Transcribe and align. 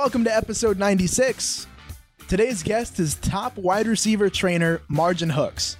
Welcome 0.00 0.24
to 0.24 0.34
episode 0.34 0.78
96. 0.78 1.66
Today's 2.26 2.62
guest 2.62 2.98
is 2.98 3.16
top 3.16 3.58
wide 3.58 3.86
receiver 3.86 4.30
trainer 4.30 4.80
Margin 4.88 5.28
Hooks. 5.28 5.76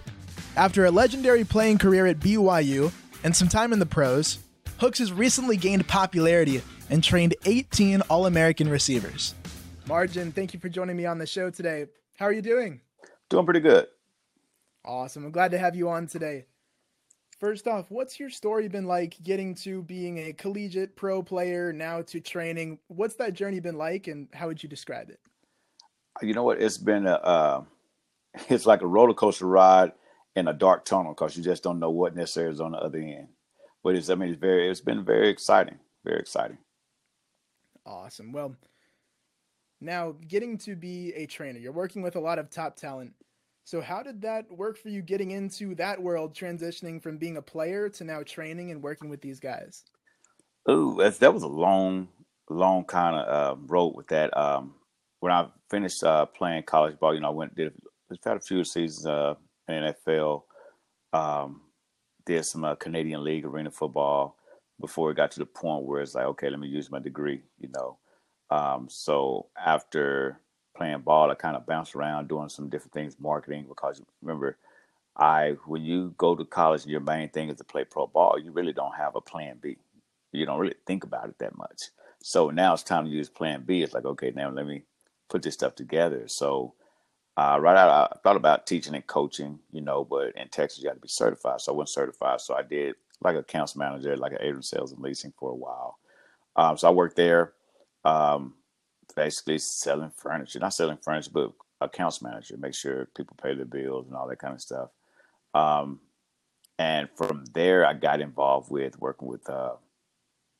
After 0.57 0.85
a 0.85 0.91
legendary 0.91 1.43
playing 1.43 1.79
career 1.79 2.05
at 2.05 2.21
BYU 2.21 2.93
and 3.25 3.35
some 3.35 3.49
time 3.49 3.73
in 3.73 3.79
the 3.79 3.87
pros, 3.87 4.39
Hooks 4.77 4.99
has 4.99 5.11
recently 5.11 5.57
gained 5.57 5.89
popularity 5.89 6.61
and 6.91 7.03
trained 7.03 7.35
18 7.47 8.03
All 8.11 8.27
American 8.27 8.69
receivers. 8.69 9.35
Margin, 9.87 10.33
thank 10.33 10.53
you 10.53 10.61
for 10.61 10.69
joining 10.69 10.99
me 10.99 11.07
on 11.07 11.17
the 11.17 11.27
show 11.27 11.49
today. 11.49 11.87
How 12.19 12.27
are 12.27 12.33
you 12.33 12.43
doing? 12.43 12.83
Doing 13.31 13.47
pretty 13.47 13.61
good. 13.61 13.87
Awesome. 14.85 15.25
I'm 15.25 15.33
glad 15.33 15.53
to 15.53 15.59
have 15.59 15.75
you 15.75 15.89
on 15.89 16.07
today. 16.07 16.45
First 17.41 17.67
off, 17.67 17.91
what's 17.91 18.21
your 18.21 18.29
story 18.29 18.69
been 18.69 18.85
like 18.85 19.17
getting 19.23 19.55
to 19.57 19.83
being 19.85 20.19
a 20.19 20.35
collegiate 20.35 20.95
pro 20.95 21.23
player 21.23 21.73
now 21.73 22.03
to 22.03 22.21
training? 22.21 22.79
What's 22.89 23.15
that 23.15 23.33
journey 23.33 23.61
been 23.61 23.79
like 23.79 24.09
and 24.09 24.29
how 24.35 24.49
would 24.49 24.63
you 24.63 24.69
describe 24.69 25.09
it? 25.09 25.19
You 26.21 26.35
know 26.35 26.45
what? 26.45 26.61
It's 26.61 26.77
been 26.77 27.07
a, 27.07 27.15
uh, 27.15 27.65
it's 28.51 28.67
like 28.67 28.83
a 28.83 28.87
roller 28.87 29.15
coaster 29.15 29.47
ride 29.47 29.93
in 30.37 30.49
a 30.49 30.53
dark 30.53 30.85
tunnel 30.85 31.15
because 31.15 31.35
you 31.35 31.43
just 31.43 31.63
don't 31.63 31.81
know 31.81 31.89
what 31.89 32.15
necessarily 32.15 32.53
is 32.53 32.61
on 32.61 32.73
the 32.73 32.79
other 32.79 32.99
end. 32.99 33.29
But 33.83 33.95
it's, 33.95 34.11
I 34.11 34.17
mean, 34.17 34.29
it's 34.29 34.39
very, 34.39 34.69
it's 34.69 34.83
been 34.83 35.03
very 35.03 35.31
exciting, 35.31 35.79
very 36.05 36.21
exciting. 36.21 36.59
Awesome. 37.87 38.33
Well, 38.33 38.55
now 39.81 40.15
getting 40.29 40.59
to 40.59 40.77
be 40.77 41.15
a 41.15 41.25
trainer, 41.25 41.59
you're 41.59 41.73
working 41.73 42.03
with 42.03 42.17
a 42.17 42.21
lot 42.21 42.39
of 42.39 42.51
top 42.51 42.77
talent. 42.77 43.15
So 43.65 43.81
how 43.81 44.03
did 44.03 44.23
that 44.23 44.51
work 44.51 44.79
for 44.79 44.89
you 44.89 45.03
getting 45.03 45.31
into 45.31 45.75
that 45.77 46.01
world, 46.01 46.35
transitioning 46.35 47.03
from 47.03 47.19
being 47.19 47.37
a 47.37 47.43
player 47.43 47.89
to 47.91 48.05
now 48.05 48.23
training 48.23 48.71
and 48.71 48.83
working 48.83 49.09
with 49.09 49.21
these 49.21 49.39
guys? 49.39 49.85
Ooh, 50.69 50.97
that 50.97 51.35
was 51.35 51.43
a 51.43 51.49
long, 51.49 52.09
long 52.49 52.85
kind 52.85 53.17
of 53.17 53.29
uh, 53.29 53.61
road 53.67 53.95
with 53.95 54.09
that. 54.09 54.37
Um, 54.37 54.75
when 55.21 55.33
I 55.33 55.49
finished 55.71 56.03
uh, 56.03 56.27
playing 56.27 56.65
college 56.65 56.99
ball, 56.99 57.15
you 57.15 57.21
know, 57.21 57.29
I 57.29 57.31
went 57.31 57.55
did 57.55 57.73
had 58.25 58.37
a 58.37 58.41
few 58.41 58.65
seasons 58.65 59.07
uh, 59.07 59.35
in 59.69 59.95
NFL. 59.95 60.43
Um, 61.13 61.63
did 62.27 62.45
some 62.45 62.65
uh, 62.65 62.75
Canadian 62.75 63.25
League 63.25 63.45
arena 63.45 63.71
football 63.71 64.37
before 64.81 65.11
it 65.11 65.17
got 65.17 65.31
to 65.33 65.39
the 65.39 65.47
point 65.47 65.85
where 65.85 66.01
it's 66.01 66.15
like, 66.15 66.27
okay, 66.27 66.51
let 66.51 66.59
me 66.59 66.69
use 66.69 66.91
my 66.91 66.99
degree, 66.99 67.43
you 67.59 67.69
know. 67.75 67.99
Um, 68.51 68.89
so 68.91 69.47
after 69.57 70.41
playing 70.81 71.01
ball, 71.01 71.31
I 71.31 71.35
kind 71.35 71.57
of 71.57 71.67
bounced 71.67 71.95
around 71.95 72.29
doing 72.29 72.49
some 72.49 72.71
different 72.71 72.95
things, 72.95 73.21
marketing. 73.21 73.67
Because 73.69 74.01
remember, 74.23 74.57
I 75.17 75.57
when 75.67 75.83
you 75.83 76.15
go 76.17 76.35
to 76.35 76.45
college 76.45 76.83
and 76.83 76.91
your 76.91 77.01
main 77.01 77.29
thing 77.29 77.51
is 77.51 77.59
to 77.59 77.65
play 77.65 77.85
pro 77.85 78.07
ball, 78.07 78.39
you 78.39 78.51
really 78.51 78.73
don't 78.73 78.95
have 78.97 79.15
a 79.15 79.21
plan 79.21 79.59
B. 79.61 79.77
You 80.33 80.47
don't 80.47 80.59
really 80.59 80.77
think 80.87 81.05
about 81.05 81.29
it 81.29 81.39
that 81.39 81.57
much. 81.57 81.91
So 82.23 82.49
now 82.49 82.73
it's 82.73 82.83
time 82.83 83.05
to 83.05 83.11
use 83.11 83.29
plan 83.29 83.63
B. 83.67 83.83
It's 83.83 83.93
like, 83.93 84.07
okay, 84.07 84.33
now 84.35 84.51
let 84.51 84.67
me 84.67 84.83
put 85.29 85.43
this 85.43 85.55
stuff 85.55 85.75
together. 85.75 86.25
So 86.29 86.75
uh, 87.37 87.59
right 87.61 87.77
out, 87.77 88.13
I 88.13 88.19
thought 88.23 88.37
about 88.37 88.67
teaching 88.67 88.95
and 88.95 89.07
coaching, 89.07 89.59
you 89.73 89.83
know, 89.83 90.05
but 90.05 90.35
in 90.37 90.49
Texas 90.49 90.79
you 90.79 90.89
got 90.89 90.95
to 90.95 91.01
be 91.01 91.09
certified. 91.09 91.61
So 91.61 91.73
I 91.73 91.77
wasn't 91.77 91.95
certified. 91.95 92.41
So 92.41 92.55
I 92.55 92.63
did 92.63 92.95
like 93.23 93.37
a 93.37 93.41
accounts 93.41 93.77
manager, 93.77 94.17
like 94.17 94.33
an 94.33 94.39
agent 94.41 94.65
sales 94.65 94.93
and 94.93 95.03
leasing 95.03 95.33
for 95.39 95.51
a 95.51 95.55
while. 95.55 95.99
Um, 96.57 96.79
so 96.79 96.89
I 96.89 96.91
worked 96.91 97.17
there. 97.17 97.53
Um, 98.05 98.55
basically 99.11 99.59
selling 99.59 100.11
furniture, 100.11 100.59
not 100.59 100.75
selling 100.75 100.99
furniture, 100.99 101.31
but 101.33 101.53
accounts 101.81 102.23
manager, 102.23 102.57
make 102.57 102.75
sure 102.75 103.09
people 103.17 103.37
pay 103.43 103.55
their 103.55 103.65
bills 103.65 104.07
and 104.07 104.17
all 104.17 104.29
that 104.29 104.39
kind 104.39 104.55
of 104.55 104.61
stuff. 104.61 104.91
Um, 105.55 106.01
and 106.79 107.09
from 107.15 107.45
there, 107.53 107.85
I 107.85 107.93
got 107.95 108.21
involved 108.21 108.71
with 108.71 108.99
working 109.01 109.29
with 109.29 109.49
uh, 109.49 109.75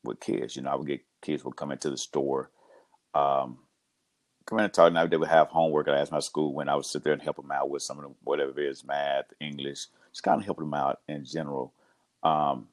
with 0.05 0.21
kids. 0.21 0.57
You 0.57 0.63
know, 0.63 0.71
I 0.71 0.75
would 0.75 0.87
get 0.87 1.05
kids 1.23 1.45
would 1.45 1.57
come 1.57 1.73
into 1.73 1.91
the 1.91 1.97
store, 1.97 2.51
um, 3.15 3.59
come 4.47 4.59
in 4.59 4.65
and 4.65 4.75
talk. 4.75 4.93
Now 4.93 5.07
they 5.07 5.17
would 5.17 5.29
have 5.29 5.49
homework. 5.49 5.89
I 5.89 5.99
asked 5.99 6.13
my 6.13 6.21
school 6.21 6.53
when 6.53 6.69
I 6.69 6.75
would 6.75 6.85
sit 6.85 7.05
there 7.05 7.13
and 7.13 7.23
help 7.23 7.37
them 7.37 7.51
out 7.51 7.71
with 7.71 7.83
some 7.83 7.99
of 7.99 8.13
whatever 8.23 8.59
it 8.61 8.67
is, 8.67 8.85
math, 8.85 9.33
English, 9.41 9.87
just 10.13 10.23
kind 10.23 10.41
of 10.41 10.45
help 10.45 10.59
them 10.59 10.75
out 10.75 11.01
in 11.09 11.25
general. 11.25 11.73
Um, 12.23 12.69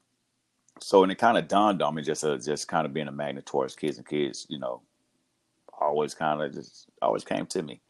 so, 0.82 1.04
and 1.04 1.12
it 1.12 1.18
kind 1.18 1.38
of 1.38 1.48
dawned 1.48 1.82
on 1.82 1.96
me 1.96 2.02
just 2.02 2.24
uh, 2.24 2.38
just 2.38 2.68
kind 2.68 2.86
of 2.86 2.94
being 2.94 3.08
a 3.08 3.12
magnet 3.12 3.46
towards 3.46 3.76
kids 3.76 3.98
and 3.98 4.08
kids, 4.08 4.46
you 4.50 4.60
know, 4.60 4.82
always 5.80 6.14
kind 6.14 6.42
of 6.42 6.54
just 6.54 6.88
always 7.02 7.24
came 7.24 7.46
to 7.48 7.64
me, 7.64 7.82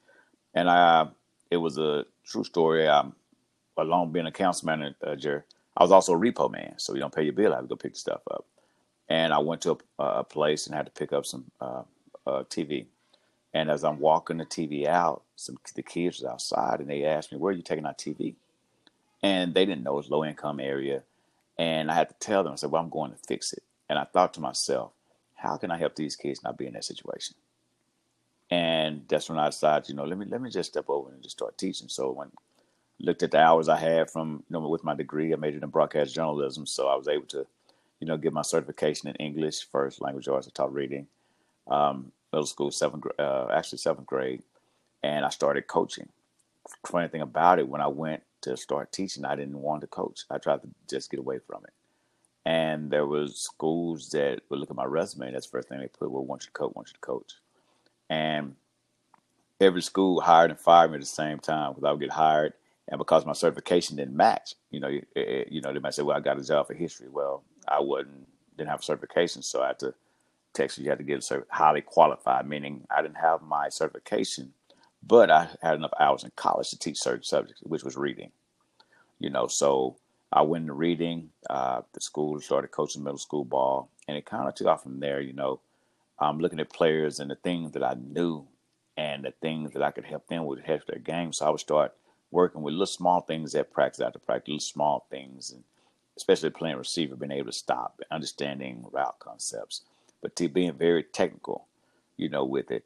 and 0.54 0.70
I 0.70 1.08
it 1.50 1.58
was 1.58 1.78
a 1.78 2.06
true 2.26 2.44
story. 2.44 2.88
Um, 2.88 3.16
along 3.78 4.12
being 4.12 4.26
a 4.26 4.30
accounts 4.30 4.64
manager, 4.64 5.46
I 5.76 5.84
was 5.84 5.92
also 5.92 6.14
a 6.14 6.18
repo 6.18 6.52
man, 6.52 6.74
so 6.78 6.94
you 6.94 7.00
don't 7.00 7.14
pay 7.14 7.24
your 7.24 7.34
bill, 7.34 7.54
I 7.54 7.58
have 7.58 7.66
to 7.66 7.70
go 7.70 7.76
pick 7.76 7.96
stuff 7.96 8.22
up. 8.32 8.46
And 9.10 9.34
I 9.34 9.38
went 9.38 9.62
to 9.62 9.78
a, 10.00 10.04
a 10.04 10.24
place 10.24 10.66
and 10.66 10.76
had 10.76 10.86
to 10.86 10.92
pick 10.92 11.14
up 11.14 11.26
some 11.26 11.46
uh, 11.62 11.84
uh, 12.26 12.44
TV. 12.50 12.88
And 13.54 13.70
as 13.70 13.84
I'm 13.84 14.00
walking 14.00 14.38
the 14.38 14.46
TV 14.46 14.86
out, 14.86 15.24
some 15.36 15.58
the 15.76 15.84
kids 15.84 16.20
was 16.20 16.30
outside, 16.30 16.80
and 16.80 16.90
they 16.90 17.06
asked 17.06 17.32
me, 17.32 17.38
"Where 17.38 17.54
are 17.54 17.56
you 17.56 17.64
taking 17.64 17.86
our 17.86 17.94
TV?" 17.94 18.36
And 19.24 19.54
they 19.54 19.66
didn't 19.66 19.84
know 19.84 19.94
it 19.94 19.98
was 19.98 20.10
low 20.10 20.26
income 20.26 20.60
area, 20.60 21.04
and 21.58 21.90
I 21.90 21.96
had 21.96 22.10
to 22.10 22.16
tell 22.20 22.44
them. 22.44 22.54
I 22.54 22.56
said, 22.56 22.72
"Well, 22.72 22.82
I'm 22.82 22.90
going 22.90 23.12
to 23.12 23.18
fix 23.18 23.54
it." 23.54 23.64
And 23.90 23.98
I 23.98 24.04
thought 24.04 24.34
to 24.34 24.42
myself, 24.42 24.92
"How 25.36 25.58
can 25.58 25.72
I 25.72 25.78
help 25.78 25.96
these 25.96 26.16
kids 26.16 26.44
not 26.44 26.58
be 26.58 26.68
in 26.68 26.74
that 26.74 26.84
situation?" 26.84 27.36
And 28.50 29.04
that's 29.08 29.30
when 29.30 29.40
I 29.40 29.48
decided, 29.48 29.90
you 29.90 29.96
know, 29.96 30.06
let 30.06 30.18
me 30.18 30.26
let 30.26 30.42
me 30.42 30.50
just 30.50 30.72
step 30.72 30.86
over 30.88 31.12
and 31.12 31.22
just 31.22 31.38
start 31.38 31.58
teaching. 31.58 31.90
So 31.90 32.12
when 32.12 32.32
looked 33.00 33.24
at 33.24 33.32
the 33.32 33.40
hours 33.40 33.68
I 33.68 33.78
had 33.78 34.10
from, 34.10 34.44
you 34.50 34.54
know, 34.54 34.68
with 34.68 34.84
my 34.84 34.96
degree, 34.96 35.34
I 35.34 35.36
majored 35.36 35.64
in 35.64 35.70
broadcast 35.70 36.16
journalism, 36.16 36.66
so 36.66 36.88
I 36.88 36.96
was 36.96 37.08
able 37.08 37.28
to, 37.28 37.46
you 38.00 38.08
know, 38.08 38.18
get 38.18 38.34
my 38.34 38.42
certification 38.42 39.10
in 39.10 39.16
English, 39.16 39.68
first 39.70 40.02
language 40.02 40.28
arts. 40.28 40.48
I 40.48 40.52
taught 40.54 40.74
reading, 40.74 41.08
um, 41.68 42.12
middle 42.32 42.46
school, 42.46 42.72
seventh, 42.72 43.06
uh, 43.20 43.48
actually 43.52 43.80
seventh 43.80 44.08
grade, 44.08 44.44
and 45.04 45.26
I 45.26 45.30
started 45.30 45.68
coaching. 45.68 46.10
Funny 46.86 47.08
thing 47.10 47.22
about 47.22 47.60
it, 47.60 47.68
when 47.68 47.82
I 47.82 47.88
went 47.88 48.24
to 48.42 48.56
start 48.56 48.92
teaching, 48.92 49.26
I 49.26 49.36
didn't 49.36 49.62
want 49.62 49.82
to 49.82 49.88
coach. 49.88 50.22
I 50.30 50.38
tried 50.38 50.62
to 50.62 50.70
just 50.90 51.12
get 51.12 51.20
away 51.20 51.40
from 51.40 51.64
it. 51.66 51.74
And 52.46 52.92
there 52.92 53.06
was 53.06 53.38
schools 53.38 54.10
that 54.12 54.40
would 54.50 54.60
look 54.60 54.70
at 54.70 54.76
my 54.76 54.86
resume. 54.86 55.32
That's 55.32 55.48
the 55.48 55.52
first 55.52 55.68
thing 55.68 55.80
they 55.80 55.88
put. 55.88 56.10
Well, 56.10 56.24
want 56.24 56.44
you 56.44 56.48
to 56.48 56.52
coach, 56.54 56.74
want 56.76 56.88
you 56.88 56.94
to 56.94 57.00
coach 57.00 57.34
and 58.10 58.56
every 59.60 59.82
school 59.82 60.22
hired 60.22 60.52
and 60.52 60.60
fired 60.60 60.92
me 60.92 60.96
at 60.96 61.02
the 61.02 61.08
same 61.08 61.40
time 61.40 61.74
because 61.74 61.84
I 61.88 61.92
would 61.92 62.02
get 62.02 62.12
hired, 62.12 62.54
and 62.88 62.98
because 62.98 63.26
my 63.26 63.34
certification 63.34 63.98
didn't 63.98 64.16
match, 64.16 64.56
you 64.72 64.80
know, 64.80 65.00
it, 65.16 65.52
you 65.52 65.62
know, 65.62 65.74
they 65.74 65.80
might 65.80 65.94
say, 65.94 66.04
"Well, 66.04 66.18
I 66.18 66.22
got 66.22 66.40
a 66.40 66.44
job 66.44 66.68
for 66.68 66.74
history." 66.74 67.10
Well, 67.10 67.44
I 67.68 67.80
wasn't, 67.80 68.28
didn't 68.58 68.70
have 68.70 68.80
a 68.82 68.84
certification, 68.84 69.42
so 69.42 69.62
I 69.62 69.68
had 69.68 69.80
to. 69.80 69.94
Texas, 70.54 70.84
you 70.84 70.90
had 70.90 70.98
to 71.00 71.04
get 71.04 71.18
a 71.18 71.22
cert- 71.22 71.46
highly 71.52 71.82
qualified, 71.82 72.48
meaning 72.48 72.88
I 72.90 73.02
didn't 73.04 73.18
have 73.18 73.42
my 73.44 73.70
certification, 73.70 74.54
but 75.04 75.30
I 75.30 75.50
had 75.62 75.76
enough 75.76 75.92
hours 76.00 76.24
in 76.24 76.32
college 76.36 76.72
to 76.72 76.80
teach 76.80 77.00
certain 77.00 77.24
subjects, 77.24 77.62
which 77.64 77.84
was 77.84 77.96
reading. 77.96 78.32
You 79.20 79.30
know, 79.30 79.48
so 79.48 79.98
I 80.32 80.42
went 80.44 80.64
into 80.64 80.74
reading. 80.74 81.30
Uh, 81.50 81.82
the 81.94 82.02
school 82.02 82.40
started 82.40 82.70
coaching 82.70 83.04
middle 83.04 83.20
school 83.20 83.46
ball, 83.46 83.90
and 84.08 84.18
it 84.18 84.26
kind 84.26 84.48
of 84.48 84.56
took 84.56 84.68
off 84.68 84.84
from 84.84 85.00
there. 85.00 85.22
You 85.22 85.34
know, 85.34 85.62
um, 86.20 86.40
looking 86.40 86.60
at 86.60 86.72
players 86.72 87.20
and 87.20 87.30
the 87.30 87.36
things 87.36 87.72
that 87.74 87.84
I 87.84 87.96
knew 87.96 88.48
and 88.98 89.24
the 89.24 89.32
things 89.42 89.72
that 89.74 89.84
I 89.84 89.92
could 89.92 90.06
help 90.06 90.28
them 90.28 90.46
with 90.46 90.64
help 90.64 90.86
their 90.86 91.00
game. 91.00 91.32
So 91.32 91.46
I 91.46 91.50
would 91.50 91.60
start 91.60 91.94
working 92.32 92.62
with 92.62 92.74
little 92.74 92.86
small 92.88 93.22
things 93.22 93.56
at 93.56 93.72
practice 93.72 94.02
after 94.02 94.20
practice, 94.20 94.50
little 94.50 94.60
small 94.60 95.08
things, 95.10 95.52
and 95.52 95.64
especially 96.18 96.50
playing 96.50 96.78
receiver, 96.78 97.16
being 97.16 97.32
able 97.32 97.52
to 97.52 97.58
stop, 97.58 98.02
understanding 98.12 98.86
route 98.92 99.20
concepts, 99.20 99.82
but 100.22 100.36
to 100.36 100.50
being 100.50 100.74
very 100.74 101.04
technical, 101.04 101.68
you 102.18 102.28
know, 102.28 102.44
with 102.44 102.72
it. 102.72 102.84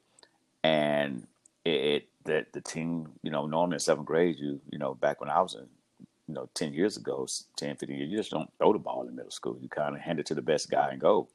And 0.63 1.25
it, 1.65 2.07
that 2.25 2.53
the 2.53 2.61
team, 2.61 3.13
you 3.23 3.31
know, 3.31 3.47
normally 3.47 3.75
in 3.75 3.79
seventh 3.79 4.05
grade, 4.05 4.37
you, 4.37 4.59
you 4.69 4.77
know, 4.77 4.93
back 4.93 5.21
when 5.21 5.29
I 5.29 5.41
was 5.41 5.55
in, 5.55 5.65
you 6.27 6.35
know, 6.35 6.49
10 6.53 6.73
years 6.73 6.97
ago, 6.97 7.27
10, 7.57 7.77
15 7.77 7.97
years, 7.97 8.11
you 8.11 8.17
just 8.17 8.31
don't 8.31 8.51
throw 8.57 8.73
the 8.73 8.79
ball 8.79 9.07
in 9.07 9.15
middle 9.15 9.31
school. 9.31 9.57
You 9.59 9.69
kind 9.69 9.95
of 9.95 10.01
hand 10.01 10.19
it 10.19 10.25
to 10.27 10.35
the 10.35 10.41
best 10.41 10.69
guy 10.69 10.89
and 10.91 11.01
go. 11.01 11.27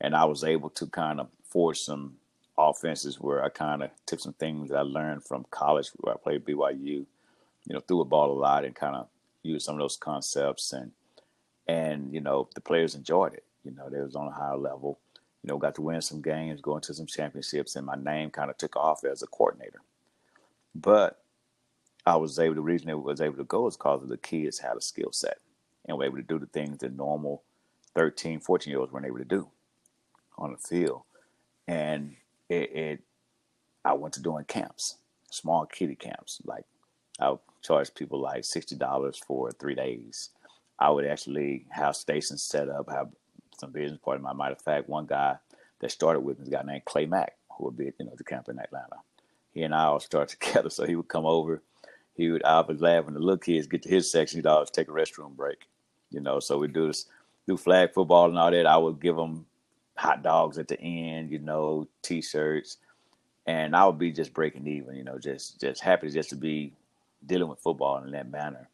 And 0.00 0.14
I 0.14 0.24
was 0.26 0.44
able 0.44 0.70
to 0.70 0.86
kind 0.86 1.18
of 1.18 1.28
some 1.74 2.14
offenses 2.56 3.20
where 3.20 3.44
I 3.44 3.48
kind 3.48 3.82
of 3.82 3.90
took 4.06 4.20
some 4.20 4.32
things 4.34 4.70
that 4.70 4.78
I 4.78 4.82
learned 4.82 5.24
from 5.24 5.46
college 5.50 5.90
where 5.96 6.14
I 6.14 6.18
played 6.18 6.44
BYU, 6.44 6.84
you 6.84 7.06
know, 7.68 7.80
threw 7.80 8.00
a 8.00 8.04
ball 8.04 8.32
a 8.32 8.38
lot 8.38 8.64
and 8.64 8.74
kind 8.74 8.96
of 8.96 9.08
used 9.42 9.64
some 9.64 9.76
of 9.76 9.80
those 9.80 9.96
concepts 9.96 10.72
and 10.72 10.92
and 11.66 12.12
you 12.12 12.20
know 12.20 12.48
the 12.54 12.60
players 12.60 12.94
enjoyed 12.94 13.34
it. 13.34 13.44
You 13.64 13.72
know, 13.72 13.88
they 13.90 14.00
was 14.00 14.16
on 14.16 14.28
a 14.28 14.32
higher 14.32 14.56
level. 14.56 14.98
You 15.42 15.48
know, 15.48 15.58
got 15.58 15.74
to 15.76 15.82
win 15.82 16.00
some 16.00 16.20
games, 16.20 16.60
going 16.60 16.80
to 16.82 16.94
some 16.94 17.06
championships, 17.06 17.76
and 17.76 17.86
my 17.86 17.94
name 17.94 18.30
kind 18.30 18.50
of 18.50 18.56
took 18.56 18.74
off 18.74 19.04
as 19.04 19.22
a 19.22 19.26
coordinator. 19.26 19.80
But 20.74 21.22
I 22.06 22.16
was 22.16 22.38
able. 22.38 22.54
The 22.54 22.62
reason 22.62 22.88
it 22.88 23.00
was 23.00 23.20
able 23.20 23.36
to 23.36 23.44
go 23.44 23.66
is 23.68 23.76
because 23.76 24.08
the 24.08 24.16
kids 24.16 24.58
had 24.58 24.76
a 24.76 24.80
skill 24.80 25.12
set 25.12 25.38
and 25.86 25.96
were 25.96 26.04
able 26.04 26.16
to 26.16 26.22
do 26.22 26.38
the 26.38 26.46
things 26.46 26.78
that 26.78 26.96
normal 26.96 27.42
13, 27.94 28.40
14 28.40 28.70
year 28.70 28.80
olds 28.80 28.92
weren't 28.92 29.06
able 29.06 29.18
to 29.18 29.24
do 29.24 29.48
on 30.36 30.52
the 30.52 30.58
field 30.58 31.02
and 31.68 32.16
it, 32.48 32.76
it 32.76 33.00
I 33.84 33.92
went 33.92 34.14
to 34.14 34.22
doing 34.22 34.44
camps, 34.46 34.96
small 35.30 35.66
kiddie 35.66 35.94
camps. 35.94 36.40
Like 36.44 36.64
I 37.20 37.30
would 37.30 37.40
charge 37.62 37.94
people 37.94 38.20
like 38.20 38.44
sixty 38.44 38.74
dollars 38.74 39.18
for 39.24 39.52
three 39.52 39.76
days. 39.76 40.30
I 40.80 40.90
would 40.90 41.04
actually 41.04 41.66
have 41.70 41.94
stations 41.94 42.42
set 42.42 42.68
up, 42.68 42.90
have 42.90 43.10
some 43.58 43.70
business 43.70 44.00
partner. 44.04 44.32
Matter 44.34 44.52
of 44.52 44.62
fact, 44.62 44.88
one 44.88 45.06
guy 45.06 45.36
that 45.80 45.90
started 45.90 46.20
with 46.20 46.38
me 46.38 46.42
is 46.44 46.48
a 46.48 46.52
guy 46.52 46.62
named 46.64 46.84
Clay 46.84 47.06
Mack, 47.06 47.34
who 47.50 47.66
would 47.66 47.76
be, 47.76 47.92
you 47.98 48.06
know, 48.06 48.14
the 48.16 48.24
camp 48.24 48.48
in 48.48 48.58
Atlanta. 48.58 48.96
He 49.52 49.62
and 49.62 49.74
I 49.74 49.84
all 49.84 50.00
start 50.00 50.28
together. 50.40 50.70
So 50.70 50.86
he 50.86 50.96
would 50.96 51.08
come 51.08 51.26
over. 51.26 51.62
He 52.14 52.30
would, 52.30 52.44
I 52.44 52.60
was 52.60 52.80
laughing. 52.80 53.14
The 53.14 53.20
little 53.20 53.38
kids 53.38 53.66
get 53.66 53.82
to 53.82 53.88
his 53.88 54.10
section, 54.10 54.38
he'd 54.38 54.46
always 54.46 54.70
take 54.70 54.88
a 54.88 54.92
restroom 54.92 55.36
break, 55.36 55.68
you 56.10 56.20
know. 56.20 56.40
So 56.40 56.58
we'd 56.58 56.72
do 56.72 56.88
this, 56.88 57.06
do 57.46 57.56
flag 57.56 57.92
football 57.92 58.28
and 58.28 58.38
all 58.38 58.50
that. 58.50 58.66
I 58.66 58.76
would 58.76 59.00
give 59.00 59.16
them 59.16 59.46
hot 59.98 60.22
dogs 60.22 60.58
at 60.58 60.68
the 60.68 60.80
end, 60.80 61.30
you 61.30 61.38
know, 61.38 61.88
t-shirts, 62.02 62.78
and 63.46 63.74
I 63.74 63.84
would 63.86 63.98
be 63.98 64.12
just 64.12 64.32
breaking 64.32 64.66
even, 64.66 64.94
you 64.94 65.04
know, 65.04 65.18
just 65.18 65.60
just 65.60 65.82
happy 65.82 66.08
just 66.10 66.30
to 66.30 66.36
be 66.36 66.72
dealing 67.26 67.48
with 67.48 67.60
football 67.60 68.02
in 68.02 68.12
that 68.12 68.30
manner. 68.30 68.68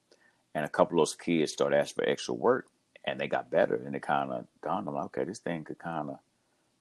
And 0.55 0.65
a 0.65 0.69
couple 0.69 0.99
of 0.99 1.00
those 1.00 1.15
kids 1.17 1.53
started 1.53 1.76
asking 1.76 2.05
for 2.05 2.11
extra 2.11 2.35
work, 2.35 2.67
and 3.05 3.19
they 3.19 3.26
got 3.26 3.50
better, 3.50 3.75
and 3.75 3.97
it 3.97 4.03
kind 4.03 4.32
of 4.32 4.47
dawned 4.62 4.87
on 4.88 4.94
me, 4.94 5.00
okay, 5.00 5.25
this 5.25 5.38
thing 5.38 5.65
could 5.65 5.79
kind 5.79 6.11
of 6.11 6.19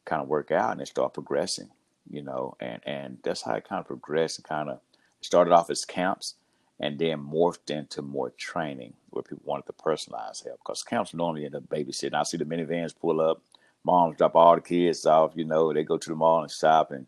kind 0.05 0.21
of 0.21 0.27
work 0.27 0.51
out, 0.51 0.71
and 0.71 0.81
they 0.81 0.85
started 0.85 1.13
progressing, 1.13 1.69
you 2.09 2.21
know, 2.21 2.55
and 2.59 2.81
and 2.85 3.17
that's 3.23 3.43
how 3.43 3.55
it 3.55 3.67
kind 3.67 3.79
of 3.79 3.87
progressed 3.87 4.39
and 4.39 4.45
kind 4.45 4.69
of 4.69 4.79
started 5.21 5.53
off 5.53 5.69
as 5.69 5.85
camps 5.85 6.35
and 6.79 6.99
then 6.99 7.19
morphed 7.19 7.69
into 7.69 8.01
more 8.01 8.31
training 8.31 8.93
where 9.11 9.23
people 9.23 9.43
wanted 9.45 9.65
to 9.65 9.73
personalize 9.73 10.43
help 10.43 10.59
because 10.59 10.83
camps 10.83 11.13
normally 11.13 11.45
end 11.45 11.55
up 11.55 11.69
babysitting. 11.69 12.13
I 12.13 12.23
see 12.23 12.37
the 12.37 12.45
minivans 12.45 12.93
pull 12.99 13.21
up, 13.21 13.41
moms 13.83 14.17
drop 14.17 14.35
all 14.35 14.55
the 14.55 14.61
kids 14.61 15.05
off, 15.05 15.33
you 15.35 15.45
know, 15.45 15.73
they 15.73 15.83
go 15.83 15.97
to 15.97 16.09
the 16.09 16.15
mall 16.15 16.41
and 16.41 16.51
shop 16.51 16.91
and, 16.91 17.05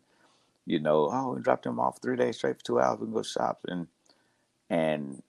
you 0.66 0.80
know, 0.80 1.08
oh, 1.12 1.34
we 1.34 1.42
dropped 1.42 1.64
them 1.64 1.80
off 1.80 2.00
three 2.02 2.16
days 2.16 2.36
straight 2.36 2.58
for 2.58 2.64
two 2.64 2.80
hours, 2.80 2.98
we 3.00 3.06
can 3.06 3.14
go 3.14 3.22
shop. 3.22 3.60
And, 3.68 3.86
and 4.68 5.22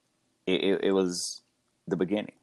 it, 0.46 0.64
it, 0.64 0.84
it 0.86 0.92
was 0.92 1.42
the 1.88 1.96
beginning. 1.96 2.34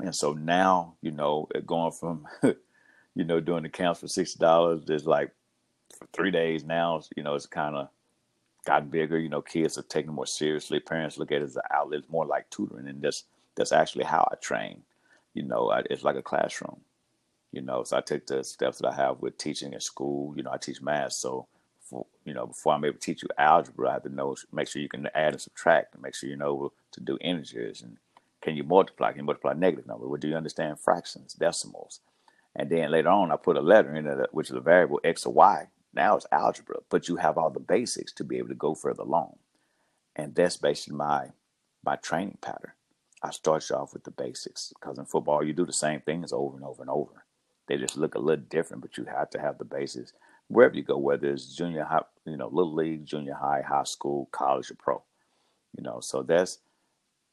And 0.00 0.14
so 0.14 0.34
now, 0.34 0.94
you 1.00 1.10
know, 1.10 1.48
going 1.64 1.92
from, 1.92 2.26
you 2.42 3.24
know, 3.24 3.40
doing 3.40 3.62
the 3.62 3.68
camps 3.68 4.00
for 4.00 4.06
$60, 4.06 4.86
just 4.86 5.06
like 5.06 5.30
for 5.98 6.06
three 6.12 6.30
days 6.30 6.64
now, 6.64 7.02
you 7.16 7.22
know, 7.22 7.34
it's 7.34 7.46
kind 7.46 7.74
of 7.74 7.88
gotten 8.66 8.88
bigger. 8.88 9.18
You 9.18 9.30
know, 9.30 9.40
kids 9.40 9.78
are 9.78 9.82
taking 9.82 10.10
it 10.10 10.14
more 10.14 10.26
seriously. 10.26 10.80
Parents 10.80 11.16
look 11.16 11.32
at 11.32 11.40
it 11.40 11.44
as 11.44 11.56
an 11.56 11.62
outlet, 11.72 12.00
it's 12.00 12.10
more 12.10 12.26
like 12.26 12.50
tutoring. 12.50 12.88
And 12.88 13.00
that's, 13.00 13.24
that's 13.54 13.72
actually 13.72 14.04
how 14.04 14.28
I 14.30 14.36
train. 14.36 14.82
You 15.32 15.44
know, 15.44 15.70
it's 15.90 16.04
like 16.04 16.16
a 16.16 16.22
classroom 16.22 16.80
you 17.56 17.62
know, 17.62 17.82
so 17.82 17.96
I 17.96 18.00
take 18.02 18.26
the 18.26 18.44
steps 18.44 18.78
that 18.78 18.88
I 18.88 18.94
have 18.94 19.20
with 19.20 19.38
teaching 19.38 19.72
in 19.72 19.80
school. 19.80 20.34
You 20.36 20.44
know, 20.44 20.52
I 20.52 20.58
teach 20.58 20.80
math, 20.80 21.14
so 21.14 21.48
for, 21.80 22.06
you 22.24 22.34
know, 22.34 22.46
before 22.46 22.74
I'm 22.74 22.84
able 22.84 22.94
to 22.94 23.00
teach 23.00 23.22
you 23.22 23.28
algebra, 23.38 23.90
I 23.90 23.92
have 23.94 24.02
to 24.04 24.08
know, 24.08 24.36
make 24.52 24.68
sure 24.68 24.82
you 24.82 24.88
can 24.88 25.08
add 25.14 25.32
and 25.32 25.40
subtract, 25.40 25.94
and 25.94 26.02
make 26.02 26.14
sure 26.14 26.28
you 26.28 26.36
know 26.36 26.72
to 26.92 27.00
do 27.00 27.18
integers 27.20 27.82
and 27.82 27.96
can 28.42 28.56
you 28.56 28.62
multiply? 28.62 29.10
Can 29.10 29.20
you 29.20 29.24
multiply 29.24 29.54
negative 29.54 29.88
numbers 29.88 30.08
Well, 30.08 30.20
do 30.20 30.28
you 30.28 30.36
understand 30.36 30.78
fractions, 30.78 31.34
decimals? 31.34 32.00
And 32.54 32.70
then 32.70 32.92
later 32.92 33.08
on, 33.08 33.32
I 33.32 33.36
put 33.36 33.56
a 33.56 33.60
letter 33.60 33.94
in 33.96 34.06
it, 34.06 34.28
which 34.30 34.50
is 34.50 34.56
a 34.56 34.60
variable 34.60 35.00
x 35.02 35.26
or 35.26 35.32
y. 35.32 35.66
Now 35.92 36.16
it's 36.16 36.26
algebra, 36.30 36.76
but 36.88 37.08
you 37.08 37.16
have 37.16 37.38
all 37.38 37.50
the 37.50 37.58
basics 37.58 38.12
to 38.12 38.24
be 38.24 38.38
able 38.38 38.48
to 38.50 38.54
go 38.54 38.74
further 38.74 39.02
along. 39.02 39.38
And 40.14 40.34
that's 40.34 40.56
basically 40.56 40.96
my 40.96 41.30
my 41.84 41.96
training 41.96 42.38
pattern. 42.40 42.72
I 43.22 43.30
start 43.30 43.68
you 43.68 43.76
off 43.76 43.92
with 43.94 44.04
the 44.04 44.10
basics 44.12 44.72
because 44.78 44.98
in 44.98 45.06
football 45.06 45.42
you 45.42 45.52
do 45.52 45.66
the 45.66 45.72
same 45.72 46.00
things 46.00 46.32
over 46.32 46.56
and 46.56 46.64
over 46.64 46.82
and 46.82 46.90
over. 46.90 47.24
They 47.68 47.76
just 47.76 47.96
look 47.96 48.14
a 48.14 48.20
little 48.20 48.44
different, 48.48 48.82
but 48.82 48.96
you 48.98 49.04
have 49.04 49.30
to 49.30 49.40
have 49.40 49.58
the 49.58 49.64
basis 49.64 50.12
wherever 50.48 50.74
you 50.76 50.82
go, 50.82 50.98
whether 50.98 51.30
it's 51.30 51.54
junior 51.54 51.84
high, 51.84 52.02
you 52.24 52.36
know, 52.36 52.48
little 52.48 52.74
league, 52.74 53.06
junior 53.06 53.34
high, 53.34 53.62
high 53.62 53.84
school, 53.84 54.28
college, 54.32 54.70
or 54.70 54.74
pro. 54.74 55.02
You 55.76 55.82
know, 55.82 56.00
so 56.00 56.22
that's 56.22 56.58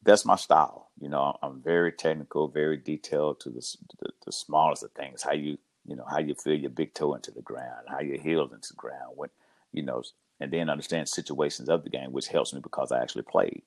that's 0.03 0.25
my 0.25 0.35
style. 0.35 0.89
You 0.99 1.09
know, 1.09 1.37
I'm 1.41 1.61
very 1.61 1.91
technical, 1.91 2.47
very 2.47 2.77
detailed 2.77 3.39
to 3.41 3.49
the, 3.49 3.61
the, 4.01 4.09
the 4.25 4.31
smallest 4.31 4.83
of 4.83 4.91
things. 4.91 5.23
How 5.23 5.33
you 5.33 5.57
you 5.85 5.95
know 5.95 6.05
how 6.09 6.19
you 6.19 6.35
feel 6.35 6.55
your 6.55 6.71
big 6.71 6.93
toe 6.93 7.13
into 7.15 7.31
the 7.31 7.41
ground, 7.41 7.87
how 7.89 8.01
your 8.01 8.19
heels 8.19 8.51
into 8.53 8.69
the 8.69 8.75
ground, 8.77 9.13
when 9.15 9.29
you 9.71 9.83
know, 9.83 10.03
and 10.39 10.51
then 10.51 10.69
understand 10.69 11.09
situations 11.09 11.69
of 11.69 11.83
the 11.83 11.89
game, 11.89 12.11
which 12.11 12.27
helps 12.27 12.53
me 12.53 12.61
because 12.61 12.91
I 12.91 13.01
actually 13.01 13.23
played. 13.23 13.63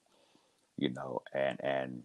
You 0.78 0.90
know, 0.90 1.22
and 1.34 1.60
and 1.64 2.02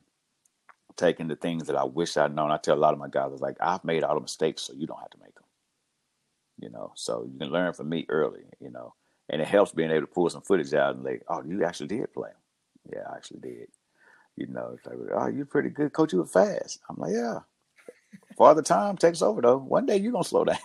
taking 0.97 1.27
the 1.27 1.35
things 1.35 1.67
that 1.67 1.75
I 1.75 1.83
wish 1.83 2.17
I'd 2.17 2.35
known. 2.35 2.51
I 2.51 2.57
tell 2.57 2.75
a 2.75 2.79
lot 2.79 2.93
of 2.93 2.99
my 2.99 3.07
guys, 3.09 3.25
I 3.25 3.27
was 3.27 3.41
like, 3.41 3.57
I've 3.61 3.83
made 3.83 4.03
all 4.03 4.15
the 4.15 4.21
mistakes, 4.21 4.63
so 4.63 4.73
you 4.73 4.87
don't 4.87 4.99
have 4.99 5.09
to 5.11 5.19
make 5.19 5.33
them. 5.35 5.43
You 6.59 6.69
know, 6.69 6.93
so 6.95 7.27
you 7.31 7.39
can 7.39 7.49
learn 7.49 7.73
from 7.73 7.89
me 7.89 8.05
early. 8.09 8.43
You 8.59 8.71
know, 8.71 8.93
and 9.29 9.41
it 9.41 9.47
helps 9.47 9.71
being 9.71 9.91
able 9.91 10.01
to 10.01 10.13
pull 10.13 10.29
some 10.29 10.41
footage 10.41 10.73
out 10.73 10.95
and 10.95 11.03
like, 11.03 11.23
oh, 11.27 11.43
you 11.43 11.63
actually 11.63 11.87
did 11.87 12.13
play. 12.13 12.31
Yeah, 12.91 13.03
I 13.11 13.15
actually 13.15 13.39
did. 13.39 13.67
You 14.35 14.47
know, 14.47 14.75
it's 14.75 14.85
like, 14.85 14.97
oh, 15.13 15.27
you're 15.27 15.45
pretty 15.45 15.69
good, 15.69 15.93
coach. 15.93 16.13
You 16.13 16.19
were 16.19 16.25
fast. 16.25 16.79
I'm 16.89 16.97
like, 16.97 17.13
yeah. 17.13 17.39
Father 18.37 18.61
time 18.61 18.97
takes 18.97 19.21
over 19.21 19.41
though. 19.41 19.57
One 19.57 19.85
day 19.85 19.97
you're 19.97 20.11
gonna 20.11 20.23
slow 20.23 20.45
down. 20.45 20.57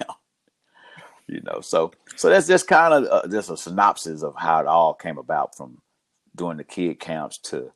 you 1.28 1.40
know, 1.43 1.61
so 1.61 1.93
so 2.17 2.28
that's 2.28 2.46
just 2.46 2.67
kind 2.67 2.94
of 2.94 3.05
uh, 3.05 3.28
just 3.28 3.50
a 3.50 3.56
synopsis 3.56 4.23
of 4.23 4.34
how 4.37 4.61
it 4.61 4.67
all 4.67 4.94
came 4.94 5.19
about 5.19 5.56
from 5.56 5.78
doing 6.34 6.56
the 6.56 6.64
kid 6.64 7.00
camps 7.00 7.38
to 7.38 7.73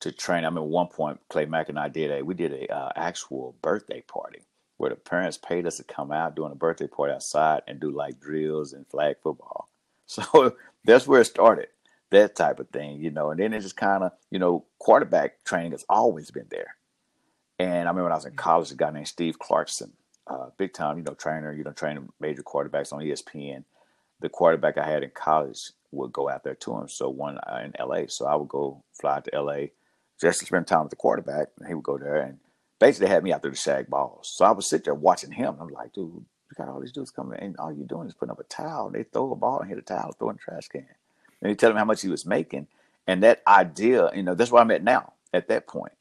to 0.00 0.12
train. 0.12 0.44
I 0.44 0.50
mean, 0.50 0.58
at 0.58 0.64
one 0.64 0.88
point, 0.88 1.20
Clay 1.28 1.46
Mack 1.46 1.68
and 1.68 1.78
I 1.78 1.88
did 1.88 2.10
a 2.10 2.22
we 2.24 2.34
did 2.34 2.52
a 2.52 2.74
uh, 2.74 2.92
actual 2.96 3.56
birthday 3.62 4.02
party 4.02 4.40
where 4.76 4.90
the 4.90 4.96
parents 4.96 5.36
paid 5.36 5.66
us 5.66 5.76
to 5.76 5.84
come 5.84 6.12
out 6.12 6.36
doing 6.36 6.52
a 6.52 6.56
birthday 6.56 6.86
party 6.86 7.12
outside 7.12 7.62
and 7.66 7.80
do 7.80 7.90
like 7.90 8.20
drills 8.20 8.72
and 8.72 8.86
flag 8.86 9.16
football. 9.22 9.68
So 10.10 10.56
that's 10.86 11.06
where 11.06 11.20
it 11.20 11.26
started, 11.26 11.68
that 12.08 12.34
type 12.34 12.60
of 12.60 12.70
thing, 12.70 12.98
you 12.98 13.10
know. 13.10 13.30
And 13.30 13.38
then 13.38 13.52
it 13.52 13.60
just 13.60 13.76
kind 13.76 14.02
of, 14.02 14.12
you 14.30 14.38
know, 14.38 14.64
quarterback 14.78 15.44
training 15.44 15.72
has 15.72 15.84
always 15.86 16.30
been 16.30 16.46
there. 16.48 16.76
And 17.58 17.70
I 17.86 17.90
remember 17.90 18.04
when 18.04 18.12
I 18.12 18.14
was 18.14 18.24
in 18.24 18.32
college, 18.32 18.72
a 18.72 18.74
guy 18.74 18.90
named 18.90 19.06
Steve 19.08 19.38
Clarkson, 19.38 19.92
uh, 20.26 20.46
big 20.56 20.72
time, 20.72 20.96
you 20.96 21.04
know, 21.04 21.12
trainer, 21.12 21.52
you 21.52 21.62
know, 21.62 21.72
training 21.72 22.08
major 22.20 22.42
quarterbacks 22.42 22.90
on 22.90 23.00
ESPN. 23.00 23.64
The 24.20 24.30
quarterback 24.30 24.78
I 24.78 24.88
had 24.88 25.02
in 25.02 25.10
college 25.10 25.72
would 25.90 26.10
go 26.12 26.30
out 26.30 26.42
there 26.42 26.54
to 26.54 26.78
him. 26.78 26.88
So 26.88 27.10
one 27.10 27.36
uh, 27.36 27.60
in 27.64 27.74
LA. 27.78 28.04
So 28.08 28.24
I 28.24 28.34
would 28.34 28.48
go 28.48 28.82
fly 28.94 29.20
to 29.20 29.42
LA 29.42 29.66
just 30.20 30.40
to 30.40 30.46
spend 30.46 30.66
time 30.66 30.82
with 30.82 30.90
the 30.90 30.96
quarterback. 30.96 31.48
And 31.58 31.68
he 31.68 31.74
would 31.74 31.84
go 31.84 31.98
there 31.98 32.16
and 32.22 32.38
basically 32.78 33.08
had 33.08 33.22
me 33.22 33.32
out 33.32 33.42
there 33.42 33.50
to 33.50 33.56
shag 33.56 33.88
balls. 33.88 34.30
So 34.34 34.44
I 34.44 34.50
would 34.50 34.64
sit 34.64 34.84
there 34.84 34.94
watching 34.94 35.32
him. 35.32 35.56
I'm 35.60 35.68
like, 35.68 35.92
dude, 35.92 36.04
you 36.06 36.24
got 36.56 36.68
all 36.68 36.80
these 36.80 36.92
dudes 36.92 37.10
coming 37.10 37.38
in. 37.40 37.56
All 37.58 37.72
you're 37.72 37.86
doing 37.86 38.08
is 38.08 38.14
putting 38.14 38.32
up 38.32 38.40
a 38.40 38.44
towel. 38.44 38.90
They 38.90 39.04
throw 39.04 39.32
a 39.32 39.36
ball 39.36 39.60
and 39.60 39.68
hit 39.68 39.78
a 39.78 39.82
towel, 39.82 40.12
throw 40.12 40.30
in 40.30 40.36
the 40.36 40.40
trash 40.40 40.68
can. 40.68 40.86
And 41.40 41.50
he 41.50 41.56
tell 41.56 41.70
him 41.70 41.76
how 41.76 41.84
much 41.84 42.02
he 42.02 42.08
was 42.08 42.26
making. 42.26 42.66
And 43.06 43.22
that 43.22 43.42
idea, 43.46 44.10
you 44.14 44.22
know, 44.22 44.34
that's 44.34 44.50
where 44.50 44.62
I'm 44.62 44.70
at 44.70 44.82
now 44.82 45.14
at 45.32 45.48
that 45.48 45.66
point 45.66 45.92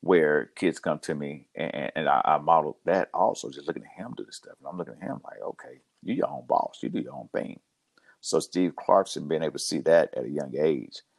where 0.00 0.50
kids 0.54 0.78
come 0.78 0.98
to 0.98 1.14
me 1.14 1.46
and, 1.54 1.90
and 1.96 2.08
I, 2.08 2.20
I 2.24 2.38
model 2.38 2.76
that 2.84 3.08
also, 3.14 3.48
just 3.48 3.66
looking 3.66 3.84
at 3.84 3.98
him 3.98 4.12
do 4.14 4.24
this 4.24 4.36
stuff. 4.36 4.54
And 4.58 4.68
I'm 4.68 4.76
looking 4.76 4.94
at 4.94 5.00
him 5.00 5.20
like, 5.24 5.40
okay, 5.40 5.80
you're 6.02 6.16
your 6.16 6.30
own 6.30 6.44
boss. 6.46 6.80
You 6.82 6.90
do 6.90 7.00
your 7.00 7.14
own 7.14 7.28
thing. 7.32 7.60
So 8.20 8.38
Steve 8.38 8.76
Clarkson 8.76 9.28
being 9.28 9.42
able 9.42 9.54
to 9.54 9.58
see 9.58 9.78
that 9.80 10.12
at 10.14 10.24
a 10.24 10.30
young 10.30 10.54
age– 10.58 11.00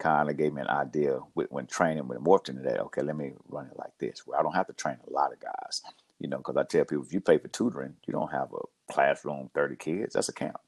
kind 0.00 0.30
of 0.30 0.36
gave 0.36 0.52
me 0.52 0.62
an 0.62 0.68
idea 0.68 1.20
with, 1.34 1.52
when 1.52 1.66
training, 1.66 2.08
when 2.08 2.18
it 2.18 2.24
morphed 2.24 2.48
into 2.48 2.62
that, 2.62 2.80
okay, 2.80 3.02
let 3.02 3.16
me 3.16 3.34
run 3.48 3.66
it 3.66 3.78
like 3.78 3.92
this, 4.00 4.26
where 4.26 4.38
I 4.38 4.42
don't 4.42 4.56
have 4.56 4.66
to 4.66 4.72
train 4.72 4.96
a 5.06 5.12
lot 5.12 5.32
of 5.32 5.38
guys, 5.40 5.82
you 6.18 6.28
know, 6.28 6.38
because 6.38 6.56
I 6.56 6.64
tell 6.64 6.84
people, 6.84 7.04
if 7.04 7.12
you 7.12 7.20
pay 7.20 7.38
for 7.38 7.48
tutoring, 7.48 7.94
you 8.06 8.12
don't 8.12 8.32
have 8.32 8.52
a 8.52 8.92
classroom, 8.92 9.50
30 9.54 9.76
kids, 9.76 10.14
that's 10.14 10.28
a 10.28 10.32
camp. 10.32 10.58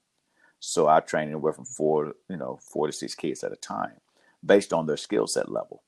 So 0.61 0.87
I 0.87 1.01
train 1.01 1.29
anywhere 1.29 1.53
from 1.53 1.65
four, 1.65 2.15
you 2.29 2.37
know, 2.37 2.61
four 2.63 2.87
to 2.87 2.93
six 2.93 3.17
kids 3.17 3.43
at 3.43 3.53
a 3.53 3.57
time 3.57 4.01
based 4.45 4.73
on 4.73 4.87
their 4.87 4.97
skill 4.97 5.27
set 5.27 5.51
level. 5.51 5.83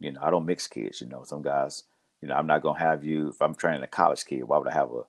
You 0.00 0.12
know, 0.12 0.20
I 0.22 0.30
don't 0.30 0.44
mix 0.46 0.66
kids, 0.66 1.00
you 1.00 1.06
know, 1.06 1.24
some 1.24 1.42
guys, 1.42 1.84
you 2.20 2.28
know, 2.28 2.34
I'm 2.34 2.46
not 2.46 2.62
to 2.62 2.72
have 2.74 3.04
you, 3.04 3.28
if 3.28 3.40
I'm 3.40 3.54
training 3.54 3.82
a 3.82 3.86
college 3.86 4.26
kid, 4.26 4.44
why 4.44 4.58
would 4.58 4.68
I 4.68 4.74
have 4.74 4.90
a, 4.90 5.02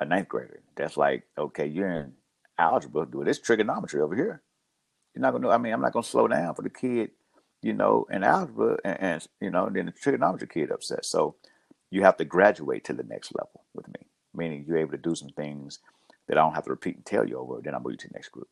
a 0.00 0.04
ninth 0.04 0.28
grader? 0.28 0.60
That's 0.76 0.96
like, 0.96 1.24
okay, 1.36 1.66
you're 1.66 1.90
in 1.90 2.12
algebra, 2.58 3.06
do 3.06 3.24
this 3.24 3.40
trigonometry 3.40 4.00
over 4.00 4.14
here. 4.14 4.42
You're 5.16 5.22
not 5.22 5.32
gonna. 5.32 5.48
I 5.48 5.56
mean, 5.56 5.72
I'm 5.72 5.80
not 5.80 5.94
gonna 5.94 6.04
slow 6.04 6.28
down 6.28 6.54
for 6.54 6.60
the 6.60 6.68
kid, 6.68 7.10
you 7.62 7.72
know, 7.72 8.06
in 8.10 8.22
algebra, 8.22 8.76
and, 8.84 9.00
and 9.00 9.26
you 9.40 9.50
know, 9.50 9.70
then 9.72 9.86
the 9.86 9.92
trigonometry 9.92 10.46
kid 10.46 10.70
upset. 10.70 11.06
So 11.06 11.36
you 11.90 12.02
have 12.02 12.18
to 12.18 12.26
graduate 12.26 12.84
to 12.84 12.92
the 12.92 13.02
next 13.02 13.32
level 13.34 13.64
with 13.72 13.88
me, 13.88 14.08
meaning 14.34 14.66
you're 14.68 14.76
able 14.76 14.90
to 14.90 14.98
do 14.98 15.14
some 15.14 15.30
things 15.30 15.78
that 16.28 16.36
I 16.36 16.42
don't 16.42 16.52
have 16.52 16.64
to 16.64 16.70
repeat 16.70 16.96
and 16.96 17.06
tell 17.06 17.26
you 17.26 17.38
over. 17.38 17.62
Then 17.62 17.74
I 17.74 17.78
move 17.78 17.92
you 17.92 17.96
to 17.96 18.08
the 18.08 18.14
next 18.14 18.28
group, 18.28 18.48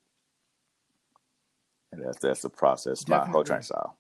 and 1.93 2.03
that's 2.03 2.19
that's 2.19 2.41
the 2.41 2.49
process. 2.49 3.01
Definitely. 3.01 3.27
My 3.27 3.33
whole 3.33 3.45
training 3.45 3.65
style. 3.65 3.99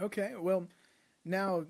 Okay, 0.00 0.32
well, 0.40 0.66
now 1.26 1.66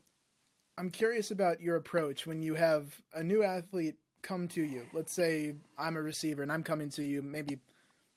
I'm 0.78 0.90
curious 0.90 1.32
about 1.32 1.60
your 1.60 1.74
approach 1.74 2.28
when 2.28 2.42
you 2.42 2.54
have 2.54 2.94
a 3.12 3.24
new 3.24 3.42
athlete 3.42 3.96
come 4.22 4.46
to 4.48 4.62
you. 4.62 4.86
Let's 4.92 5.12
say 5.12 5.56
I'm 5.76 5.96
a 5.96 6.02
receiver 6.02 6.44
and 6.44 6.52
I'm 6.52 6.62
coming 6.62 6.90
to 6.90 7.02
you, 7.02 7.22
maybe 7.22 7.58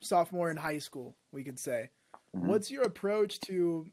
sophomore 0.01 0.51
in 0.51 0.57
high 0.57 0.77
school, 0.77 1.15
we 1.31 1.43
could 1.43 1.59
say. 1.59 1.89
Mm-hmm. 2.35 2.47
What's 2.47 2.71
your 2.71 2.83
approach 2.83 3.39
to 3.41 3.85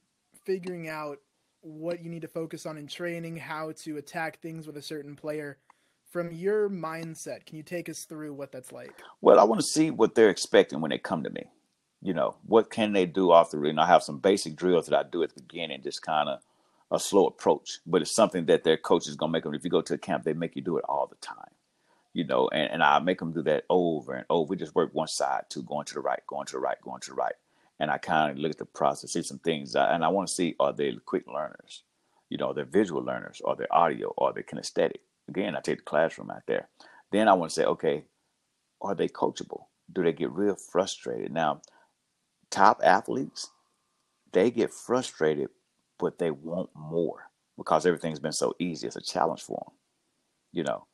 figuring 0.44 0.88
out 0.88 1.18
what 1.62 2.02
you 2.02 2.10
need 2.10 2.22
to 2.22 2.28
focus 2.28 2.66
on 2.66 2.76
in 2.76 2.86
training, 2.86 3.36
how 3.36 3.72
to 3.82 3.96
attack 3.96 4.40
things 4.40 4.66
with 4.66 4.76
a 4.76 4.82
certain 4.82 5.16
player? 5.16 5.58
From 6.10 6.30
your 6.30 6.68
mindset, 6.70 7.44
can 7.44 7.56
you 7.56 7.62
take 7.62 7.88
us 7.88 8.04
through 8.04 8.34
what 8.34 8.52
that's 8.52 8.70
like? 8.70 9.02
Well, 9.20 9.40
I 9.40 9.44
want 9.44 9.60
to 9.60 9.66
see 9.66 9.90
what 9.90 10.14
they're 10.14 10.30
expecting 10.30 10.80
when 10.80 10.90
they 10.90 10.98
come 10.98 11.24
to 11.24 11.30
me. 11.30 11.44
You 12.02 12.14
know, 12.14 12.36
what 12.46 12.70
can 12.70 12.92
they 12.92 13.06
do 13.06 13.32
off 13.32 13.50
the 13.50 13.58
ring? 13.58 13.78
I 13.78 13.86
have 13.86 14.02
some 14.02 14.18
basic 14.18 14.54
drills 14.54 14.86
that 14.86 14.98
I 14.98 15.08
do 15.08 15.22
at 15.22 15.34
the 15.34 15.40
beginning, 15.40 15.82
just 15.82 16.02
kind 16.02 16.28
of 16.28 16.40
a 16.90 17.00
slow 17.00 17.26
approach, 17.26 17.78
but 17.86 18.02
it's 18.02 18.14
something 18.14 18.44
that 18.46 18.62
their 18.62 18.76
coach 18.76 19.08
is 19.08 19.16
going 19.16 19.30
to 19.30 19.32
make 19.32 19.44
them. 19.44 19.54
If 19.54 19.64
you 19.64 19.70
go 19.70 19.80
to 19.80 19.94
a 19.94 19.98
camp, 19.98 20.22
they 20.22 20.34
make 20.34 20.54
you 20.54 20.62
do 20.62 20.76
it 20.76 20.84
all 20.86 21.06
the 21.06 21.16
time 21.16 21.53
you 22.14 22.24
know, 22.24 22.48
and, 22.48 22.70
and 22.72 22.82
I 22.82 23.00
make 23.00 23.18
them 23.18 23.32
do 23.32 23.42
that 23.42 23.64
over 23.68 24.14
and 24.14 24.24
over. 24.30 24.48
We 24.48 24.56
just 24.56 24.74
work 24.74 24.94
one 24.94 25.08
side 25.08 25.42
to 25.50 25.62
going 25.62 25.84
to 25.86 25.94
the 25.94 26.00
right, 26.00 26.20
going 26.28 26.46
to 26.46 26.52
the 26.52 26.60
right, 26.60 26.80
going 26.80 27.00
to 27.00 27.10
the 27.10 27.16
right. 27.16 27.34
And 27.80 27.90
I 27.90 27.98
kind 27.98 28.30
of 28.30 28.38
look 28.38 28.52
at 28.52 28.58
the 28.58 28.64
process, 28.64 29.12
see 29.12 29.22
some 29.22 29.40
things, 29.40 29.74
and 29.74 30.04
I 30.04 30.08
want 30.08 30.28
to 30.28 30.34
see 30.34 30.54
are 30.60 30.72
they 30.72 30.96
quick 31.04 31.26
learners? 31.26 31.82
You 32.30 32.38
know, 32.38 32.50
are 32.50 32.54
they're 32.54 32.64
visual 32.64 33.02
learners, 33.02 33.42
or 33.44 33.56
they're 33.56 33.74
audio, 33.74 34.14
or 34.16 34.32
they're 34.32 34.44
kinesthetic. 34.44 35.00
Again, 35.28 35.56
I 35.56 35.60
take 35.60 35.78
the 35.78 35.84
classroom 35.84 36.30
out 36.30 36.42
there. 36.46 36.68
Then 37.10 37.28
I 37.28 37.32
want 37.32 37.50
to 37.50 37.54
say, 37.54 37.64
okay, 37.64 38.04
are 38.80 38.94
they 38.94 39.08
coachable? 39.08 39.64
Do 39.92 40.02
they 40.04 40.12
get 40.12 40.30
real 40.30 40.54
frustrated? 40.54 41.32
Now, 41.32 41.62
top 42.50 42.80
athletes, 42.84 43.50
they 44.32 44.50
get 44.50 44.72
frustrated, 44.72 45.48
but 45.98 46.18
they 46.18 46.30
want 46.30 46.70
more 46.74 47.30
because 47.56 47.86
everything's 47.86 48.20
been 48.20 48.32
so 48.32 48.54
easy. 48.58 48.86
It's 48.86 48.96
a 48.96 49.00
challenge 49.00 49.42
for 49.42 49.64
them, 49.66 49.74
you 50.52 50.62
know. 50.62 50.86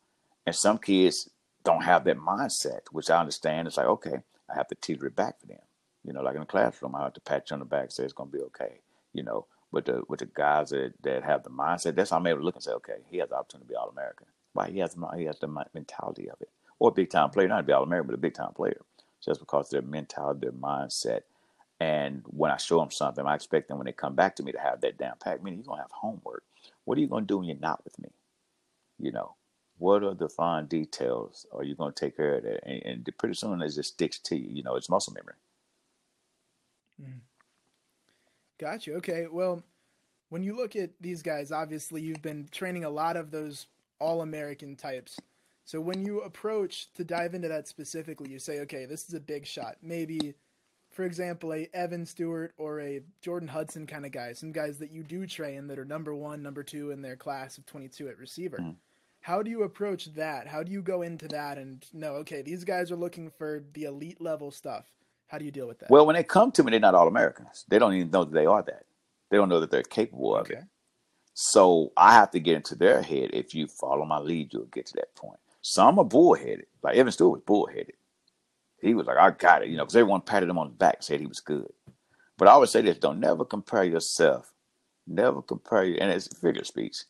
And 0.50 0.56
some 0.56 0.78
kids 0.78 1.30
don't 1.62 1.84
have 1.84 2.02
that 2.06 2.18
mindset, 2.18 2.80
which 2.90 3.08
I 3.08 3.20
understand. 3.20 3.68
It's 3.68 3.76
like, 3.76 3.86
okay, 3.86 4.16
I 4.50 4.56
have 4.56 4.66
to 4.66 4.74
teeter 4.74 5.06
it 5.06 5.14
back 5.14 5.38
for 5.38 5.46
them. 5.46 5.60
You 6.02 6.12
know, 6.12 6.22
like 6.22 6.34
in 6.34 6.40
the 6.40 6.46
classroom, 6.46 6.96
I 6.96 7.04
have 7.04 7.12
to 7.12 7.20
pat 7.20 7.48
you 7.48 7.54
on 7.54 7.60
the 7.60 7.66
back, 7.66 7.92
say 7.92 8.02
it's 8.02 8.12
going 8.12 8.32
to 8.32 8.36
be 8.36 8.42
okay. 8.46 8.80
You 9.12 9.22
know, 9.22 9.46
with 9.70 9.84
the 9.84 10.02
with 10.08 10.18
the 10.18 10.26
guys 10.26 10.70
that, 10.70 10.94
that 11.02 11.22
have 11.22 11.44
the 11.44 11.50
mindset, 11.50 11.94
that's 11.94 12.10
how 12.10 12.16
I'm 12.16 12.26
able 12.26 12.40
to 12.40 12.44
look 12.44 12.56
and 12.56 12.64
say, 12.64 12.72
okay, 12.72 12.96
he 13.08 13.18
has 13.18 13.28
the 13.28 13.36
opportunity 13.36 13.68
to 13.68 13.68
be 13.68 13.76
All 13.76 13.90
American. 13.90 14.26
Why 14.52 14.70
he 14.70 14.80
has 14.80 14.96
he 15.16 15.24
has 15.26 15.38
the 15.38 15.46
mentality 15.46 16.28
of 16.28 16.40
it, 16.40 16.48
or 16.80 16.88
a 16.88 16.92
big 16.92 17.10
time 17.10 17.30
player, 17.30 17.46
not 17.46 17.58
to 17.58 17.62
be 17.62 17.72
All 17.72 17.84
American, 17.84 18.08
but 18.08 18.14
a 18.14 18.18
big 18.18 18.34
time 18.34 18.52
player, 18.52 18.80
just 19.24 19.38
because 19.38 19.70
their 19.70 19.82
mentality, 19.82 20.40
their 20.40 20.50
mindset. 20.50 21.20
And 21.78 22.24
when 22.26 22.50
I 22.50 22.56
show 22.56 22.80
them 22.80 22.90
something, 22.90 23.24
I 23.24 23.36
expect 23.36 23.68
them 23.68 23.78
when 23.78 23.84
they 23.84 23.92
come 23.92 24.16
back 24.16 24.34
to 24.34 24.42
me 24.42 24.50
to 24.50 24.58
have 24.58 24.80
that 24.80 24.98
down 24.98 25.14
pat. 25.22 25.44
Meaning, 25.44 25.60
you're 25.60 25.66
gonna 25.68 25.82
have 25.82 25.92
homework. 25.92 26.42
What 26.86 26.98
are 26.98 27.00
you 27.00 27.06
gonna 27.06 27.24
do 27.24 27.38
when 27.38 27.46
you're 27.46 27.56
not 27.56 27.84
with 27.84 27.96
me? 28.00 28.08
You 28.98 29.12
know, 29.12 29.36
what 29.80 30.04
are 30.04 30.14
the 30.14 30.28
fine 30.28 30.66
details? 30.66 31.46
Are 31.52 31.64
you 31.64 31.74
going 31.74 31.92
to 31.92 31.98
take 31.98 32.16
care 32.16 32.36
of 32.36 32.42
that? 32.44 32.68
And, 32.68 32.82
and 32.84 33.18
pretty 33.18 33.34
soon 33.34 33.62
it 33.62 33.70
just 33.70 33.94
sticks 33.94 34.18
to 34.20 34.36
you. 34.36 34.48
You 34.50 34.62
know, 34.62 34.76
it's 34.76 34.90
muscle 34.90 35.14
memory. 35.14 35.34
Mm. 37.02 37.20
Gotcha. 38.58 38.94
Okay. 38.96 39.26
Well, 39.30 39.62
when 40.28 40.42
you 40.42 40.54
look 40.54 40.76
at 40.76 40.90
these 41.00 41.22
guys, 41.22 41.50
obviously 41.50 42.02
you've 42.02 42.20
been 42.20 42.46
training 42.52 42.84
a 42.84 42.90
lot 42.90 43.16
of 43.16 43.30
those 43.30 43.66
all 43.98 44.20
American 44.20 44.76
types. 44.76 45.18
So 45.64 45.80
when 45.80 46.04
you 46.04 46.20
approach 46.20 46.92
to 46.94 47.04
dive 47.04 47.34
into 47.34 47.48
that 47.48 47.66
specifically, 47.66 48.30
you 48.30 48.38
say, 48.38 48.60
okay, 48.60 48.84
this 48.84 49.08
is 49.08 49.14
a 49.14 49.20
big 49.20 49.46
shot. 49.46 49.76
Maybe, 49.82 50.34
for 50.90 51.04
example, 51.04 51.54
a 51.54 51.70
Evan 51.72 52.04
Stewart 52.04 52.52
or 52.58 52.80
a 52.80 53.00
Jordan 53.22 53.48
Hudson 53.48 53.86
kind 53.86 54.04
of 54.04 54.12
guy, 54.12 54.34
some 54.34 54.52
guys 54.52 54.78
that 54.78 54.90
you 54.90 55.04
do 55.04 55.26
train 55.26 55.68
that 55.68 55.78
are 55.78 55.84
number 55.86 56.14
one, 56.14 56.42
number 56.42 56.62
two 56.62 56.90
in 56.90 57.00
their 57.00 57.16
class 57.16 57.56
of 57.56 57.64
22 57.64 58.08
at 58.08 58.18
receiver. 58.18 58.58
Mm-hmm. 58.58 58.72
How 59.20 59.42
do 59.42 59.50
you 59.50 59.62
approach 59.62 60.14
that? 60.14 60.46
How 60.46 60.62
do 60.62 60.72
you 60.72 60.82
go 60.82 61.02
into 61.02 61.28
that 61.28 61.58
and 61.58 61.84
know, 61.92 62.14
okay, 62.16 62.42
these 62.42 62.64
guys 62.64 62.90
are 62.90 62.96
looking 62.96 63.30
for 63.30 63.62
the 63.74 63.84
elite 63.84 64.20
level 64.20 64.50
stuff? 64.50 64.86
How 65.28 65.38
do 65.38 65.44
you 65.44 65.50
deal 65.50 65.68
with 65.68 65.78
that? 65.80 65.90
Well, 65.90 66.06
when 66.06 66.14
they 66.16 66.24
come 66.24 66.50
to 66.52 66.64
me, 66.64 66.70
they're 66.70 66.80
not 66.80 66.94
all 66.94 67.06
Americans. 67.06 67.64
They 67.68 67.78
don't 67.78 67.94
even 67.94 68.10
know 68.10 68.24
that 68.24 68.32
they 68.32 68.46
are 68.46 68.62
that. 68.62 68.84
They 69.30 69.36
don't 69.36 69.48
know 69.48 69.60
that 69.60 69.70
they're 69.70 69.82
capable 69.82 70.34
of 70.34 70.46
okay. 70.46 70.54
it. 70.54 70.64
So 71.34 71.92
I 71.96 72.14
have 72.14 72.30
to 72.32 72.40
get 72.40 72.56
into 72.56 72.74
their 72.74 73.02
head. 73.02 73.30
If 73.32 73.54
you 73.54 73.66
follow 73.66 74.04
my 74.04 74.18
lead, 74.18 74.52
you'll 74.52 74.64
get 74.66 74.86
to 74.86 74.94
that 74.96 75.14
point. 75.14 75.38
Some 75.62 75.98
are 75.98 76.04
bullheaded. 76.04 76.66
Like 76.82 76.96
Evan 76.96 77.12
Stewart 77.12 77.32
was 77.32 77.42
bullheaded. 77.46 77.94
He 78.80 78.94
was 78.94 79.06
like, 79.06 79.18
I 79.18 79.30
got 79.30 79.62
it, 79.62 79.68
you 79.68 79.76
know, 79.76 79.84
because 79.84 79.96
everyone 79.96 80.22
patted 80.22 80.48
him 80.48 80.58
on 80.58 80.68
the 80.68 80.74
back, 80.74 81.02
said 81.02 81.20
he 81.20 81.26
was 81.26 81.40
good. 81.40 81.70
But 82.38 82.48
I 82.48 82.52
always 82.52 82.70
say 82.70 82.80
this: 82.80 82.96
don't 82.96 83.20
never 83.20 83.44
compare 83.44 83.84
yourself. 83.84 84.52
Never 85.06 85.42
compare 85.42 85.84
you, 85.84 85.98
and 86.00 86.10
it's 86.10 86.28
figure 86.38 86.64
speech. 86.64 87.02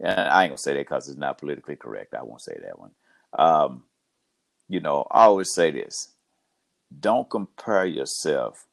And 0.00 0.20
I 0.20 0.44
ain't 0.44 0.50
gonna 0.50 0.58
say 0.58 0.74
that 0.74 0.80
because 0.80 1.08
it's 1.08 1.18
not 1.18 1.38
politically 1.38 1.76
correct. 1.76 2.14
I 2.14 2.22
won't 2.22 2.42
say 2.42 2.58
that 2.62 2.78
one. 2.78 2.90
Um, 3.38 3.84
you 4.68 4.80
know, 4.80 5.06
I 5.10 5.24
always 5.24 5.52
say 5.52 5.70
this: 5.70 6.12
don't 7.00 7.30
compare 7.30 7.86
yourself 7.86 8.66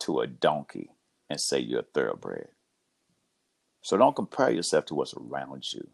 to 0.00 0.20
a 0.20 0.26
donkey 0.26 0.90
and 1.30 1.40
say 1.40 1.58
you're 1.60 1.80
a 1.80 1.84
thoroughbred. 1.94 2.48
So 3.82 3.96
don't 3.96 4.16
compare 4.16 4.50
yourself 4.50 4.86
to 4.86 4.94
what's 4.94 5.14
around 5.14 5.72
you. 5.72 5.88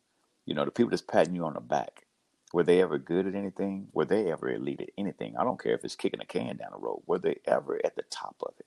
You 0.47 0.55
know, 0.55 0.65
the 0.65 0.71
people 0.71 0.91
that's 0.91 1.03
patting 1.03 1.35
you 1.35 1.45
on 1.45 1.55
the 1.55 1.61
back, 1.61 2.07
were 2.53 2.63
they 2.63 2.81
ever 2.83 2.99
good 2.99 3.27
at 3.27 3.35
anything? 3.35 3.89
Were 3.93 4.05
they 4.05 4.31
ever 4.31 4.51
elite 4.51 4.81
at 4.81 4.91
anything? 4.97 5.37
I 5.37 5.45
don't 5.45 5.63
care 5.63 5.75
if 5.75 5.85
it's 5.85 5.97
kicking 5.97 6.21
a 6.21 6.25
can 6.25 6.57
down 6.57 6.71
the 6.73 6.79
road. 6.79 7.03
Were 7.07 7.19
they 7.19 7.41
ever 7.47 7.81
at 7.85 7.97
the 7.97 8.05
top 8.11 8.37
of 8.43 8.55
it 8.59 8.67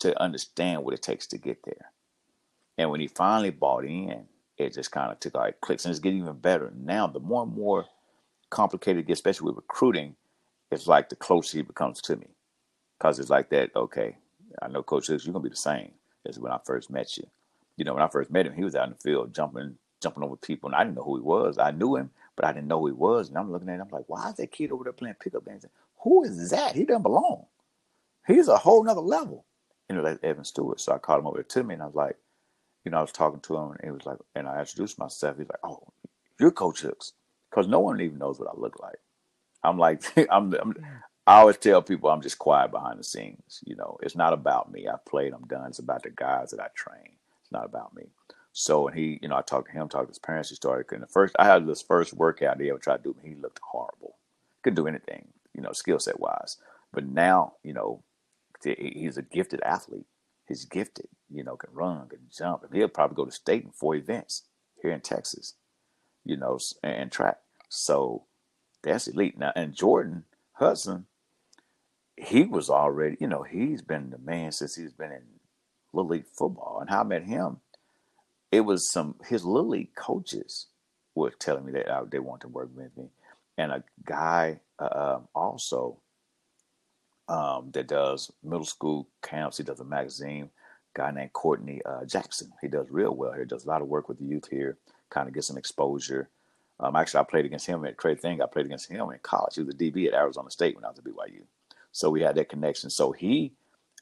to 0.00 0.20
understand 0.20 0.84
what 0.84 0.94
it 0.94 1.02
takes 1.02 1.26
to 1.28 1.38
get 1.38 1.64
there? 1.64 1.92
And 2.78 2.90
when 2.90 3.00
he 3.00 3.08
finally 3.08 3.50
bought 3.50 3.84
in, 3.84 4.26
it 4.58 4.74
just 4.74 4.90
kind 4.90 5.12
of 5.12 5.20
took 5.20 5.34
like 5.34 5.60
clicks 5.60 5.84
and 5.84 5.90
it's 5.90 6.00
getting 6.00 6.20
even 6.20 6.34
better. 6.34 6.72
Now, 6.76 7.06
the 7.06 7.20
more 7.20 7.44
and 7.44 7.54
more 7.54 7.86
complicated 8.50 9.04
it 9.04 9.06
gets, 9.06 9.18
especially 9.18 9.46
with 9.46 9.56
recruiting, 9.56 10.16
it's 10.70 10.86
like 10.86 11.08
the 11.08 11.16
closer 11.16 11.58
he 11.58 11.62
becomes 11.62 12.00
to 12.02 12.16
me. 12.16 12.26
Because 12.98 13.18
it's 13.18 13.30
like 13.30 13.50
that, 13.50 13.70
okay, 13.76 14.16
I 14.60 14.68
know 14.68 14.82
Coach 14.82 15.06
Hooks, 15.06 15.24
you're 15.24 15.32
going 15.32 15.44
to 15.44 15.48
be 15.48 15.52
the 15.52 15.56
same 15.56 15.92
as 16.26 16.38
when 16.38 16.52
I 16.52 16.58
first 16.64 16.90
met 16.90 17.16
you. 17.16 17.26
You 17.76 17.84
know, 17.84 17.94
when 17.94 18.02
I 18.02 18.08
first 18.08 18.30
met 18.30 18.46
him, 18.46 18.54
he 18.54 18.64
was 18.64 18.74
out 18.74 18.88
in 18.88 18.94
the 18.94 18.98
field 18.98 19.34
jumping 19.34 19.76
jumping 20.00 20.22
over 20.22 20.36
people, 20.36 20.68
and 20.68 20.76
I 20.76 20.84
didn't 20.84 20.96
know 20.96 21.04
who 21.04 21.16
he 21.16 21.22
was. 21.22 21.58
I 21.58 21.70
knew 21.70 21.96
him, 21.96 22.10
but 22.36 22.44
I 22.44 22.52
didn't 22.52 22.68
know 22.68 22.80
who 22.80 22.86
he 22.88 22.92
was. 22.92 23.28
And 23.28 23.38
I'm 23.38 23.50
looking 23.50 23.68
at 23.68 23.76
him, 23.76 23.82
I'm 23.82 23.88
like, 23.90 24.04
why 24.06 24.28
is 24.28 24.36
that 24.36 24.52
kid 24.52 24.72
over 24.72 24.84
there 24.84 24.92
playing 24.92 25.16
pickup 25.20 25.44
games? 25.44 25.66
Who 26.02 26.24
is 26.24 26.50
that? 26.50 26.74
He 26.74 26.84
doesn't 26.84 27.02
belong. 27.02 27.46
He's 28.26 28.48
a 28.48 28.56
whole 28.56 28.84
nother 28.84 29.00
level. 29.00 29.44
You 29.88 29.96
know, 29.96 30.02
like 30.02 30.22
Evan 30.22 30.44
Stewart. 30.44 30.80
So 30.80 30.92
I 30.92 30.98
called 30.98 31.20
him 31.20 31.26
over 31.26 31.42
to 31.42 31.64
me, 31.64 31.74
and 31.74 31.82
I 31.82 31.86
was 31.86 31.94
like, 31.94 32.16
you 32.88 32.92
know, 32.92 33.00
I 33.00 33.02
was 33.02 33.12
talking 33.12 33.40
to 33.40 33.54
him, 33.54 33.72
and 33.72 33.80
he 33.84 33.90
was 33.90 34.06
like, 34.06 34.16
and 34.34 34.48
I 34.48 34.60
introduced 34.60 34.98
myself. 34.98 35.36
He's 35.36 35.46
like, 35.50 35.60
oh, 35.62 35.82
you're 36.40 36.50
Coach 36.50 36.80
Hooks, 36.80 37.12
because 37.50 37.68
no 37.68 37.80
one 37.80 38.00
even 38.00 38.16
knows 38.16 38.40
what 38.40 38.48
I 38.48 38.58
look 38.58 38.80
like. 38.80 38.98
I'm 39.62 39.76
like, 39.76 40.02
I'm, 40.30 40.54
I'm, 40.54 40.74
I 41.26 41.40
always 41.40 41.58
tell 41.58 41.82
people 41.82 42.08
I'm 42.08 42.22
just 42.22 42.38
quiet 42.38 42.70
behind 42.70 42.98
the 42.98 43.04
scenes. 43.04 43.62
You 43.66 43.76
know, 43.76 43.98
it's 44.00 44.16
not 44.16 44.32
about 44.32 44.72
me. 44.72 44.88
I 44.88 44.94
played, 45.06 45.34
I'm 45.34 45.46
done. 45.46 45.66
It's 45.68 45.80
about 45.80 46.04
the 46.04 46.08
guys 46.08 46.50
that 46.52 46.60
I 46.60 46.68
train. 46.74 47.10
It's 47.42 47.52
not 47.52 47.66
about 47.66 47.94
me. 47.94 48.04
So, 48.54 48.88
and 48.88 48.98
he, 48.98 49.18
you 49.20 49.28
know, 49.28 49.36
I 49.36 49.42
talked 49.42 49.68
to 49.68 49.74
him, 49.74 49.90
talked 49.90 50.06
to 50.06 50.12
his 50.12 50.18
parents. 50.18 50.48
He 50.48 50.54
started, 50.54 50.90
and 50.94 51.02
the 51.02 51.08
first, 51.08 51.36
I 51.38 51.44
had 51.44 51.66
this 51.66 51.82
first 51.82 52.14
workout 52.14 52.56
they 52.56 52.70
ever 52.70 52.78
tried 52.78 53.04
to 53.04 53.12
do, 53.12 53.16
he 53.22 53.34
looked 53.34 53.60
horrible. 53.62 54.16
Couldn't 54.62 54.76
do 54.76 54.88
anything, 54.88 55.28
you 55.52 55.60
know, 55.60 55.72
skill 55.72 55.98
set 55.98 56.18
wise. 56.18 56.56
But 56.90 57.06
now, 57.06 57.52
you 57.62 57.74
know, 57.74 58.02
he's 58.64 59.18
a 59.18 59.22
gifted 59.22 59.60
athlete. 59.60 60.06
He's 60.48 60.64
gifted, 60.64 61.08
you 61.30 61.44
know, 61.44 61.56
can 61.56 61.70
run, 61.72 62.08
can 62.08 62.20
jump, 62.36 62.64
and 62.64 62.74
he'll 62.74 62.88
probably 62.88 63.16
go 63.16 63.24
to 63.24 63.30
state 63.30 63.64
in 63.64 63.70
four 63.70 63.94
events 63.94 64.44
here 64.82 64.92
in 64.92 65.00
Texas, 65.00 65.54
you 66.24 66.36
know, 66.36 66.58
and 66.82 67.10
track. 67.12 67.38
So 67.68 68.24
that's 68.82 69.08
elite. 69.08 69.38
Now, 69.38 69.52
and 69.54 69.74
Jordan 69.74 70.24
Hudson, 70.54 71.06
he 72.16 72.44
was 72.44 72.70
already, 72.70 73.16
you 73.20 73.26
know, 73.26 73.42
he's 73.42 73.82
been 73.82 74.10
the 74.10 74.18
man 74.18 74.52
since 74.52 74.74
he's 74.74 74.92
been 74.92 75.12
in 75.12 75.22
little 75.92 76.10
league 76.10 76.26
football. 76.26 76.78
And 76.80 76.90
how 76.90 77.00
I 77.00 77.04
met 77.04 77.24
him, 77.24 77.58
it 78.50 78.62
was 78.62 78.90
some 78.90 79.16
his 79.26 79.44
little 79.44 79.68
league 79.70 79.94
coaches 79.94 80.66
were 81.14 81.30
telling 81.30 81.66
me 81.66 81.72
that 81.72 81.88
uh, 81.88 82.04
they 82.04 82.18
want 82.18 82.40
to 82.42 82.48
work 82.48 82.70
with 82.74 82.96
me, 82.96 83.10
and 83.56 83.72
a 83.72 83.84
guy 84.04 84.60
uh, 84.78 85.18
also 85.34 85.98
um, 87.28 87.70
that 87.72 87.88
does 87.88 88.30
middle 88.42 88.64
school 88.64 89.08
camps. 89.22 89.58
He 89.58 89.64
does 89.64 89.80
a 89.80 89.84
magazine. 89.84 90.50
Guy 90.94 91.10
named 91.10 91.32
Courtney 91.32 91.80
uh, 91.86 92.04
Jackson. 92.04 92.52
He 92.60 92.68
does 92.68 92.86
real 92.90 93.14
well 93.14 93.32
here. 93.32 93.44
Does 93.44 93.64
a 93.64 93.68
lot 93.68 93.82
of 93.82 93.88
work 93.88 94.08
with 94.08 94.18
the 94.18 94.24
youth 94.24 94.48
here. 94.50 94.78
Kind 95.10 95.28
of 95.28 95.34
get 95.34 95.44
some 95.44 95.58
exposure. 95.58 96.28
Um, 96.80 96.96
actually, 96.96 97.20
I 97.20 97.24
played 97.24 97.44
against 97.44 97.66
him 97.66 97.84
at 97.84 97.96
Craig 97.96 98.20
Thing. 98.20 98.42
I 98.42 98.46
played 98.46 98.66
against 98.66 98.90
him 98.90 99.00
in 99.10 99.18
college. 99.22 99.54
He 99.56 99.62
was 99.62 99.74
a 99.74 99.78
DB 99.78 100.06
at 100.08 100.14
Arizona 100.14 100.50
State 100.50 100.76
when 100.76 100.84
I 100.84 100.88
was 100.88 100.98
at 100.98 101.04
BYU. 101.04 101.42
So 101.92 102.10
we 102.10 102.22
had 102.22 102.36
that 102.36 102.48
connection. 102.48 102.90
So 102.90 103.12
he 103.12 103.52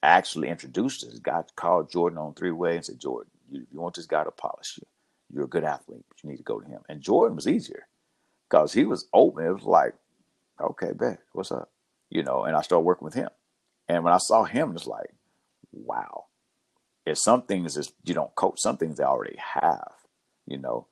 actually 0.03 0.49
introduced 0.49 1.05
us. 1.05 1.19
Guy 1.19 1.43
called 1.57 1.91
Jordan 1.91 2.19
on 2.19 2.35
three 2.35 2.51
way 2.51 2.77
and 2.77 2.85
said, 2.85 3.01
Jordan, 3.01 3.31
you, 3.51 3.67
you 3.73 3.81
want 3.81 3.95
this 3.95 4.07
guy 4.07 4.25
to 4.25 4.31
polish 4.31 4.79
you. 4.79 4.87
You're 5.33 5.45
a 5.45 5.49
good 5.49 5.65
athlete, 5.65 6.05
but 6.09 6.23
you 6.23 6.31
need 6.31 6.37
to 6.37 6.43
go 6.43 6.61
to 6.61 6.69
him. 6.69 6.83
And 6.89 7.01
Jordan 7.01 7.37
was 7.37 7.49
easier 7.49 7.89
because 8.49 8.73
he 8.73 8.85
was 8.85 9.07
open. 9.13 9.47
It 9.47 9.53
was 9.53 9.65
like, 9.65 9.95
okay, 10.61 10.93
bet, 10.93 11.21
what's 11.33 11.53
up? 11.53 11.71
You 12.11 12.23
know, 12.23 12.45
and 12.45 12.57
I 12.57 12.63
started 12.63 12.85
working 12.85 13.05
with 13.07 13.15
him. 13.15 13.31
And 13.89 14.05
when 14.05 14.13
I 14.13 14.19
saw 14.19 14.45
him, 14.45 14.73
it's 14.77 14.87
like, 14.87 15.11
wow. 15.73 16.26
It's 17.07 17.23
some 17.23 17.43
things 17.45 17.79
is 17.79 17.93
you 18.05 18.15
don't 18.15 18.35
coach, 18.37 18.61
some 18.61 18.79
things 18.79 18.99
they 18.99 19.05
already 19.05 19.39
have, 19.39 19.93
you 20.47 20.59
know. 20.59 20.89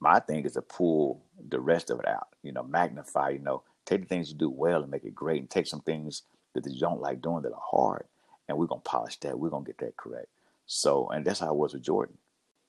My 0.00 0.20
thing 0.20 0.44
is 0.46 0.54
to 0.54 0.62
pull 0.62 1.24
the 1.50 1.60
rest 1.60 1.90
of 1.90 2.00
it 2.00 2.08
out, 2.08 2.28
you 2.44 2.52
know, 2.52 2.64
magnify, 2.64 3.30
you 3.30 3.40
know, 3.40 3.64
take 3.86 4.02
the 4.02 4.06
things 4.08 4.30
you 4.30 4.36
do 4.36 4.50
well 4.50 4.82
and 4.82 4.92
make 4.92 5.04
it 5.04 5.16
great 5.16 5.40
and 5.40 5.50
take 5.50 5.66
some 5.66 5.80
things 5.82 6.24
that 6.54 6.66
you 6.70 6.80
don't 6.80 7.00
like 7.02 7.22
doing 7.22 7.42
that 7.44 7.52
are 7.54 7.62
hard 7.70 8.06
and 8.48 8.58
we're 8.58 8.66
gonna 8.66 8.82
polish 8.82 9.18
that, 9.20 9.38
we're 9.38 9.50
gonna 9.50 9.64
get 9.64 9.78
that 9.78 9.96
correct. 9.96 10.28
So, 10.66 11.08
and 11.08 11.24
that's 11.26 11.40
how 11.40 11.50
it 11.50 11.56
was 11.56 11.74
with 11.74 11.84
Jordan. 11.84 12.18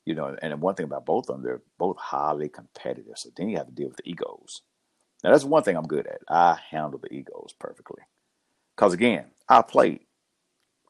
You 0.06 0.16
know, 0.16 0.38
and 0.42 0.62
one 0.62 0.76
thing 0.76 0.86
about 0.86 1.06
both 1.06 1.30
of 1.30 1.36
them, 1.36 1.44
they're 1.44 1.62
both 1.80 1.98
highly 2.00 2.50
competitive. 2.50 3.18
So 3.18 3.30
then 3.38 3.50
you 3.50 3.58
have 3.58 3.68
to 3.68 3.74
deal 3.74 3.90
with 3.90 3.98
the 3.98 4.10
egos. 4.10 4.64
Now 5.24 5.32
that's 5.32 5.46
one 5.46 5.64
thing 5.64 5.78
I'm 5.78 5.88
good 5.88 6.08
at. 6.08 6.22
I 6.30 6.60
handle 6.72 7.00
the 7.00 7.14
egos 7.14 7.54
perfectly. 7.60 8.04
Cause 8.78 8.94
again, 8.94 9.26
I 9.50 9.62
played. 9.64 10.02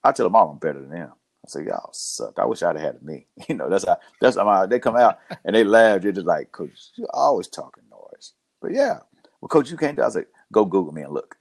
I 0.03 0.13
tell 0.13 0.25
them 0.27 0.35
all 0.35 0.51
I'm 0.51 0.59
better 0.59 0.81
than 0.81 0.91
them. 0.91 1.13
Say, 1.49 1.65
y'all 1.65 1.89
suck. 1.93 2.39
I 2.39 2.45
wish 2.45 2.63
I'd 2.63 2.77
have 2.77 2.85
had 2.95 3.01
a 3.01 3.05
me. 3.05 3.27
You 3.49 3.55
know, 3.55 3.69
that's 3.69 3.85
how 3.85 3.97
that's 4.21 4.37
how 4.37 4.67
they 4.67 4.79
come 4.79 4.97
out 4.97 5.19
and 5.45 5.55
they 5.55 5.63
laugh. 5.65 6.03
You're 6.03 6.13
just 6.13 6.27
like, 6.27 6.51
cause 6.51 6.91
you're 6.97 7.07
always 7.13 7.47
talking 7.49 7.85
noise. 7.91 8.33
But 8.61 8.73
yeah, 8.73 8.99
Well, 9.41 9.49
coach, 9.49 9.71
you 9.71 9.77
can't 9.77 9.97
do. 9.97 10.03
I 10.03 10.07
was 10.07 10.15
like, 10.17 10.29
go 10.53 10.65
Google 10.65 10.93
me 10.93 11.03
and 11.03 11.13
look. 11.13 11.37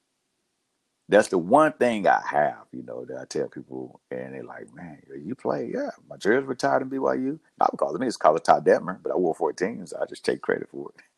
That's 1.09 1.29
the 1.29 1.39
one 1.39 1.73
thing 1.75 2.07
I 2.09 2.21
have, 2.31 2.67
you 2.73 2.83
know, 2.83 3.05
that 3.07 3.19
I 3.19 3.27
tell 3.27 3.49
people, 3.49 4.01
and 4.11 4.35
they're 4.35 4.45
like, 4.45 4.75
"Man, 4.75 5.03
you 5.25 5.37
play? 5.37 5.71
Yeah, 5.73 5.91
my 6.11 6.17
jersey 6.19 6.47
retired 6.47 6.83
in 6.83 6.91
BYU. 6.91 7.39
Not 7.61 7.73
because 7.73 7.95
of 7.95 8.01
me, 8.01 8.09
it's 8.09 8.19
called 8.19 8.45
Ty 8.45 8.61
Detmer, 8.61 8.99
but 9.03 9.13
I 9.13 9.17
wore 9.17 9.35
14, 9.35 9.87
so 9.87 9.99
I 10.03 10.07
just 10.07 10.25
take 10.25 10.43
credit 10.43 10.69
for 10.71 10.91
it. 10.97 11.03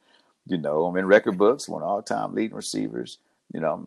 You 0.47 0.59
know, 0.59 0.87
I'm 0.87 0.97
in 0.97 1.07
record 1.07 1.39
books, 1.39 1.69
one 1.69 1.83
all-time 1.85 2.35
leading 2.35 2.57
receivers. 2.57 3.19
You 3.55 3.61
know, 3.61 3.87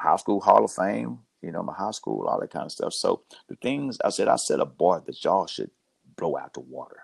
high 0.00 0.16
school 0.16 0.40
Hall 0.40 0.64
of 0.64 0.72
Fame. 0.72 1.20
You 1.42 1.52
know, 1.52 1.62
my 1.62 1.74
high 1.74 1.90
school, 1.90 2.26
all 2.26 2.40
that 2.40 2.50
kind 2.50 2.66
of 2.66 2.72
stuff. 2.72 2.94
So 2.94 3.22
the 3.48 3.56
things 3.56 3.98
I 4.04 4.10
said, 4.10 4.28
I 4.28 4.36
set 4.36 4.60
a 4.60 4.64
bar 4.64 5.02
that 5.04 5.24
y'all 5.24 5.46
should 5.46 5.70
blow 6.16 6.36
out 6.36 6.54
the 6.54 6.60
water. 6.60 7.00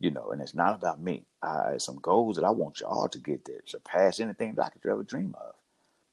You 0.00 0.10
know, 0.10 0.30
and 0.30 0.42
it's 0.42 0.54
not 0.54 0.74
about 0.74 1.00
me. 1.00 1.24
I 1.42 1.78
some 1.78 1.96
goals 1.96 2.36
that 2.36 2.44
I 2.44 2.50
want 2.50 2.80
y'all 2.80 3.08
to 3.08 3.18
get 3.18 3.44
there, 3.44 3.60
surpass 3.64 4.20
anything 4.20 4.54
that 4.54 4.66
I 4.66 4.68
could 4.68 4.90
ever 4.90 5.02
dream 5.02 5.34
of. 5.40 5.54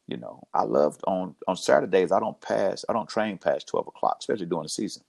You 0.08 0.17
know, 0.17 0.48
I 0.53 0.63
loved 0.63 1.01
on 1.08 1.36
on 1.48 1.58
Saturdays. 1.58 2.12
I 2.12 2.20
don't 2.20 2.39
pass. 2.39 2.86
I 2.88 2.93
don't 2.93 3.10
train 3.10 3.38
past 3.38 3.67
twelve 3.67 3.88
o'clock, 3.88 4.17
especially 4.20 4.46
during 4.46 4.63
the 4.63 4.70
season, 4.70 5.03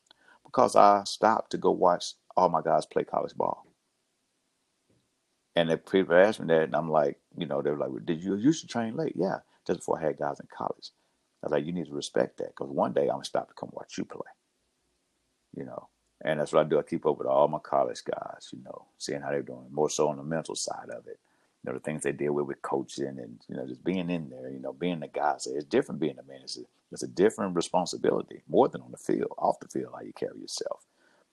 because 0.44 0.74
I 0.74 1.04
stopped 1.04 1.50
to 1.52 1.58
go 1.58 1.70
watch 1.70 2.14
all 2.36 2.48
my 2.48 2.62
guys 2.62 2.86
play 2.86 3.04
college 3.04 3.34
ball. 3.36 3.66
And 5.54 5.70
if 5.70 5.84
people 5.84 6.16
ask 6.16 6.40
me 6.40 6.46
that, 6.46 6.62
and 6.62 6.74
I'm 6.74 6.90
like, 6.90 7.18
you 7.36 7.46
know, 7.46 7.62
they're 7.62 7.76
like, 7.76 7.90
"Did 8.06 8.22
you 8.22 8.36
used 8.36 8.62
to 8.62 8.66
train 8.66 8.96
late?" 8.96 9.14
Yeah, 9.16 9.40
just 9.66 9.80
before 9.80 9.98
I 9.98 10.06
had 10.06 10.18
guys 10.18 10.40
in 10.40 10.48
college. 10.56 10.90
I 11.42 11.46
was 11.46 11.52
like, 11.52 11.66
"You 11.66 11.72
need 11.72 11.86
to 11.86 11.94
respect 11.94 12.38
that, 12.38 12.48
because 12.48 12.70
one 12.70 12.92
day 12.92 13.02
I'm 13.02 13.16
gonna 13.16 13.24
stop 13.24 13.48
to 13.48 13.54
come 13.54 13.70
watch 13.72 13.98
you 13.98 14.04
play." 14.04 14.30
You 15.56 15.64
know, 15.66 15.88
and 16.24 16.40
that's 16.40 16.52
what 16.52 16.66
I 16.66 16.68
do. 16.68 16.78
I 16.78 16.82
keep 16.82 17.06
up 17.06 17.18
with 17.18 17.26
all 17.28 17.48
my 17.48 17.60
college 17.60 18.02
guys. 18.04 18.50
You 18.52 18.60
know, 18.64 18.86
seeing 18.98 19.22
how 19.22 19.30
they're 19.30 19.42
doing, 19.42 19.66
more 19.72 19.90
so 19.90 20.08
on 20.08 20.18
the 20.18 20.24
mental 20.24 20.56
side 20.56 20.90
of 20.90 21.06
it 21.06 21.18
you 21.64 21.70
know, 21.72 21.78
the 21.78 21.84
things 21.84 22.02
they 22.02 22.12
deal 22.12 22.32
with 22.32 22.46
with 22.46 22.62
coaching 22.62 23.18
and, 23.18 23.38
you 23.48 23.56
know, 23.56 23.66
just 23.66 23.84
being 23.84 24.10
in 24.10 24.30
there, 24.30 24.50
you 24.50 24.60
know, 24.60 24.72
being 24.72 25.00
the 25.00 25.08
guy. 25.08 25.34
So 25.38 25.52
it's 25.54 25.64
different 25.64 26.00
being 26.00 26.18
a 26.18 26.22
man. 26.22 26.40
It's 26.42 26.58
a, 26.58 26.62
it's 26.90 27.02
a 27.02 27.08
different 27.08 27.54
responsibility, 27.54 28.42
more 28.48 28.68
than 28.68 28.82
on 28.82 28.90
the 28.90 28.96
field, 28.96 29.32
off 29.38 29.60
the 29.60 29.68
field, 29.68 29.92
how 29.94 30.02
you 30.02 30.12
carry 30.14 30.40
yourself. 30.40 30.84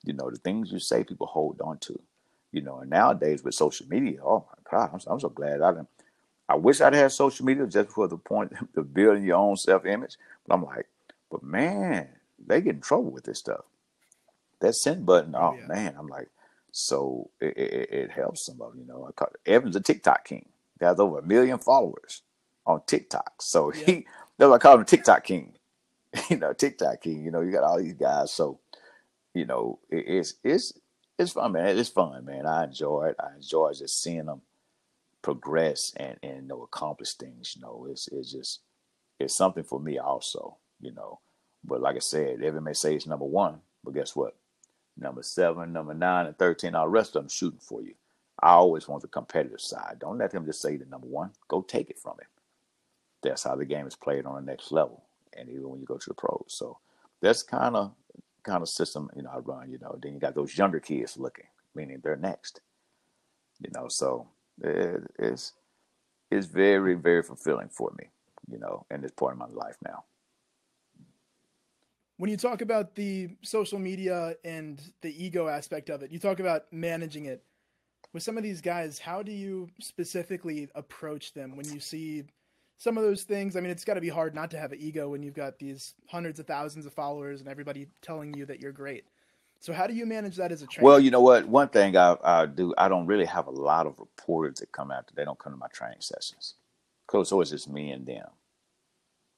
You 0.04 0.12
know, 0.12 0.30
the 0.30 0.38
things 0.38 0.70
you 0.70 0.78
say, 0.78 1.04
people 1.04 1.26
hold 1.26 1.60
on 1.62 1.78
to. 1.80 2.00
You 2.52 2.62
know, 2.62 2.78
and 2.80 2.90
nowadays 2.90 3.44
with 3.44 3.54
social 3.54 3.88
media, 3.88 4.20
oh 4.24 4.46
my 4.48 4.70
God, 4.78 4.90
I'm, 4.94 5.00
I'm 5.12 5.20
so 5.20 5.28
glad 5.30 5.60
I 5.62 5.72
didn't. 5.72 5.88
I 6.50 6.56
wish 6.56 6.80
I'd 6.80 6.94
had 6.94 7.12
social 7.12 7.46
media 7.46 7.64
just 7.68 7.90
for 7.90 8.08
the 8.08 8.18
point 8.18 8.52
of 8.76 8.92
building 8.92 9.22
your 9.24 9.36
own 9.36 9.56
self 9.56 9.86
image. 9.86 10.16
But 10.46 10.54
I'm 10.54 10.64
like, 10.64 10.88
but 11.30 11.44
man, 11.44 12.08
they 12.44 12.60
get 12.60 12.74
in 12.74 12.80
trouble 12.80 13.12
with 13.12 13.24
this 13.24 13.38
stuff. 13.38 13.64
That 14.58 14.74
send 14.74 15.06
button, 15.06 15.36
oh, 15.36 15.52
oh 15.54 15.58
yeah. 15.58 15.66
man, 15.68 15.94
I'm 15.96 16.08
like, 16.08 16.28
so 16.72 17.30
it, 17.40 17.56
it, 17.56 17.92
it 17.92 18.10
helps 18.10 18.44
some 18.44 18.60
of 18.60 18.72
them, 18.72 18.80
you 18.80 18.86
know. 18.86 19.08
I 19.16 19.24
Evan's 19.46 19.76
a 19.76 19.80
TikTok 19.80 20.24
king. 20.24 20.48
He 20.80 20.84
has 20.84 20.98
over 20.98 21.20
a 21.20 21.22
million 21.22 21.58
followers 21.58 22.22
on 22.66 22.82
TikTok. 22.84 23.42
So 23.42 23.72
yeah. 23.74 23.84
he 23.86 24.06
that's 24.36 24.48
why 24.48 24.56
I 24.56 24.58
call 24.58 24.78
him 24.78 24.84
TikTok 24.84 25.22
king. 25.22 25.52
you 26.30 26.36
know, 26.36 26.52
TikTok 26.52 27.00
king. 27.02 27.24
You 27.24 27.30
know, 27.30 27.42
you 27.42 27.52
got 27.52 27.62
all 27.62 27.78
these 27.78 27.94
guys. 27.94 28.32
So 28.32 28.58
you 29.34 29.46
know, 29.46 29.78
it, 29.88 30.04
it's 30.08 30.34
it's 30.42 30.72
it's 31.16 31.32
fun, 31.32 31.52
man. 31.52 31.78
It's 31.78 31.90
fun, 31.90 32.24
man. 32.24 32.44
I 32.44 32.64
enjoy 32.64 33.10
it. 33.10 33.16
I 33.20 33.36
enjoy 33.36 33.72
just 33.72 34.02
seeing 34.02 34.26
them 34.26 34.42
progress 35.22 35.92
and 35.96 36.18
and 36.22 36.42
you 36.42 36.48
know 36.48 36.62
accomplish 36.62 37.14
things. 37.14 37.54
You 37.56 37.62
know, 37.62 37.86
it's 37.90 38.08
it's 38.08 38.32
just 38.32 38.60
it's 39.18 39.34
something 39.34 39.64
for 39.64 39.80
me 39.80 39.98
also. 39.98 40.56
You 40.80 40.92
know, 40.92 41.20
but 41.64 41.80
like 41.80 41.96
I 41.96 42.00
said, 42.00 42.42
Evan 42.42 42.64
may 42.64 42.72
say 42.72 42.94
it's 42.94 43.06
number 43.06 43.26
one, 43.26 43.60
but 43.84 43.94
guess 43.94 44.16
what? 44.16 44.34
number 45.00 45.22
seven, 45.22 45.72
number 45.72 45.94
nine, 45.94 46.26
and 46.26 46.38
13. 46.38 46.74
All 46.74 46.84
the 46.84 46.90
rest 46.90 47.16
of 47.16 47.22
them 47.22 47.28
shooting 47.28 47.60
for 47.60 47.82
you. 47.82 47.94
I 48.42 48.50
always 48.50 48.88
want 48.88 49.02
the 49.02 49.08
competitive 49.08 49.60
side. 49.60 49.98
Don't 49.98 50.18
let 50.18 50.30
them 50.30 50.46
just 50.46 50.62
say 50.62 50.76
the 50.76 50.86
number 50.86 51.06
one. 51.06 51.30
Go 51.48 51.62
take 51.62 51.90
it 51.90 51.98
from 51.98 52.12
him. 52.12 52.28
That's 53.22 53.42
how 53.42 53.56
the 53.56 53.64
game 53.64 53.86
is 53.86 53.96
played 53.96 54.24
on 54.24 54.34
the 54.34 54.50
next 54.50 54.72
level, 54.72 55.04
and 55.36 55.48
even 55.48 55.68
when 55.68 55.80
you 55.80 55.86
go 55.86 55.98
to 55.98 56.08
the 56.08 56.14
pros. 56.14 56.44
So 56.48 56.78
that's 57.20 57.42
kind 57.42 57.76
of 57.76 57.92
kind 58.42 58.62
of 58.62 58.68
system 58.70 59.10
you 59.14 59.22
know 59.22 59.30
I 59.34 59.38
run. 59.38 59.70
You 59.70 59.78
know, 59.78 59.98
then 60.00 60.14
you 60.14 60.20
got 60.20 60.34
those 60.34 60.56
younger 60.56 60.80
kids 60.80 61.18
looking, 61.18 61.44
meaning 61.74 62.00
they're 62.02 62.16
next. 62.16 62.62
You 63.62 63.70
know, 63.74 63.88
so 63.88 64.28
Uh, 64.64 64.98
it's 65.18 65.54
it's 66.30 66.46
very 66.46 66.94
very 66.94 67.22
fulfilling 67.22 67.68
for 67.68 67.92
me. 67.98 68.10
You 68.50 68.58
know, 68.58 68.86
in 68.90 69.00
this 69.00 69.12
part 69.12 69.32
of 69.32 69.38
my 69.38 69.46
life 69.46 69.76
now 69.84 70.04
when 72.20 72.28
you 72.28 72.36
talk 72.36 72.60
about 72.60 72.94
the 72.96 73.30
social 73.40 73.78
media 73.78 74.34
and 74.44 74.78
the 75.00 75.24
ego 75.24 75.48
aspect 75.48 75.88
of 75.88 76.02
it, 76.02 76.10
you 76.10 76.18
talk 76.18 76.38
about 76.38 76.64
managing 76.70 77.24
it. 77.24 77.42
With 78.12 78.22
some 78.22 78.36
of 78.36 78.42
these 78.42 78.60
guys, 78.60 78.98
how 78.98 79.22
do 79.22 79.32
you 79.32 79.70
specifically 79.80 80.68
approach 80.74 81.32
them 81.32 81.56
when 81.56 81.64
you 81.72 81.80
see 81.80 82.24
some 82.76 82.98
of 82.98 83.04
those 83.04 83.22
things? 83.22 83.56
I 83.56 83.60
mean, 83.60 83.70
it's 83.70 83.86
got 83.86 83.94
to 83.94 84.02
be 84.02 84.10
hard 84.10 84.34
not 84.34 84.50
to 84.50 84.58
have 84.58 84.72
an 84.72 84.78
ego 84.78 85.08
when 85.08 85.22
you've 85.22 85.32
got 85.32 85.58
these 85.58 85.94
hundreds 86.08 86.38
of 86.38 86.46
thousands 86.46 86.84
of 86.84 86.92
followers 86.92 87.40
and 87.40 87.48
everybody 87.48 87.86
telling 88.02 88.34
you 88.34 88.44
that 88.44 88.60
you're 88.60 88.70
great. 88.70 89.04
So, 89.60 89.74
how 89.74 89.86
do 89.86 89.94
you 89.94 90.06
manage 90.06 90.36
that 90.36 90.52
as 90.52 90.62
a 90.62 90.66
trainer? 90.66 90.86
Well, 90.86 91.00
you 91.00 91.10
know 91.10 91.20
what? 91.20 91.46
One 91.46 91.68
thing 91.68 91.94
I, 91.96 92.16
I 92.24 92.46
do, 92.46 92.74
I 92.78 92.88
don't 92.88 93.06
really 93.06 93.26
have 93.26 93.46
a 93.46 93.50
lot 93.50 93.86
of 93.86 93.98
reporters 93.98 94.60
that 94.60 94.72
come 94.72 94.90
after. 94.90 95.14
They 95.14 95.24
don't 95.24 95.38
come 95.38 95.52
to 95.52 95.58
my 95.58 95.68
training 95.68 96.00
sessions. 96.00 96.54
So 97.10 97.20
it's 97.20 97.32
always 97.32 97.50
just 97.50 97.68
me 97.68 97.90
and 97.90 98.06
them. 98.06 98.28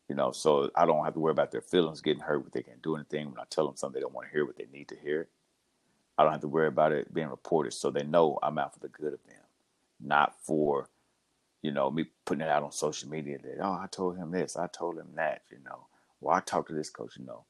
You 0.09 0.15
know, 0.15 0.31
so 0.31 0.71
I 0.77 0.87
don't 0.87 1.05
have 1.05 1.15
to 1.15 1.21
worry 1.21 1.33
about 1.33 1.51
their 1.51 1.61
feelings 1.61 2.01
getting 2.01 2.23
hurt, 2.23 2.45
but 2.45 2.53
they 2.53 2.63
can't 2.63 2.83
do 2.83 2.95
anything. 2.95 3.31
When 3.31 3.41
I 3.41 3.45
tell 3.51 3.67
them 3.67 3.77
something 3.77 3.95
they 3.99 4.03
don't 4.03 4.15
want 4.15 4.29
to 4.29 4.33
hear, 4.33 4.45
what 4.47 4.57
they 4.57 4.67
need 4.73 4.89
to 4.89 4.97
hear, 4.97 5.29
I 6.17 6.23
don't 6.23 6.33
have 6.33 6.43
to 6.43 6.49
worry 6.49 6.69
about 6.69 6.93
it 6.93 7.13
being 7.13 7.29
reported. 7.29 7.73
So 7.73 7.91
they 7.91 8.05
know 8.05 8.39
I'm 8.43 8.59
out 8.59 8.75
for 8.75 8.81
the 8.81 8.89
good 8.89 9.15
of 9.15 9.25
them, 9.27 9.43
not 10.01 10.37
for, 10.41 10.89
you 11.63 11.73
know, 11.73 11.91
me 11.91 12.07
putting 12.27 12.43
it 12.43 12.49
out 12.49 12.63
on 12.63 12.71
social 12.73 13.09
media 13.09 13.39
that, 13.39 13.59
oh, 13.61 13.73
I 13.73 13.87
told 13.91 14.17
him 14.19 14.31
this, 14.31 14.57
I 14.57 14.69
told 14.69 14.99
him 14.99 15.09
that, 15.17 15.43
you 15.51 15.59
know, 15.65 15.87
well, 16.21 16.37
I 16.37 16.41
talked 16.41 16.69
to 16.69 16.75
this 16.75 16.91
coach, 16.91 17.17
you 17.19 17.25
know. 17.25 17.45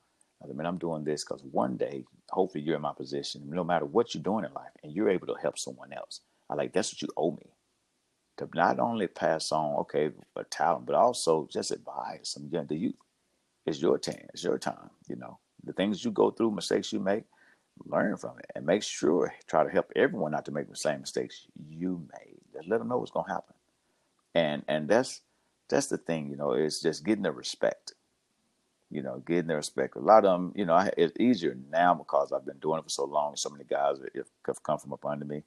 I 0.51 0.55
mean, 0.55 0.67
I'm 0.67 0.79
doing 0.79 1.05
this 1.05 1.25
because 1.25 1.43
one 1.45 1.77
day, 1.77 2.05
hopefully, 2.31 2.65
you're 2.65 2.77
in 2.77 2.83
my 2.83 2.93
position, 2.95 3.43
no 3.49 3.65
matter 3.65 3.87
what 3.87 4.15
you're 4.15 4.23
doing 4.23 4.45
in 4.45 4.53
life, 4.55 4.73
and 4.83 4.93
you're 4.93 5.11
able 5.11 5.29
to 5.29 5.37
help 5.41 5.59
someone 5.59 5.93
else. 5.93 6.21
I 6.51 6.55
like 6.55 6.73
that's 6.73 6.93
what 6.93 7.03
you 7.03 7.09
owe 7.17 7.33
me 7.33 7.53
to 8.39 8.49
not 8.55 8.79
only 8.79 9.07
pass 9.07 9.53
on, 9.53 9.77
okay, 9.81 10.11
a 10.37 10.45
talent, 10.45 10.87
but 10.87 10.95
also 10.95 11.49
just 11.53 11.71
advise 11.71 12.21
some 12.25 12.49
young 12.51 12.67
the 12.67 12.77
youth. 12.77 12.95
It's 13.67 13.81
your 13.81 13.99
time. 13.99 14.27
It's 14.35 14.45
your 14.45 14.59
time. 14.59 14.91
You 15.09 15.17
know, 15.17 15.39
the 15.65 15.73
things 15.73 16.05
you 16.05 16.11
go 16.11 16.31
through, 16.31 16.53
mistakes 16.53 16.93
you 16.93 17.01
make, 17.01 17.25
learn 17.87 18.17
from 18.17 18.39
it, 18.39 18.47
and 18.55 18.67
make 18.67 18.83
sure 18.83 19.33
try 19.47 19.65
to 19.65 19.71
help 19.71 19.93
everyone 19.97 20.33
not 20.33 20.45
to 20.47 20.53
make 20.53 20.69
the 20.69 20.77
same 20.77 21.01
mistakes 21.01 21.47
you 21.69 22.07
made. 22.13 22.39
Just 22.55 22.69
let 22.69 22.79
them 22.79 22.89
know 22.89 22.99
what's 22.99 23.13
gonna 23.13 23.33
happen. 23.33 23.55
And 24.35 24.65
and 24.69 24.89
that's 24.89 25.21
that's 25.69 25.87
the 25.87 25.99
thing. 25.99 26.31
You 26.31 26.37
know, 26.37 26.53
it's 26.53 26.81
just 26.81 27.05
getting 27.05 27.25
the 27.25 27.33
respect. 27.33 27.95
You 28.93 29.03
know, 29.03 29.23
getting 29.27 29.47
their 29.47 29.57
respect. 29.57 29.97
A 29.97 30.01
lot 30.01 30.27
of 30.27 30.39
them, 30.39 30.53
you 30.55 30.67
know, 30.67 30.91
it's 30.99 31.19
easier 31.19 31.57
now 31.71 31.95
because 31.95 32.31
I've 32.31 32.45
been 32.45 32.59
doing 32.59 32.79
it 32.79 32.85
for 32.85 32.91
so 32.91 33.05
long. 33.05 33.37
So 33.37 33.49
many 33.49 33.65
guys 33.65 33.97
have 34.47 34.63
come 34.63 34.79
from 34.79 34.93
up 34.93 35.07
under 35.07 35.25
me. 35.25 35.45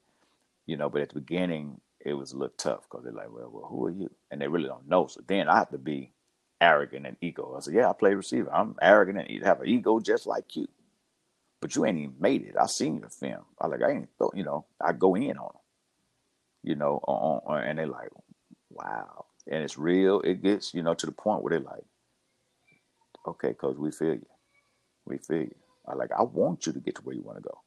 You 0.66 0.78
know, 0.78 0.90
but 0.90 1.02
at 1.02 1.10
the 1.10 1.20
beginning, 1.20 1.80
it 2.04 2.14
was 2.14 2.32
a 2.32 2.38
little 2.38 2.56
tough 2.58 2.88
because 2.90 3.04
they're 3.04 3.14
like, 3.14 3.32
well, 3.32 3.50
well, 3.52 3.68
who 3.70 3.86
are 3.86 3.92
you? 3.92 4.10
And 4.32 4.42
they 4.42 4.48
really 4.48 4.68
don't 4.68 4.90
know. 4.90 5.08
So 5.08 5.22
then 5.28 5.48
I 5.48 5.58
have 5.58 5.70
to 5.70 5.78
be 5.78 6.12
arrogant 6.60 7.06
and 7.06 7.18
ego. 7.22 7.54
I 7.56 7.60
said, 7.60 7.76
yeah, 7.76 7.90
I 7.90 7.94
play 7.94 8.16
receiver. 8.16 8.52
I'm 8.54 8.76
arrogant 8.82 9.28
and 9.30 9.44
have 9.44 9.62
an 9.62 9.68
ego 9.68 10.00
just 10.00 10.26
like 10.26 10.56
you. 10.56 10.68
But 11.62 11.76
you 11.76 11.86
ain't 11.86 11.98
even 11.98 12.16
made 12.20 12.44
it. 12.44 12.56
I 12.60 12.66
seen 12.66 13.00
your 13.00 13.10
film. 13.10 13.46
I 13.60 13.68
like, 13.68 13.82
I 13.82 13.92
ain't, 13.92 14.10
you 14.34 14.44
know, 14.44 14.66
I 14.80 14.94
go 14.94 15.16
in 15.16 15.38
on 15.38 15.52
them, 15.54 15.62
you 16.64 16.76
know, 16.76 17.00
on, 17.08 17.42
on, 17.46 17.64
and 17.64 17.80
they're 17.80 17.88
like, 17.88 18.10
wow. 18.70 19.26
And 19.48 19.64
it's 19.64 19.78
real. 19.78 20.22
It 20.22 20.44
gets, 20.44 20.74
you 20.74 20.84
know, 20.84 20.94
to 20.94 21.06
the 21.06 21.12
point 21.12 21.44
where 21.44 21.52
they're 21.52 21.60
like, 21.60 21.84
okay, 23.28 23.54
coach, 23.54 23.78
we 23.78 23.92
feel 23.92 24.14
you. 24.16 24.26
We 25.06 25.18
feel 25.18 25.42
you. 25.44 25.56
I 25.88 25.94
like, 25.94 26.12
I 26.18 26.24
want 26.24 26.66
you 26.66 26.74
to 26.74 26.80
get 26.80 26.96
to 26.96 27.02
where 27.02 27.16
you 27.16 27.22
want 27.22 27.38
to 27.38 27.44
go. 27.44 27.62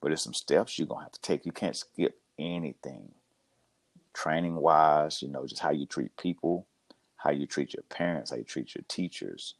But 0.00 0.08
there's 0.08 0.22
some 0.22 0.34
steps 0.34 0.78
you're 0.78 0.86
going 0.86 1.00
to 1.00 1.04
have 1.04 1.12
to 1.12 1.20
take. 1.22 1.46
You 1.46 1.52
can't 1.52 1.76
skip 1.76 2.18
anything 2.38 3.12
training 4.12 4.56
wise, 4.56 5.22
you 5.22 5.28
know, 5.28 5.46
just 5.46 5.62
how 5.62 5.70
you 5.70 5.86
treat 5.86 6.16
people, 6.16 6.66
how 7.16 7.30
you 7.30 7.46
treat 7.46 7.74
your 7.74 7.82
parents, 7.84 8.30
how 8.30 8.36
you 8.36 8.44
treat 8.44 8.74
your 8.74 8.84
teachers, 8.88 9.54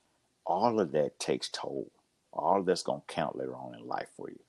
all 0.47 0.81
of 0.81 0.93
that 0.93 1.19
takes 1.19 1.49
toll. 1.49 1.91
All 2.33 2.61
of 2.61 2.67
that's 2.67 2.83
going 2.83 3.01
to 3.07 3.15
count 3.15 3.37
later 3.37 3.55
on 3.55 3.75
in 3.75 3.87
life 3.87 4.09
for 4.17 4.29
you. 4.29 4.41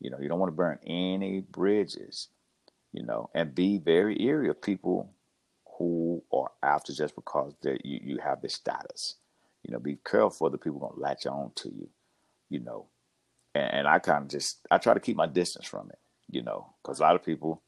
You 0.00 0.10
know, 0.10 0.18
you 0.20 0.28
don't 0.28 0.38
want 0.38 0.52
to 0.52 0.56
burn 0.56 0.78
any 0.86 1.40
bridges, 1.40 2.28
you 2.92 3.02
know, 3.02 3.30
and 3.34 3.54
be 3.54 3.78
very 3.78 4.20
eerie 4.22 4.48
of 4.48 4.60
people 4.60 5.10
who 5.78 6.22
are 6.32 6.50
after 6.62 6.92
just 6.92 7.14
because 7.14 7.54
that 7.62 7.84
you, 7.84 8.00
you 8.02 8.18
have 8.18 8.42
this 8.42 8.54
status. 8.54 9.16
You 9.62 9.72
know, 9.72 9.78
be 9.78 9.98
careful 10.04 10.46
of 10.46 10.52
the 10.52 10.58
people 10.58 10.80
going 10.80 10.94
to 10.94 11.00
latch 11.00 11.26
on 11.26 11.52
to 11.56 11.68
you, 11.68 11.88
you 12.48 12.60
know. 12.60 12.86
And, 13.54 13.72
and 13.74 13.88
I 13.88 13.98
kind 13.98 14.24
of 14.24 14.30
just, 14.30 14.66
I 14.70 14.78
try 14.78 14.94
to 14.94 15.00
keep 15.00 15.16
my 15.16 15.26
distance 15.26 15.66
from 15.66 15.90
it, 15.90 15.98
you 16.28 16.42
know, 16.42 16.74
because 16.82 17.00
a 17.00 17.02
lot 17.02 17.14
of 17.14 17.24
people, 17.24 17.62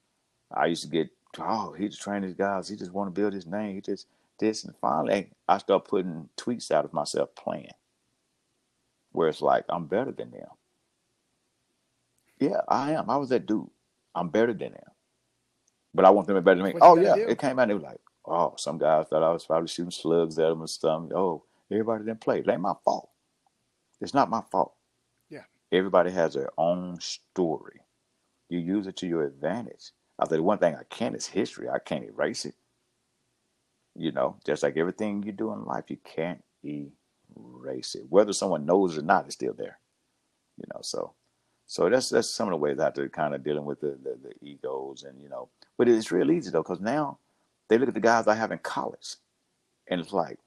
I 0.54 0.66
used 0.66 0.82
to 0.82 0.88
get 0.88 1.10
oh, 1.40 1.72
he 1.72 1.88
just 1.88 2.02
trained 2.02 2.24
his 2.24 2.34
guys. 2.34 2.68
He 2.68 2.76
just 2.76 2.92
want 2.92 3.14
to 3.14 3.20
build 3.20 3.32
his 3.32 3.46
name. 3.46 3.74
He 3.74 3.80
just 3.80 4.06
this. 4.38 4.64
And 4.64 4.74
finally, 4.80 5.30
I 5.48 5.58
start 5.58 5.86
putting 5.86 6.28
tweets 6.36 6.70
out 6.70 6.84
of 6.84 6.92
myself 6.92 7.30
playing, 7.34 7.68
where 9.12 9.28
it's 9.28 9.42
like 9.42 9.64
I'm 9.68 9.86
better 9.86 10.12
than 10.12 10.30
them. 10.30 10.48
Yeah, 12.38 12.60
I 12.68 12.92
am. 12.92 13.08
I 13.08 13.16
was 13.16 13.28
that 13.30 13.46
dude. 13.46 13.70
I'm 14.14 14.28
better 14.28 14.52
than 14.52 14.72
them. 14.72 14.90
But 15.94 16.04
I 16.04 16.10
want 16.10 16.26
them 16.26 16.36
to 16.36 16.40
be 16.40 16.44
better 16.44 16.56
than 16.56 16.66
me. 16.66 16.72
What 16.72 16.82
oh 16.82 16.96
yeah, 16.96 17.14
do? 17.14 17.26
it 17.28 17.38
came 17.38 17.58
out. 17.58 17.62
And 17.62 17.70
they 17.70 17.74
were 17.74 17.80
like, 17.80 18.00
Oh, 18.24 18.54
some 18.56 18.78
guys 18.78 19.06
thought 19.08 19.22
I 19.22 19.32
was 19.32 19.44
probably 19.44 19.68
shooting 19.68 19.90
slugs 19.90 20.38
at 20.38 20.48
them 20.48 20.60
and 20.60 20.70
stuff. 20.70 21.02
Oh, 21.14 21.44
everybody 21.72 22.04
didn't 22.04 22.20
play. 22.20 22.40
It 22.40 22.48
ain't 22.48 22.60
my 22.60 22.74
fault. 22.84 23.10
It's 24.00 24.14
not 24.14 24.30
my 24.30 24.42
fault. 24.50 24.74
Yeah. 25.30 25.44
Everybody 25.70 26.10
has 26.10 26.34
their 26.34 26.50
own 26.58 27.00
story. 27.00 27.80
You 28.48 28.58
use 28.58 28.86
it 28.86 28.96
to 28.98 29.06
your 29.06 29.24
advantage. 29.24 29.92
I 30.18 30.24
think 30.24 30.38
the 30.38 30.42
one 30.42 30.58
thing 30.58 30.74
I 30.74 30.84
can't 30.90 31.16
is 31.16 31.26
history. 31.26 31.68
I 31.68 31.78
can't 31.78 32.04
erase 32.04 32.44
it. 32.44 32.54
You 33.94 34.12
know, 34.12 34.36
just 34.44 34.62
like 34.62 34.76
everything 34.76 35.22
you 35.22 35.32
do 35.32 35.52
in 35.52 35.64
life, 35.64 35.84
you 35.88 35.98
can't 36.04 36.42
erase 36.64 37.94
it. 37.94 38.04
Whether 38.08 38.32
someone 38.32 38.66
knows 38.66 38.96
it 38.96 39.00
or 39.00 39.04
not, 39.04 39.26
it's 39.26 39.34
still 39.34 39.54
there. 39.54 39.78
You 40.56 40.64
know, 40.72 40.80
so 40.82 41.14
so 41.66 41.88
that's 41.88 42.10
that's 42.10 42.28
some 42.28 42.48
of 42.48 42.52
the 42.52 42.58
ways 42.58 42.78
I 42.78 42.84
have 42.84 42.94
to 42.94 43.08
kind 43.08 43.34
of 43.34 43.42
dealing 43.42 43.64
with 43.64 43.80
the, 43.80 43.98
the, 44.02 44.18
the 44.22 44.46
egos 44.46 45.04
and 45.04 45.20
you 45.22 45.28
know, 45.28 45.48
but 45.78 45.88
it's 45.88 46.12
real 46.12 46.30
easy 46.30 46.50
though 46.50 46.62
because 46.62 46.80
now 46.80 47.18
they 47.68 47.78
look 47.78 47.88
at 47.88 47.94
the 47.94 48.00
guys 48.00 48.26
I 48.26 48.34
have 48.34 48.52
in 48.52 48.58
college, 48.58 49.16
and 49.88 50.00
it's 50.00 50.12
like, 50.12 50.38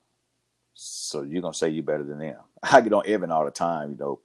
so 0.75 1.23
you're 1.23 1.41
gonna 1.41 1.53
say 1.53 1.69
you're 1.69 1.83
better 1.83 2.03
than 2.03 2.19
them? 2.19 2.39
I 2.63 2.81
get 2.81 2.93
on 2.93 3.07
Evan 3.07 3.31
all 3.31 3.45
the 3.45 3.51
time. 3.51 3.91
You 3.91 3.97
know, 3.97 4.19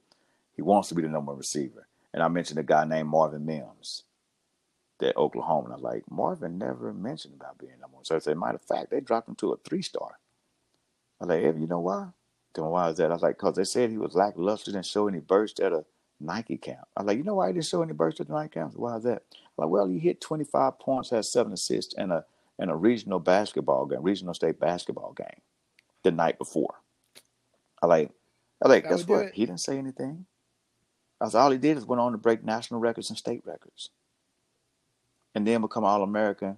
he 0.55 0.61
wants 0.61 0.89
to 0.89 0.95
be 0.95 1.01
the 1.01 1.07
number 1.07 1.31
one 1.31 1.39
receiver, 1.39 1.87
and 2.13 2.21
I 2.21 2.27
mentioned 2.27 2.59
a 2.59 2.63
guy 2.63 2.85
named 2.85 3.09
Marvin 3.09 3.45
Mims 3.45 4.03
at 5.01 5.17
Oklahoma. 5.17 5.65
And 5.65 5.73
I 5.73 5.75
was 5.77 5.83
like, 5.83 6.03
Marvin 6.11 6.57
never 6.57 6.93
mentioned 6.93 7.33
about 7.33 7.57
being 7.57 7.71
number 7.79 7.95
one. 7.95 8.05
So 8.05 8.15
I 8.15 8.19
said, 8.19 8.37
matter 8.37 8.55
of 8.55 8.61
fact, 8.61 8.91
they 8.91 8.99
dropped 8.99 9.27
him 9.27 9.35
to 9.35 9.53
a 9.53 9.57
three 9.57 9.81
star. 9.81 10.19
I 11.19 11.25
was 11.25 11.29
like, 11.29 11.43
Evan, 11.43 11.61
you 11.61 11.67
know 11.67 11.79
why? 11.79 12.09
Me 12.57 12.63
why 12.63 12.89
is 12.89 12.97
that? 12.97 13.11
I 13.11 13.13
was 13.13 13.23
like, 13.23 13.37
because 13.37 13.55
they 13.55 13.63
said 13.63 13.89
he 13.89 13.97
was 13.97 14.13
lackluster, 14.13 14.71
didn't 14.71 14.85
show 14.85 15.07
any 15.07 15.19
burst 15.19 15.61
at 15.61 15.71
a 15.71 15.85
Nike 16.19 16.57
camp. 16.57 16.85
I 16.97 17.01
was 17.01 17.07
like, 17.07 17.17
you 17.17 17.23
know 17.23 17.35
why 17.35 17.47
he 17.47 17.53
didn't 17.53 17.65
show 17.65 17.81
any 17.81 17.93
burst 17.93 18.19
at 18.19 18.27
the 18.27 18.33
Nike 18.33 18.55
camp? 18.55 18.73
Why 18.75 18.97
is 18.97 19.03
that? 19.03 19.23
I'm 19.31 19.37
like, 19.57 19.69
well, 19.69 19.87
he 19.87 19.99
hit 19.99 20.19
25 20.19 20.77
points, 20.79 21.09
had 21.11 21.25
seven 21.25 21.53
assists, 21.53 21.93
and 21.97 22.11
a 22.11 22.25
in 22.59 22.69
a 22.69 22.75
regional 22.75 23.19
basketball 23.19 23.87
game, 23.87 24.03
regional 24.03 24.33
state 24.35 24.59
basketball 24.59 25.13
game, 25.13 25.41
the 26.03 26.11
night 26.11 26.37
before. 26.37 26.75
I 27.81 27.87
like, 27.87 28.11
I 28.63 28.67
like, 28.67 28.87
guess 28.87 29.07
what? 29.07 29.33
He 29.33 29.45
didn't 29.45 29.61
say 29.61 29.77
anything. 29.77 30.25
Was 31.19 31.35
all 31.35 31.51
he 31.51 31.57
did 31.57 31.77
is 31.77 31.85
went 31.85 31.99
on 32.01 32.13
to 32.13 32.17
break 32.17 32.43
national 32.43 32.79
records 32.79 33.09
and 33.09 33.17
state 33.17 33.43
records, 33.45 33.91
and 35.35 35.45
then 35.45 35.61
become 35.61 35.83
All 35.83 36.01
American 36.01 36.57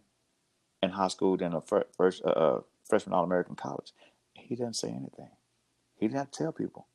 in 0.81 0.91
high 0.91 1.09
school, 1.09 1.35
then 1.35 1.53
a 1.53 1.61
first 1.61 2.23
uh, 2.23 2.29
uh, 2.29 2.61
freshman 2.87 3.13
All 3.13 3.25
American 3.25 3.55
college. 3.55 3.91
He 4.33 4.55
didn't 4.55 4.75
say 4.75 4.89
anything. 4.89 5.29
He 5.95 6.07
didn't 6.07 6.17
have 6.17 6.31
to 6.31 6.43
tell 6.43 6.51
people. 6.53 6.87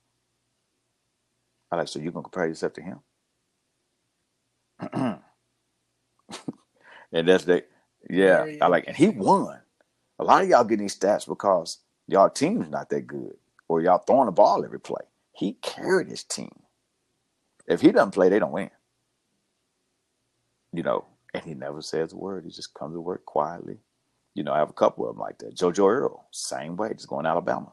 I 1.70 1.76
like, 1.76 1.88
so 1.88 1.98
you 1.98 2.10
gonna 2.10 2.22
compare 2.22 2.46
yourself 2.46 2.72
to 2.74 2.82
him? 2.82 3.00
and 7.12 7.28
that's 7.28 7.44
the 7.44 7.64
yeah, 8.08 8.46
I 8.62 8.68
like, 8.68 8.84
and 8.86 8.96
he 8.96 9.08
won. 9.08 9.58
A 10.18 10.24
lot 10.24 10.42
of 10.42 10.48
y'all 10.48 10.64
getting 10.64 10.84
these 10.84 10.98
stats 10.98 11.26
because 11.28 11.78
y'all 12.08 12.30
team's 12.30 12.70
not 12.70 12.90
that 12.90 13.06
good, 13.06 13.36
or 13.68 13.80
y'all 13.80 13.98
throwing 13.98 14.26
the 14.26 14.32
ball 14.32 14.64
every 14.64 14.80
play. 14.80 15.02
He 15.32 15.54
carried 15.62 16.08
his 16.08 16.24
team. 16.24 16.50
If 17.68 17.80
he 17.82 17.92
doesn't 17.92 18.12
play, 18.12 18.28
they 18.28 18.40
don't 18.40 18.52
win. 18.52 18.70
You 20.72 20.82
know, 20.82 21.06
and 21.34 21.44
he 21.44 21.54
never 21.54 21.82
says 21.82 22.12
a 22.12 22.16
word. 22.16 22.44
He 22.44 22.50
just 22.50 22.74
comes 22.74 22.94
to 22.94 23.00
work 23.00 23.24
quietly. 23.24 23.78
You 24.34 24.42
know, 24.44 24.52
I 24.52 24.58
have 24.58 24.70
a 24.70 24.74
couple 24.74 25.08
of 25.08 25.14
them 25.14 25.20
like 25.20 25.38
that. 25.38 25.56
JoJo 25.56 25.88
Earle, 25.90 26.26
same 26.32 26.76
way, 26.76 26.92
just 26.94 27.08
going 27.08 27.24
to 27.24 27.30
Alabama. 27.30 27.72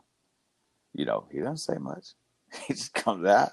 You 0.94 1.06
know, 1.06 1.26
he 1.32 1.40
doesn't 1.40 1.58
say 1.58 1.78
much. 1.78 2.10
He 2.68 2.74
just 2.74 2.94
comes 2.94 3.28
out, 3.28 3.50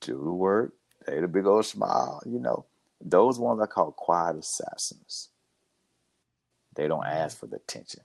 do 0.00 0.12
the 0.22 0.30
work, 0.32 0.74
they 1.06 1.20
the 1.20 1.28
big 1.28 1.46
old 1.46 1.66
smile. 1.66 2.22
You 2.26 2.38
know, 2.38 2.66
those 3.00 3.38
ones 3.38 3.60
I 3.60 3.66
call 3.66 3.92
quiet 3.92 4.36
assassins. 4.36 5.30
They 6.74 6.86
don't 6.88 7.06
ask 7.06 7.38
for 7.38 7.46
the 7.46 7.56
attention. 7.56 8.02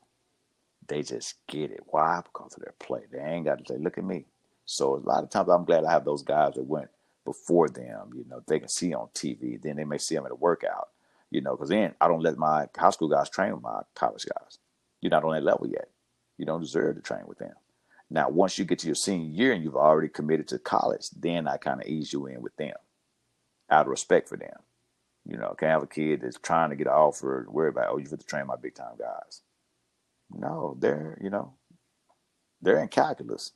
They 0.88 1.02
just 1.02 1.36
get 1.48 1.72
it. 1.72 1.82
Why? 1.88 2.22
Because 2.24 2.54
of 2.56 2.63
their 2.63 2.74
play. 2.80 3.02
They 3.12 3.19
ain't 3.19 3.46
got 3.46 3.60
to 3.60 3.74
say, 3.74 3.80
look 3.80 3.98
at 3.98 4.04
me. 4.04 4.26
So 4.65 4.96
a 4.96 4.98
lot 4.98 5.24
of 5.24 5.30
times 5.30 5.50
I'm 5.50 5.65
glad 5.65 5.86
I 5.86 5.91
have 5.91 6.06
those 6.06 6.24
guys 6.24 6.54
that 6.56 6.63
went 6.63 6.89
before 7.26 7.69
them. 7.69 8.12
You 8.15 8.26
know, 8.28 8.41
they 8.48 8.60
can 8.60 8.69
see 8.69 8.93
on 8.93 9.08
TV. 9.13 9.62
Then 9.62 9.76
they 9.78 9.84
may 9.84 9.98
see 9.98 10.15
them 10.15 10.26
at 10.26 10.32
a 10.32 10.36
workout. 10.36 10.89
You 11.30 11.41
know, 11.41 11.56
because 11.56 11.69
then 11.69 11.96
I 12.00 12.08
don't 12.08 12.22
let 12.22 12.38
my 12.38 12.67
high 12.78 12.91
school 12.91 13.08
guys 13.08 13.30
train 13.30 13.54
with 13.54 13.63
my 13.63 13.82
college 13.96 14.26
guys. 14.26 14.60
You're 15.02 15.10
not 15.10 15.24
on 15.24 15.34
that 15.34 15.43
level 15.43 15.67
yet. 15.67 15.89
You 16.38 16.46
don't 16.46 16.62
deserve 16.62 16.96
to 16.96 17.02
train 17.02 17.24
with 17.28 17.39
them. 17.39 17.54
Now, 18.10 18.30
once 18.30 18.60
you 18.60 18.65
get 18.65 18.80
to 18.80 18.88
your 18.88 18.96
senior 18.96 19.30
year 19.30 19.54
and 19.54 19.63
you've 19.63 19.76
already 19.76 20.10
committed 20.10 20.48
to 20.50 20.60
college, 20.60 21.10
then 21.10 21.48
I 21.48 21.58
kind 21.58 21.82
of 21.82 21.88
ease 21.88 22.13
you 22.13 22.28
in 22.28 22.41
with 22.41 22.56
them 22.58 22.76
out 23.69 23.86
of 23.86 23.88
respect 23.88 24.30
for 24.30 24.38
them. 24.38 24.60
You 25.26 25.38
know, 25.38 25.56
can't 25.58 25.72
have 25.72 25.84
a 25.84 25.88
kid 25.88 26.22
that's 26.22 26.38
trying 26.38 26.69
to 26.69 26.76
get 26.76 26.88
an 26.88 26.93
offer, 26.93 27.48
worry 27.50 27.69
about, 27.69 27.89
oh, 27.89 27.98
you 27.98 28.10
have 28.10 28.19
to 28.19 28.26
train 28.26 28.46
my 28.46 28.56
big 28.56 28.76
time 28.76 28.96
guys. 29.00 29.41
No, 30.34 30.76
they're, 30.80 31.17
you 31.22 31.30
know, 31.30 31.54
they're 32.62 32.80
in 32.80 32.88
calculus. 32.88 33.52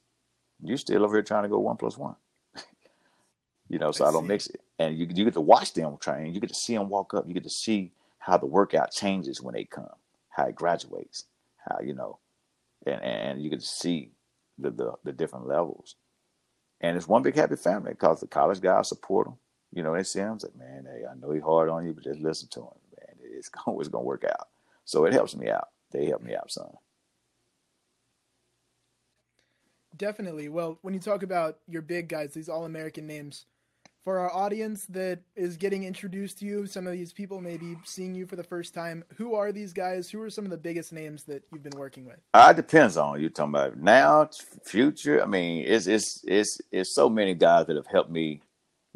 You're 0.61 0.77
still 0.77 1.03
over 1.03 1.15
here 1.15 1.23
trying 1.23 1.43
to 1.43 1.49
go 1.49 1.59
one 1.59 1.77
plus 1.77 1.97
one. 1.97 2.15
you 3.69 3.79
know, 3.79 3.91
so 3.91 4.05
I, 4.05 4.09
I 4.09 4.11
don't 4.11 4.27
mix 4.27 4.47
it. 4.47 4.61
And 4.79 4.97
you, 4.97 5.07
you 5.13 5.25
get 5.25 5.33
to 5.35 5.41
watch 5.41 5.73
them 5.73 5.97
train. 5.99 6.33
You 6.33 6.39
get 6.39 6.49
to 6.49 6.55
see 6.55 6.75
them 6.75 6.89
walk 6.89 7.13
up. 7.13 7.27
You 7.27 7.33
get 7.33 7.43
to 7.43 7.49
see 7.49 7.91
how 8.19 8.37
the 8.37 8.45
workout 8.45 8.91
changes 8.91 9.41
when 9.41 9.53
they 9.53 9.63
come, 9.63 9.87
how 10.29 10.45
it 10.45 10.55
graduates, 10.55 11.25
how, 11.57 11.79
you 11.81 11.93
know, 11.93 12.19
and, 12.85 13.01
and 13.01 13.41
you 13.43 13.49
get 13.49 13.59
to 13.59 13.65
see 13.65 14.11
the, 14.57 14.71
the, 14.71 14.93
the 15.03 15.13
different 15.13 15.47
levels. 15.47 15.95
And 16.81 16.95
it's 16.95 17.07
one 17.07 17.23
big 17.23 17.35
happy 17.35 17.55
family 17.55 17.91
because 17.91 18.19
the 18.19 18.27
college 18.27 18.61
guys 18.61 18.89
support 18.89 19.27
them 19.27 19.37
you 19.73 19.83
know, 19.83 19.93
they 19.93 20.03
see 20.03 20.19
him 20.19 20.39
like, 20.41 20.55
man, 20.55 20.87
hey, 20.89 21.03
I 21.05 21.15
know 21.15 21.31
he's 21.31 21.43
hard 21.43 21.69
on 21.69 21.85
you, 21.85 21.93
but 21.93 22.03
just 22.03 22.19
listen 22.19 22.47
to 22.49 22.61
him, 22.61 22.79
man. 22.97 23.15
It's 23.37 23.49
always 23.65 23.87
gonna 23.87 24.03
work 24.03 24.23
out. 24.23 24.47
So 24.85 25.05
it 25.05 25.13
helps 25.13 25.35
me 25.35 25.49
out. 25.49 25.69
They 25.91 26.05
help 26.05 26.21
me 26.21 26.35
out, 26.35 26.51
son. 26.51 26.71
Definitely. 29.95 30.49
Well, 30.49 30.77
when 30.81 30.93
you 30.93 30.99
talk 30.99 31.23
about 31.23 31.57
your 31.67 31.81
big 31.81 32.07
guys, 32.07 32.33
these 32.33 32.49
all 32.49 32.65
American 32.65 33.07
names, 33.07 33.45
for 34.03 34.19
our 34.19 34.33
audience 34.33 34.85
that 34.85 35.19
is 35.35 35.57
getting 35.57 35.83
introduced 35.83 36.39
to 36.39 36.45
you, 36.45 36.65
some 36.65 36.87
of 36.87 36.93
these 36.93 37.11
people 37.11 37.41
may 37.41 37.57
be 37.57 37.75
seeing 37.83 38.13
you 38.15 38.25
for 38.25 38.35
the 38.35 38.43
first 38.43 38.73
time. 38.73 39.03
Who 39.15 39.33
are 39.33 39.51
these 39.51 39.73
guys? 39.73 40.09
Who 40.09 40.21
are 40.21 40.29
some 40.29 40.45
of 40.45 40.51
the 40.51 40.57
biggest 40.57 40.93
names 40.93 41.23
that 41.23 41.43
you've 41.51 41.63
been 41.63 41.77
working 41.77 42.05
with? 42.05 42.19
Uh, 42.33 42.49
it 42.51 42.55
depends 42.55 42.95
on 42.95 43.19
you 43.19 43.29
talking 43.29 43.53
about 43.53 43.77
now, 43.77 44.29
future. 44.63 45.21
I 45.21 45.25
mean, 45.25 45.65
it's 45.65 45.87
it's 45.87 46.23
it's 46.25 46.61
it's 46.71 46.95
so 46.95 47.09
many 47.09 47.33
guys 47.33 47.65
that 47.67 47.75
have 47.75 47.87
helped 47.87 48.11
me 48.11 48.41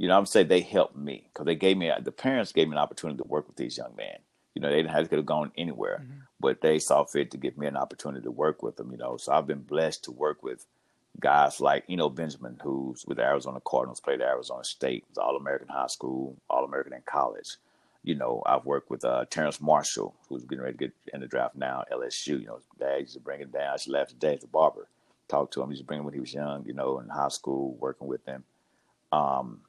you 0.02 0.08
know, 0.08 0.18
I'm 0.18 0.26
saying 0.26 0.48
they 0.48 0.62
helped 0.62 0.96
me 0.96 1.30
because 1.32 1.46
they 1.46 1.54
gave 1.54 1.78
me 1.78 1.92
the 2.02 2.12
parents 2.12 2.52
gave 2.52 2.68
me 2.68 2.74
an 2.74 2.80
opportunity 2.80 3.18
to 3.18 3.28
work 3.28 3.48
with 3.48 3.56
these 3.56 3.78
young 3.78 3.96
men. 3.96 4.18
You 4.54 4.62
know, 4.62 4.70
they 4.70 4.78
didn't 4.78 4.92
have 4.92 5.10
to 5.10 5.22
gone 5.22 5.52
anywhere, 5.58 6.02
mm-hmm. 6.04 6.20
but 6.40 6.62
they 6.62 6.80
saw 6.80 7.04
fit 7.06 7.32
to 7.32 7.38
give 7.38 7.58
me 7.58 7.68
an 7.68 7.78
opportunity 7.78 8.24
to 8.24 8.32
work 8.32 8.62
with 8.62 8.76
them. 8.76 8.92
You 8.92 8.98
know, 8.98 9.18
so 9.18 9.32
I've 9.32 9.48
been 9.48 9.62
blessed 9.62 10.06
to 10.06 10.12
work 10.12 10.44
with 10.44 10.66
guys 11.20 11.60
like 11.60 11.86
Eno 11.90 12.10
Benjamin, 12.10 12.60
who's 12.62 13.06
with 13.06 13.18
the 13.18 13.24
Arizona 13.24 13.60
Cardinals, 13.66 14.00
played 14.00 14.22
at 14.22 14.28
Arizona 14.28 14.64
State, 14.64 15.06
was 15.10 15.18
All 15.18 15.36
American 15.36 15.68
high 15.68 15.88
school, 15.88 16.38
All 16.50 16.66
American 16.66 16.94
in 16.94 17.02
college. 17.06 17.58
You 18.04 18.16
know, 18.16 18.42
I've 18.46 18.66
worked 18.66 18.90
with 18.90 19.06
uh, 19.06 19.26
Terrace 19.30 19.62
Marshall, 19.62 20.16
who's 20.28 20.44
getting 20.44 20.64
ready 20.64 20.78
to 20.78 20.86
get 20.86 20.94
in 21.14 21.22
the 21.22 21.28
draft 21.28 21.56
now, 21.56 21.84
LSU. 21.92 22.40
You 22.40 22.48
know, 22.48 22.56
his 22.56 22.66
dad 22.80 23.00
used 23.02 23.14
to 23.14 23.20
bring 23.20 23.42
him 23.42 23.52
down. 23.52 23.78
She 23.78 23.92
left 23.92 24.12
today 24.12 24.36
as 24.36 24.44
a 24.44 24.48
barber. 24.48 24.88
Talked 25.28 25.54
to 25.54 25.62
him. 25.62 25.70
He 25.70 25.74
used 25.74 25.84
to 25.84 25.86
bring 25.86 26.00
him 26.00 26.06
when 26.06 26.14
he 26.14 26.20
was 26.20 26.34
young. 26.34 26.66
You 26.66 26.74
know, 26.74 27.00
in 27.00 27.10
high 27.10 27.30
school, 27.30 27.76
working 27.80 28.08
with 28.08 28.26
him. 28.26 28.44
Um, 29.12 29.62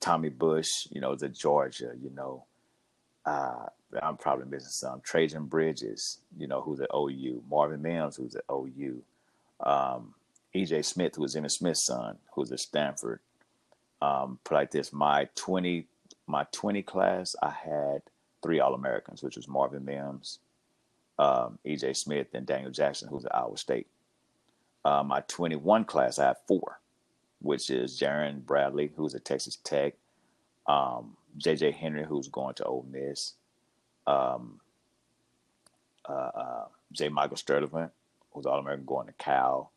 Tommy 0.00 0.30
Bush, 0.30 0.86
you 0.90 1.00
know, 1.00 1.14
the 1.14 1.28
Georgia, 1.28 1.92
you 2.00 2.10
know. 2.10 2.44
Uh, 3.24 3.66
I'm 4.02 4.16
probably 4.16 4.46
missing 4.46 4.70
some. 4.70 5.00
Trejan 5.00 5.48
Bridges, 5.48 6.18
you 6.36 6.46
know, 6.46 6.60
who's 6.60 6.80
at 6.80 6.90
OU. 6.94 7.42
Marvin 7.48 7.82
Mims, 7.82 8.16
who's 8.16 8.34
at 8.34 8.44
OU. 8.50 9.02
Um, 9.60 10.14
EJ 10.54 10.84
Smith, 10.84 11.14
who 11.16 11.22
was 11.22 11.34
Emmitt 11.34 11.52
Smith's 11.52 11.86
son, 11.86 12.18
who's 12.34 12.52
at 12.52 12.60
Stanford. 12.60 13.20
Um, 14.00 14.38
put 14.44 14.54
like 14.54 14.70
this, 14.70 14.92
my 14.92 15.28
20, 15.34 15.86
my 16.26 16.46
20 16.52 16.82
class, 16.82 17.34
I 17.42 17.50
had 17.50 18.02
three 18.42 18.60
All 18.60 18.74
Americans, 18.74 19.22
which 19.22 19.36
was 19.36 19.48
Marvin 19.48 19.84
Mims, 19.84 20.38
um, 21.18 21.58
EJ 21.66 21.96
Smith, 21.96 22.28
and 22.34 22.46
Daniel 22.46 22.70
Jackson, 22.70 23.08
who's 23.08 23.24
at 23.24 23.34
Iowa 23.34 23.56
State. 23.56 23.88
Uh, 24.84 25.02
my 25.02 25.20
21 25.26 25.84
class, 25.84 26.18
I 26.18 26.28
had 26.28 26.36
four 26.46 26.78
which 27.40 27.70
is 27.70 27.96
Jerand 27.96 28.46
Bradley, 28.46 28.90
who's 28.96 29.14
at 29.14 29.24
Texas 29.24 29.58
Tech, 29.62 29.94
um, 30.66 31.16
JJ 31.38 31.74
Henry, 31.74 32.04
who's 32.04 32.28
going 32.28 32.54
to 32.54 32.64
Ole 32.64 32.86
Miss, 32.90 33.34
um, 34.06 34.60
uh, 36.08 36.12
uh, 36.12 36.64
J. 36.92 37.08
Michael 37.08 37.36
Sturdivant, 37.36 37.90
who's 38.32 38.46
All 38.46 38.58
American, 38.58 38.86
going 38.86 39.06
to 39.06 39.12
Cal, 39.14 39.72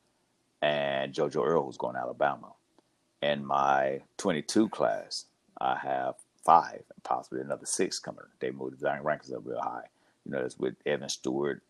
and 0.61 1.13
JoJo 1.13 1.45
Earle, 1.45 1.65
who's 1.65 1.77
going 1.77 1.95
to 1.95 2.01
Alabama. 2.01 2.53
In 3.21 3.45
my 3.45 4.01
22 4.17 4.69
class, 4.69 5.25
I 5.59 5.75
have 5.75 6.15
five 6.43 6.83
and 6.93 7.03
possibly 7.03 7.41
another 7.41 7.65
six 7.65 7.99
coming. 7.99 8.21
They 8.39 8.51
moved 8.51 8.79
the 8.79 8.87
rankings 8.87 9.33
up 9.33 9.41
real 9.45 9.61
high. 9.61 9.85
You 10.25 10.31
know, 10.31 10.39
it's 10.39 10.57
with 10.57 10.75
Evan 10.85 11.09
Stewart, 11.09 11.61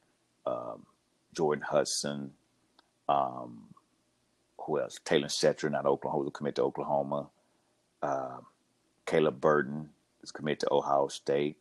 um, 0.45 0.85
Jordan 1.33 1.63
Hudson, 1.67 2.31
um, 3.09 3.63
who 4.59 4.79
else? 4.79 4.99
Talyn 5.05 5.25
Shettron 5.25 5.75
out 5.75 5.85
of 5.85 5.91
Oklahoma, 5.93 6.23
who 6.25 6.31
committed 6.31 6.57
to 6.57 6.63
Oklahoma. 6.63 7.29
Um, 8.01 8.45
Caleb 9.11 9.41
Burton 9.41 9.89
is 10.23 10.31
committed 10.31 10.61
to 10.61 10.73
Ohio 10.73 11.09
State. 11.09 11.57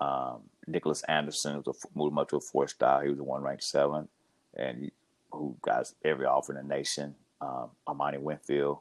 Um, 0.00 0.44
Nicholas 0.66 1.02
Anderson 1.02 1.62
was 1.62 1.66
a, 1.68 1.98
moved 1.98 2.16
up 2.16 2.30
to 2.30 2.36
a 2.36 2.40
four 2.40 2.66
star. 2.68 3.04
He 3.04 3.10
was 3.10 3.18
a 3.18 3.22
one 3.22 3.42
ranked 3.42 3.64
seven, 3.64 4.08
and 4.56 4.84
he, 4.84 4.92
who 5.30 5.54
got 5.60 5.92
every 6.02 6.24
offer 6.24 6.56
in 6.56 6.66
the 6.66 6.74
nation. 6.74 7.14
Um, 7.42 7.68
Armani 7.86 8.18
Winfield, 8.18 8.78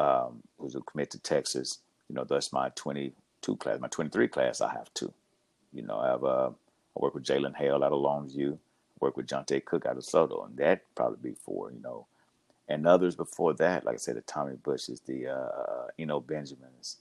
um, 0.00 0.42
who's 0.58 0.74
a 0.74 0.80
commit 0.80 1.12
to 1.12 1.20
Texas. 1.20 1.78
You 2.08 2.16
know, 2.16 2.24
that's 2.24 2.52
my 2.52 2.70
22 2.70 3.56
class. 3.58 3.78
My 3.78 3.86
23 3.86 4.26
class, 4.26 4.60
I 4.60 4.72
have 4.72 4.92
two. 4.92 5.12
You 5.72 5.82
know, 5.82 6.00
I 6.00 6.08
have 6.08 6.24
uh, 6.24 6.48
I 6.48 6.96
work 6.96 7.14
with 7.14 7.24
Jalen 7.24 7.54
Hale 7.54 7.84
out 7.84 7.92
of 7.92 8.02
Longview. 8.02 8.54
I 8.54 8.58
work 8.98 9.16
with 9.16 9.28
Johntay 9.28 9.64
Cook 9.64 9.86
out 9.86 9.96
of 9.96 10.04
Soto, 10.04 10.42
and 10.46 10.56
that 10.56 10.82
probably 10.96 11.30
be 11.30 11.36
four. 11.44 11.70
You 11.70 11.80
know, 11.80 12.06
and 12.68 12.88
others 12.88 13.14
before 13.14 13.54
that, 13.54 13.84
like 13.84 13.94
I 13.94 13.98
said, 13.98 14.16
the 14.16 14.22
Tommy 14.22 14.56
Bushes, 14.56 15.00
the 15.00 15.28
uh, 15.28 15.86
Eno 15.96 16.18
Benjamins. 16.18 16.96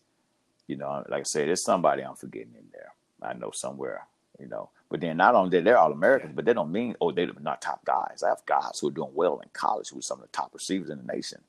You 0.74 0.80
know, 0.80 1.06
like 1.08 1.20
I 1.20 1.24
said, 1.24 1.48
there's 1.48 1.64
somebody 1.64 2.02
I'm 2.02 2.16
forgetting 2.16 2.56
in 2.58 2.66
there. 2.74 2.94
I 3.22 3.34
know 3.34 3.52
somewhere. 3.52 4.08
You 4.40 4.48
know, 4.48 4.72
but 4.90 5.02
then 5.02 5.18
not 5.18 5.36
only 5.36 5.62
they're 5.62 5.78
all 5.78 5.92
Americans, 5.92 6.34
but 6.36 6.46
they 6.46 6.54
don't 6.54 6.72
mean 6.72 6.96
oh 7.00 7.12
they're 7.12 7.30
not 7.42 7.62
top 7.62 7.86
guys. 7.86 8.24
I 8.26 8.30
have 8.30 8.44
guys 8.48 8.80
who 8.80 8.88
are 8.88 8.92
doing 8.92 9.12
well 9.14 9.40
in 9.40 9.50
college 9.54 9.90
who 9.90 10.00
are 10.00 10.02
some 10.02 10.18
of 10.18 10.24
the 10.24 10.32
top 10.32 10.50
receivers 10.52 10.90
in 10.90 10.98
the 10.98 11.14
nation, 11.14 11.42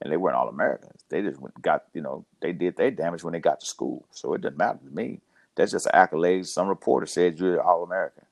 and 0.00 0.12
they 0.12 0.16
weren't 0.16 0.34
all 0.34 0.48
Americans. 0.48 1.04
They 1.08 1.22
just 1.22 1.38
got 1.62 1.84
you 1.94 2.02
know 2.02 2.24
they 2.40 2.52
did 2.52 2.76
their 2.76 2.90
damage 2.90 3.22
when 3.22 3.34
they 3.34 3.38
got 3.38 3.60
to 3.60 3.66
school. 3.66 4.04
So 4.10 4.34
it 4.34 4.40
doesn't 4.40 4.58
matter 4.58 4.80
to 4.84 4.90
me. 4.90 5.20
That's 5.54 5.70
just 5.70 5.86
an 5.86 5.94
accolade. 5.94 6.48
Some 6.48 6.66
reporter 6.66 7.06
said 7.06 7.38
you're 7.38 7.62
all 7.62 7.84
American. 7.84 8.24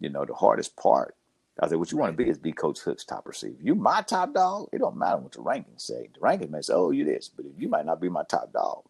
You 0.00 0.08
know, 0.08 0.24
the 0.24 0.34
hardest 0.34 0.74
part 0.74 1.14
I 1.60 1.68
said, 1.68 1.78
what 1.78 1.92
you 1.92 1.98
want 1.98 2.16
to 2.16 2.22
be 2.24 2.28
is 2.28 2.38
be 2.38 2.52
Coach 2.52 2.80
Hook's 2.80 3.04
top 3.04 3.26
receiver. 3.26 3.56
You 3.62 3.74
my 3.74 4.02
top 4.02 4.34
dog. 4.34 4.68
It 4.72 4.78
don't 4.78 4.96
matter 4.96 5.18
what 5.18 5.32
the 5.32 5.38
rankings 5.38 5.80
say. 5.80 6.10
The 6.12 6.20
rankings 6.20 6.50
may 6.50 6.60
say, 6.60 6.74
oh, 6.74 6.90
you 6.90 7.04
this, 7.04 7.30
but 7.34 7.46
you 7.56 7.68
might 7.68 7.86
not 7.86 8.00
be 8.00 8.10
my 8.10 8.24
top 8.24 8.52
dog. 8.52 8.84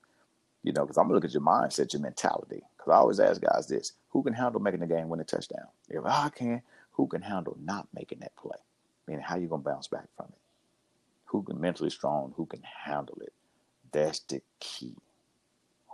You 0.67 0.73
know, 0.73 0.83
because 0.83 0.99
I'm 0.99 1.05
gonna 1.05 1.15
look 1.15 1.25
at 1.25 1.33
your 1.33 1.43
mindset, 1.43 1.93
your 1.93 2.03
mentality. 2.03 2.65
Because 2.77 2.93
I 2.93 2.97
always 2.97 3.21
ask 3.21 3.41
guys 3.41 3.69
this: 3.69 3.93
Who 4.11 4.23
can 4.23 4.35
handle 4.35 4.61
making 4.61 4.81
the 4.81 4.89
game 4.89 5.09
win 5.09 5.21
a 5.21 5.25
touchdown? 5.25 5.69
If 5.89 6.05
I 6.05 6.29
can, 6.29 6.63
who 6.93 7.07
can 7.07 7.23
handle 7.23 7.57
not 7.63 7.89
making 7.95 8.19
that 8.21 8.37
play? 8.37 8.59
Meaning, 9.07 9.23
how 9.23 9.37
you 9.37 9.47
gonna 9.47 9.63
bounce 9.63 9.89
back 9.89 10.09
from 10.17 10.27
it? 10.31 10.41
Who 11.27 11.45
can 11.45 11.61
mentally 11.61 11.91
strong? 11.91 12.35
Who 12.37 12.47
can 12.47 12.63
handle 12.63 13.19
it? 13.23 13.33
That's 13.93 14.21
the 14.21 14.43
key. 14.61 14.97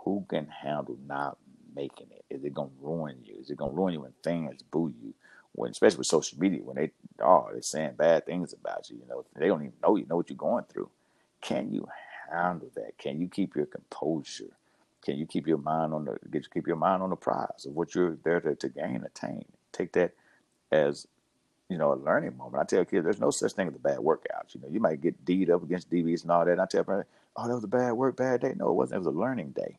Who 0.05 0.25
can 0.27 0.47
handle 0.47 0.97
not 1.07 1.37
making 1.75 2.07
it? 2.11 2.25
Is 2.31 2.43
it 2.43 2.55
gonna 2.55 2.71
ruin 2.81 3.19
you? 3.23 3.35
Is 3.39 3.51
it 3.51 3.57
gonna 3.57 3.73
ruin 3.73 3.93
you 3.93 4.01
when 4.01 4.13
fans 4.23 4.63
boo 4.63 4.93
you? 5.01 5.13
when 5.53 5.71
especially 5.71 5.99
with 5.99 6.07
social 6.07 6.39
media, 6.39 6.61
when 6.63 6.75
they 6.75 6.91
oh 7.21 7.47
they're 7.51 7.61
saying 7.61 7.93
bad 7.97 8.25
things 8.25 8.53
about 8.53 8.89
you, 8.89 8.97
you 8.97 9.07
know, 9.07 9.23
they 9.35 9.47
don't 9.47 9.61
even 9.61 9.73
know 9.83 9.95
you 9.95 10.05
know 10.09 10.17
what 10.17 10.29
you're 10.29 10.37
going 10.37 10.65
through. 10.65 10.89
Can 11.41 11.71
you 11.71 11.87
handle 12.31 12.71
that? 12.75 12.97
Can 12.97 13.19
you 13.21 13.27
keep 13.27 13.55
your 13.55 13.65
composure? 13.67 14.55
Can 15.03 15.17
you 15.17 15.25
keep 15.25 15.47
your 15.47 15.57
mind 15.57 15.93
on 15.93 16.05
the 16.05 16.17
get 16.31 16.49
keep 16.51 16.67
your 16.67 16.77
mind 16.77 17.03
on 17.03 17.09
the 17.09 17.15
prize 17.15 17.65
of 17.65 17.75
what 17.75 17.93
you're 17.93 18.17
there 18.23 18.39
to, 18.39 18.55
to 18.55 18.69
gain, 18.69 19.03
attain? 19.05 19.45
Take 19.71 19.91
that 19.93 20.13
as 20.71 21.07
you 21.69 21.77
know 21.77 21.93
a 21.93 21.95
learning 21.95 22.37
moment. 22.37 22.61
I 22.61 22.65
tell 22.65 22.85
kids, 22.85 23.03
there's 23.03 23.19
no 23.19 23.31
such 23.31 23.53
thing 23.53 23.67
as 23.67 23.75
a 23.75 23.79
bad 23.79 23.99
workout. 23.99 24.53
You 24.53 24.61
know, 24.61 24.69
you 24.71 24.79
might 24.79 25.01
get 25.01 25.25
D'd 25.25 25.49
up 25.49 25.63
against 25.63 25.89
DBs 25.89 26.23
and 26.23 26.31
all 26.31 26.45
that. 26.45 26.51
And 26.51 26.61
I 26.61 26.65
tell 26.65 26.83
them, 26.83 27.03
oh, 27.35 27.47
that 27.47 27.53
was 27.53 27.63
a 27.63 27.67
bad 27.67 27.93
work, 27.93 28.15
bad 28.15 28.41
day. 28.41 28.53
No, 28.55 28.69
it 28.69 28.73
wasn't. 28.73 28.95
It 28.95 29.05
was 29.05 29.15
a 29.15 29.19
learning 29.19 29.51
day. 29.51 29.77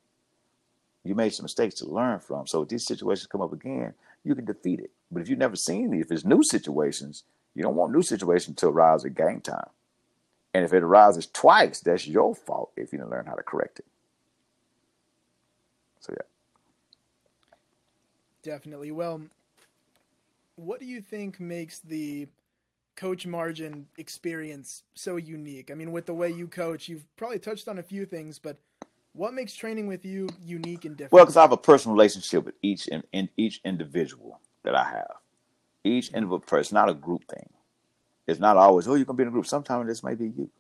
You 1.05 1.15
made 1.15 1.35
some 1.35 1.45
mistakes 1.45 1.77
to 1.77 1.87
learn 1.87 2.19
from. 2.19 2.47
So 2.47 2.63
if 2.63 2.69
these 2.69 2.87
situations 2.87 3.27
come 3.27 3.43
up 3.43 3.53
again, 3.53 3.95
you 4.25 4.35
can 4.35 4.45
defeat 4.45 4.81
it. 4.81 4.91
But 5.11 5.23
if 5.23 5.29
you've 5.29 5.39
never 5.39 5.57
seen 5.57 5.93
it, 5.93 6.01
if 6.01 6.11
it's 6.11 6.25
new 6.25 6.43
situations, 6.43 7.25
you 7.55 7.63
don't 7.63 7.77
want 7.77 7.93
new 7.93 8.03
situations 8.03 8.57
to 8.59 8.69
arise 8.69 9.05
at 9.05 9.15
game 9.15 9.41
time. 9.41 9.69
And 10.53 10.65
if 10.65 10.73
it 10.73 10.83
arises 10.83 11.27
twice, 11.27 11.81
that's 11.81 12.07
your 12.07 12.35
fault 12.35 12.73
if 12.77 12.93
you 12.93 12.99
didn't 12.99 13.11
learn 13.11 13.27
how 13.27 13.35
to 13.35 13.43
correct 13.43 13.81
it. 13.81 13.87
So 16.05 16.13
yeah. 16.13 16.27
Definitely. 18.43 18.91
Well, 18.91 19.23
what 20.57 20.79
do 20.79 20.85
you 20.85 21.01
think 21.01 21.41
makes 21.41 21.79
the 21.79 22.29
coach 22.95 23.27
margin 23.27 23.87
experience 23.97 24.83
so 24.95 25.17
unique? 25.17 25.71
I 25.71 25.75
mean, 25.75 25.93
with 25.93 26.05
the 26.05 26.13
way 26.13 26.31
you 26.31 26.47
coach, 26.47 26.91
you've 26.91 27.07
probably 27.17 27.39
touched 27.39 27.69
on 27.69 27.79
a 27.79 27.83
few 27.83 28.05
things, 28.05 28.39
but 28.39 28.59
what 29.15 29.33
makes 29.33 29.55
training 29.55 29.87
with 29.87 30.05
you 30.05 30.29
unique 30.45 30.85
and 30.85 30.95
different? 30.95 31.13
Well, 31.15 31.25
because 31.25 31.39
I 31.39 31.41
have 31.41 31.53
a 31.53 31.57
personal 31.57 31.95
relationship 31.95 32.45
with 32.45 32.55
each 32.61 32.87
in, 32.89 33.03
in, 33.13 33.31
each 33.39 33.63
individual 33.65 34.41
that 34.63 34.75
I 34.75 34.85
have. 34.85 35.15
Each 35.83 36.09
mm-hmm. 36.09 36.17
individual 36.17 36.41
person, 36.41 36.75
not 36.75 36.91
a 36.91 36.95
group 36.95 37.25
thing. 37.31 37.49
It's 38.27 38.41
not 38.41 38.59
always, 38.59 38.87
oh, 38.87 38.95
you're 38.95 39.07
gonna 39.07 39.17
be 39.17 39.23
in 39.23 39.29
a 39.29 39.33
group. 39.33 39.47
Sometimes 39.47 39.87
this 39.87 40.05
may 40.05 40.15
be 40.15 40.27
you. 40.27 40.51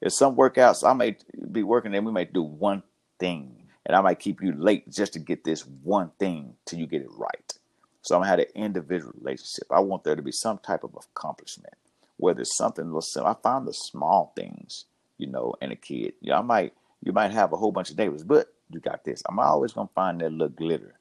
If 0.00 0.14
some 0.14 0.34
workouts 0.34 0.82
I 0.82 0.94
may 0.94 1.16
be 1.52 1.62
working 1.62 1.94
and 1.94 2.06
we 2.06 2.12
may 2.12 2.24
do 2.24 2.42
one 2.42 2.82
thing, 3.18 3.55
and 3.86 3.96
I 3.96 4.00
might 4.00 4.18
keep 4.18 4.42
you 4.42 4.52
late 4.52 4.90
just 4.90 5.12
to 5.14 5.20
get 5.20 5.44
this 5.44 5.62
one 5.62 6.10
thing 6.18 6.54
till 6.66 6.78
you 6.80 6.86
get 6.86 7.02
it 7.02 7.10
right. 7.12 7.54
So 8.02 8.14
I'm 8.14 8.20
gonna 8.20 8.30
have 8.30 8.38
an 8.40 8.46
individual 8.54 9.12
relationship. 9.18 9.66
I 9.70 9.80
want 9.80 10.04
there 10.04 10.16
to 10.16 10.22
be 10.22 10.32
some 10.32 10.58
type 10.58 10.84
of 10.84 10.96
accomplishment, 10.96 11.74
whether 12.16 12.42
it's 12.42 12.56
something 12.56 12.84
little 12.84 13.00
simple. 13.00 13.30
I 13.30 13.36
find 13.42 13.66
the 13.66 13.72
small 13.72 14.32
things, 14.36 14.84
you 15.18 15.28
know, 15.28 15.54
in 15.62 15.72
a 15.72 15.76
kid. 15.76 16.14
You 16.20 16.32
know, 16.32 16.38
I 16.38 16.42
might 16.42 16.74
you 17.02 17.12
might 17.12 17.30
have 17.30 17.52
a 17.52 17.56
whole 17.56 17.72
bunch 17.72 17.90
of 17.90 17.98
neighbors, 17.98 18.24
but 18.24 18.52
you 18.70 18.80
got 18.80 19.04
this. 19.04 19.22
I'm 19.28 19.38
always 19.38 19.72
gonna 19.72 19.88
find 19.94 20.20
that 20.20 20.32
little 20.32 20.48
glitter, 20.48 20.98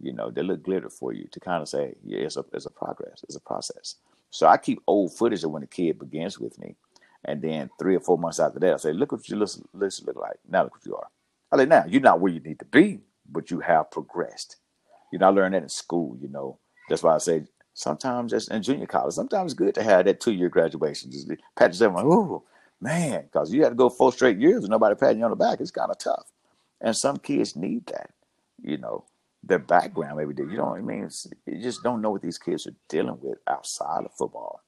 you 0.00 0.12
know, 0.12 0.30
that 0.30 0.42
little 0.42 0.62
glitter 0.62 0.90
for 0.90 1.12
you 1.12 1.28
to 1.30 1.40
kind 1.40 1.62
of 1.62 1.68
say, 1.68 1.94
yeah, 2.04 2.20
it's 2.20 2.36
a 2.36 2.44
it's 2.52 2.66
a 2.66 2.70
progress, 2.70 3.22
it's 3.22 3.36
a 3.36 3.40
process. 3.40 3.96
So 4.30 4.48
I 4.48 4.56
keep 4.56 4.80
old 4.88 5.16
footage 5.16 5.44
of 5.44 5.52
when 5.52 5.62
the 5.62 5.68
kid 5.68 6.00
begins 6.00 6.40
with 6.40 6.58
me, 6.58 6.74
and 7.24 7.40
then 7.40 7.70
three 7.78 7.94
or 7.94 8.00
four 8.00 8.18
months 8.18 8.40
after 8.40 8.58
that, 8.58 8.74
I 8.74 8.76
say, 8.78 8.92
look 8.92 9.12
what 9.12 9.28
you 9.28 9.36
listen, 9.36 9.68
listen 9.72 10.06
look 10.06 10.16
like. 10.16 10.38
Now 10.48 10.64
look 10.64 10.74
what 10.74 10.86
you 10.86 10.96
are. 10.96 11.08
I 11.54 11.58
say, 11.58 11.66
now 11.66 11.84
you're 11.86 12.00
not 12.00 12.20
where 12.20 12.32
you 12.32 12.40
need 12.40 12.58
to 12.60 12.64
be, 12.66 13.00
but 13.30 13.50
you 13.50 13.60
have 13.60 13.90
progressed. 13.90 14.56
You 15.12 15.18
know, 15.18 15.26
I 15.26 15.30
learned 15.30 15.54
that 15.54 15.62
in 15.62 15.68
school. 15.68 16.16
You 16.20 16.28
know, 16.28 16.58
that's 16.88 17.02
why 17.02 17.14
I 17.14 17.18
say 17.18 17.44
sometimes 17.74 18.32
just 18.32 18.50
in 18.50 18.62
junior 18.62 18.86
college, 18.86 19.14
sometimes 19.14 19.52
it's 19.52 19.58
good 19.58 19.74
to 19.76 19.82
have 19.82 20.06
that 20.06 20.20
two 20.20 20.32
year 20.32 20.48
graduation. 20.48 21.10
Just 21.10 21.30
pat 21.56 21.70
yourself 21.70 21.94
like, 21.94 22.04
oh, 22.04 22.44
man, 22.80 23.24
because 23.24 23.52
you 23.52 23.62
had 23.62 23.70
to 23.70 23.74
go 23.74 23.88
four 23.88 24.12
straight 24.12 24.38
years 24.38 24.64
and 24.64 24.70
nobody 24.70 24.94
patting 24.94 25.18
you 25.18 25.24
on 25.24 25.30
the 25.30 25.36
back. 25.36 25.60
It's 25.60 25.70
kind 25.70 25.90
of 25.90 25.98
tough. 25.98 26.30
And 26.80 26.96
some 26.96 27.18
kids 27.18 27.56
need 27.56 27.86
that, 27.86 28.10
you 28.62 28.76
know, 28.76 29.04
their 29.42 29.58
background 29.58 30.16
maybe. 30.18 30.34
You 30.36 30.58
know 30.58 30.66
what 30.66 30.78
I 30.78 30.82
mean? 30.82 31.04
It's, 31.04 31.26
you 31.46 31.62
just 31.62 31.82
don't 31.82 32.02
know 32.02 32.10
what 32.10 32.22
these 32.22 32.38
kids 32.38 32.66
are 32.66 32.74
dealing 32.88 33.18
with 33.20 33.38
outside 33.46 34.04
of 34.04 34.12
football, 34.12 34.60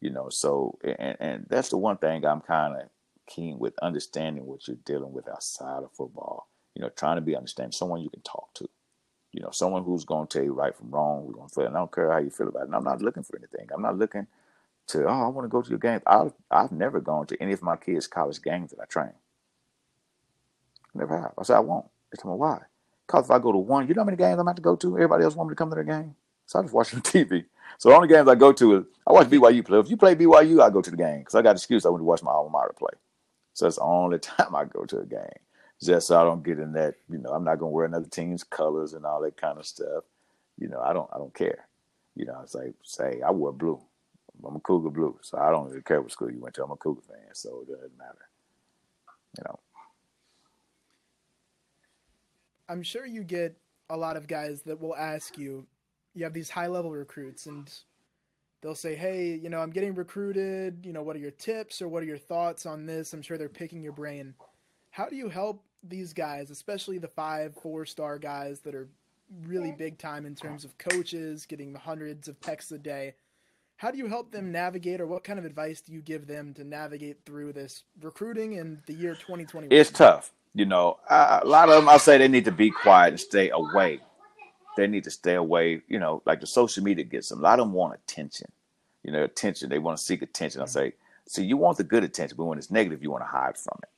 you 0.00 0.10
know. 0.10 0.28
So, 0.30 0.78
and, 0.82 1.16
and 1.20 1.46
that's 1.48 1.70
the 1.70 1.78
one 1.78 1.98
thing 1.98 2.24
I'm 2.24 2.40
kind 2.40 2.76
of 2.76 2.88
keen 3.26 3.58
with 3.58 3.78
understanding 3.80 4.46
what 4.46 4.66
you're 4.66 4.76
dealing 4.84 5.12
with 5.12 5.28
outside 5.28 5.82
of 5.82 5.92
football. 5.92 6.48
You 6.74 6.82
know, 6.82 6.90
trying 6.90 7.16
to 7.16 7.22
be 7.22 7.36
understanding 7.36 7.72
someone 7.72 8.00
you 8.02 8.10
can 8.10 8.22
talk 8.22 8.52
to. 8.54 8.68
You 9.32 9.42
know, 9.42 9.50
someone 9.50 9.84
who's 9.84 10.04
going 10.04 10.26
to 10.26 10.38
tell 10.38 10.44
you 10.44 10.52
right 10.52 10.74
from 10.74 10.90
wrong. 10.90 11.26
We're 11.26 11.34
going 11.34 11.48
to 11.48 11.54
feel. 11.54 11.66
And 11.66 11.76
I 11.76 11.80
don't 11.80 11.92
care 11.92 12.10
how 12.10 12.18
you 12.18 12.30
feel 12.30 12.48
about 12.48 12.62
it. 12.62 12.66
And 12.66 12.74
I'm 12.74 12.84
not 12.84 13.02
looking 13.02 13.22
for 13.22 13.36
anything. 13.36 13.68
I'm 13.74 13.82
not 13.82 13.98
looking 13.98 14.26
to, 14.88 15.04
oh, 15.06 15.24
I 15.24 15.28
want 15.28 15.44
to 15.44 15.48
go 15.48 15.62
to 15.62 15.70
your 15.70 15.78
game. 15.78 16.00
I've, 16.06 16.32
I've 16.50 16.72
never 16.72 17.00
gone 17.00 17.26
to 17.28 17.42
any 17.42 17.52
of 17.52 17.62
my 17.62 17.76
kids' 17.76 18.06
college 18.06 18.42
games 18.42 18.70
that 18.70 18.80
I 18.80 18.84
train. 18.86 19.12
Never 20.94 21.18
have. 21.18 21.32
I 21.38 21.42
said, 21.42 21.56
I 21.56 21.60
won't. 21.60 21.86
They 22.12 22.20
told 22.20 22.36
me, 22.36 22.40
why? 22.40 22.60
Because 23.06 23.24
if 23.26 23.30
I 23.30 23.38
go 23.38 23.52
to 23.52 23.58
one, 23.58 23.88
you 23.88 23.94
know 23.94 24.02
how 24.02 24.06
many 24.06 24.16
games 24.16 24.34
I'm 24.34 24.40
about 24.40 24.56
to 24.56 24.62
go 24.62 24.76
to? 24.76 24.96
Everybody 24.96 25.24
else 25.24 25.34
want 25.34 25.48
me 25.48 25.52
to 25.52 25.56
come 25.56 25.70
to 25.70 25.74
their 25.74 25.84
game. 25.84 26.14
So 26.46 26.58
I 26.58 26.62
just 26.62 26.74
watch 26.74 26.94
on 26.94 27.02
TV. 27.02 27.44
So 27.78 27.88
the 27.88 27.96
only 27.96 28.08
games 28.08 28.28
I 28.28 28.34
go 28.34 28.52
to 28.52 28.76
is, 28.76 28.84
I 29.06 29.12
watch 29.12 29.28
BYU 29.28 29.64
play. 29.64 29.78
If 29.78 29.90
you 29.90 29.96
play 29.96 30.14
BYU, 30.14 30.62
I 30.62 30.70
go 30.70 30.80
to 30.80 30.90
the 30.90 30.96
game 30.96 31.20
because 31.20 31.34
I 31.34 31.42
got 31.42 31.50
an 31.50 31.56
excuse. 31.56 31.84
I 31.84 31.88
want 31.88 32.00
to 32.00 32.04
watch 32.04 32.22
my 32.22 32.30
alma 32.30 32.50
mater 32.50 32.74
play. 32.78 32.92
So 33.54 33.64
that's 33.64 33.76
the 33.76 33.82
only 33.82 34.18
time 34.20 34.54
I 34.54 34.64
go 34.64 34.84
to 34.84 35.00
a 35.00 35.06
game. 35.06 35.40
Just 35.82 36.08
so 36.08 36.20
I 36.20 36.24
don't 36.24 36.44
get 36.44 36.58
in 36.58 36.72
that, 36.74 36.94
you 37.10 37.18
know, 37.18 37.30
I'm 37.30 37.44
not 37.44 37.58
to 37.58 37.66
wear 37.66 37.84
another 37.84 38.08
team's 38.08 38.44
colors 38.44 38.94
and 38.94 39.04
all 39.04 39.20
that 39.22 39.36
kind 39.36 39.58
of 39.58 39.66
stuff. 39.66 40.04
You 40.58 40.68
know, 40.68 40.80
I 40.80 40.92
don't, 40.92 41.08
I 41.12 41.18
don't 41.18 41.34
care. 41.34 41.66
You 42.14 42.26
know, 42.26 42.40
it's 42.42 42.54
like, 42.54 42.74
say, 42.84 43.20
I 43.26 43.30
wear 43.32 43.52
blue. 43.52 43.80
I'm 44.46 44.56
a 44.56 44.60
Cougar 44.60 44.90
Blue, 44.90 45.18
so 45.22 45.38
I 45.38 45.50
don't 45.50 45.84
care 45.84 46.00
what 46.00 46.10
school 46.10 46.30
you 46.30 46.40
went 46.40 46.54
to. 46.56 46.64
I'm 46.64 46.70
a 46.70 46.76
Cougar 46.76 47.02
fan, 47.02 47.34
so 47.34 47.62
it 47.62 47.72
doesn't 47.72 47.96
matter. 47.96 48.28
You 49.38 49.44
know. 49.46 49.58
I'm 52.68 52.82
sure 52.82 53.06
you 53.06 53.22
get 53.22 53.56
a 53.90 53.96
lot 53.96 54.16
of 54.16 54.26
guys 54.26 54.62
that 54.62 54.80
will 54.80 54.96
ask 54.96 55.38
you. 55.38 55.66
You 56.14 56.24
have 56.24 56.32
these 56.32 56.50
high 56.50 56.66
level 56.66 56.90
recruits, 56.90 57.46
and 57.46 57.70
they'll 58.64 58.74
say, 58.74 58.96
"Hey, 58.96 59.34
you 59.34 59.50
know, 59.50 59.60
I'm 59.60 59.70
getting 59.70 59.94
recruited. 59.94 60.84
You 60.84 60.94
know, 60.94 61.02
what 61.02 61.16
are 61.16 61.20
your 61.20 61.30
tips 61.30 61.82
or 61.82 61.88
what 61.88 62.02
are 62.02 62.06
your 62.06 62.18
thoughts 62.18 62.64
on 62.64 62.86
this?" 62.86 63.12
I'm 63.12 63.22
sure 63.22 63.36
they're 63.36 63.48
picking 63.50 63.82
your 63.82 63.92
brain. 63.92 64.34
How 64.90 65.06
do 65.06 65.16
you 65.16 65.28
help 65.28 65.62
these 65.82 66.14
guys, 66.14 66.50
especially 66.50 66.96
the 66.96 67.08
five, 67.08 67.54
four 67.54 67.84
star 67.84 68.18
guys 68.18 68.60
that 68.60 68.74
are 68.74 68.88
really 69.46 69.72
big 69.72 69.98
time 69.98 70.24
in 70.24 70.34
terms 70.34 70.64
of 70.64 70.78
coaches, 70.78 71.44
getting 71.44 71.74
the 71.74 71.78
hundreds 71.78 72.26
of 72.26 72.40
texts 72.40 72.72
a 72.72 72.78
day? 72.78 73.14
how 73.76 73.90
do 73.90 73.98
you 73.98 74.06
help 74.06 74.30
them 74.30 74.52
navigate 74.52 75.00
or 75.00 75.06
what 75.06 75.24
kind 75.24 75.38
of 75.38 75.44
advice 75.44 75.80
do 75.80 75.92
you 75.92 76.00
give 76.00 76.26
them 76.26 76.54
to 76.54 76.64
navigate 76.64 77.18
through 77.26 77.52
this 77.52 77.82
recruiting 78.00 78.54
in 78.54 78.80
the 78.86 78.94
year 78.94 79.14
2021 79.14 79.68
it's 79.70 79.90
tough 79.90 80.32
you 80.54 80.64
know 80.64 80.98
a 81.10 81.42
lot 81.44 81.68
of 81.68 81.76
them 81.76 81.88
I'll 81.88 81.98
say 81.98 82.18
they 82.18 82.28
need 82.28 82.44
to 82.44 82.52
be 82.52 82.70
quiet 82.70 83.08
and 83.08 83.20
stay 83.20 83.50
away 83.50 84.00
they 84.76 84.86
need 84.86 85.04
to 85.04 85.10
stay 85.10 85.34
away 85.34 85.82
you 85.88 85.98
know 85.98 86.22
like 86.26 86.40
the 86.40 86.46
social 86.46 86.82
media 86.82 87.04
gets 87.04 87.28
them 87.28 87.40
a 87.40 87.42
lot 87.42 87.58
of 87.58 87.66
them 87.66 87.72
want 87.72 87.94
attention 87.94 88.50
you 89.02 89.12
know 89.12 89.24
attention 89.24 89.68
they 89.68 89.78
want 89.78 89.96
to 89.96 90.04
seek 90.04 90.22
attention 90.22 90.60
i 90.60 90.66
say 90.66 90.92
see 91.26 91.44
you 91.44 91.56
want 91.56 91.76
the 91.78 91.84
good 91.84 92.04
attention 92.04 92.36
but 92.36 92.44
when 92.44 92.58
it's 92.58 92.70
negative 92.70 93.02
you 93.02 93.10
want 93.10 93.22
to 93.22 93.28
hide 93.28 93.56
from 93.58 93.78
it 93.82 93.88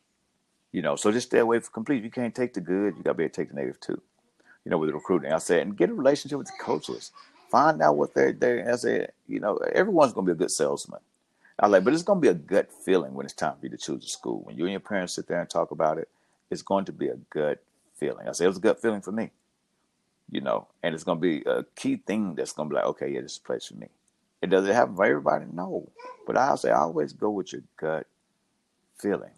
you 0.73 0.83
know 0.83 0.97
so 0.97 1.13
just 1.13 1.29
stay 1.29 1.39
away 1.39 1.59
from 1.61 1.73
complete 1.73 2.05
you 2.05 2.11
can't 2.11 2.35
take 2.35 2.55
the 2.55 2.61
good 2.61 2.97
you 2.97 3.03
got 3.03 3.13
to 3.13 3.15
be 3.15 3.25
able 3.25 3.33
to 3.33 3.41
take 3.41 3.49
the 3.49 3.55
negative 3.55 3.81
too 3.81 4.01
you 4.67 4.71
know, 4.71 4.79
with 4.79 4.91
recruiting. 4.91 5.33
I 5.33 5.39
said, 5.39 5.63
and 5.63 5.77
get 5.77 5.91
a 5.91 5.95
relationship 5.95 6.39
with 6.39 6.49
the 6.49 6.55
coaches. 6.61 7.13
Find 7.51 7.81
out 7.81 7.97
what 7.97 8.15
they're, 8.15 8.33
they 8.33 8.65
I 8.65 8.75
said, 8.75 9.13
you 9.29 9.39
know, 9.39 9.59
everyone's 9.73 10.13
going 10.13 10.27
to 10.27 10.35
be 10.35 10.37
a 10.37 10.39
good 10.39 10.51
salesman. 10.51 11.01
I 11.59 11.69
like, 11.69 11.85
but 11.85 11.95
it's 11.95 12.03
going 12.03 12.19
to 12.19 12.23
be 12.23 12.29
a 12.29 12.35
gut 12.35 12.71
feeling 12.85 13.15
when 13.15 13.25
it's 13.25 13.35
time 13.35 13.55
for 13.61 13.67
you 13.67 13.71
to 13.71 13.77
choose 13.77 14.05
a 14.05 14.09
school. 14.09 14.43
When 14.45 14.59
you 14.59 14.65
and 14.65 14.73
your 14.73 14.81
parents 14.81 15.15
sit 15.15 15.29
there 15.29 15.41
and 15.41 15.49
talk 15.49 15.71
about 15.71 15.99
it, 15.99 16.09
it's 16.51 16.63
going 16.63 16.85
to 16.87 16.93
be 16.93 17.09
a 17.09 17.17
gut 17.31 17.63
feeling. 17.95 18.29
I 18.29 18.33
said, 18.33 18.47
it 18.47 18.49
was 18.49 18.59
a 18.59 18.61
gut 18.61 18.83
feeling 18.83 19.01
for 19.01 19.13
me, 19.13 19.31
you 20.31 20.41
know, 20.41 20.69
and 20.83 20.95
it's 20.95 21.05
to 21.05 21.15
be 21.17 21.43
a 21.47 21.65
key 21.77 21.97
thing 21.97 22.35
that's 22.35 22.53
to 22.55 22.65
be 22.65 22.75
like, 22.75 22.87
okay, 22.87 23.11
yeah, 23.11 23.21
this 23.21 23.33
is 23.33 23.39
a 23.39 23.43
place 23.43 23.67
for 23.67 23.75
me. 23.77 23.89
It 24.43 24.51
does 24.51 24.67
it 24.69 24.75
happen 24.75 24.97
for 24.97 25.05
everybody? 25.05 25.47
No, 25.53 25.91
but 26.27 26.37
I'll 26.37 26.57
say, 26.57 26.71
I 26.71 26.81
always 26.81 27.13
go 27.13 27.31
with 27.31 27.53
your 27.53 27.63
gut 27.79 28.07
feeling. 28.99 29.33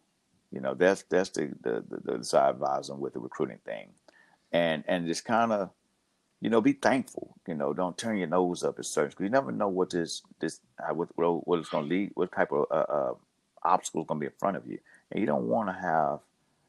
You 0.51 0.61
know, 0.61 0.75
that's 0.75 1.03
that's 1.03 1.31
the 1.31 1.51
the 1.63 1.85
the, 1.89 2.19
the 2.19 2.25
side 2.25 2.51
advising 2.51 3.01
with 3.01 3.15
the 3.15 3.21
recruiting 3.21 3.59
thing, 3.65 3.91
and 4.53 4.85
and 4.89 5.07
just 5.07 5.25
kind 5.25 5.53
of, 5.53 5.71
you 6.41 6.51
know, 6.51 6.61
be 6.61 6.73
thankful. 6.73 7.37
You 7.47 7.55
know, 7.55 7.75
don't 7.75 7.99
turn 7.99 8.17
your 8.19 8.29
nose 8.29 8.65
up 8.65 8.79
at 8.79 8.87
certain 8.87 9.11
because 9.11 9.25
you 9.25 9.31
never 9.31 9.53
know 9.53 9.69
what 9.69 9.91
this 9.91 10.23
this 10.41 10.61
what 10.93 11.09
what 11.17 11.59
it's 11.61 11.71
to 11.71 11.81
lead, 11.81 12.13
what 12.15 12.33
type 12.33 12.53
of 12.53 12.67
uh, 12.71 12.75
uh, 12.75 13.15
obstacles 13.63 14.07
to 14.09 14.15
be 14.15 14.27
in 14.27 14.33
front 14.39 14.57
of 14.57 14.67
you, 14.67 14.79
and 15.11 15.21
you 15.21 15.27
don't 15.27 15.49
want 15.49 15.69
to 15.69 15.75
have, 15.75 16.21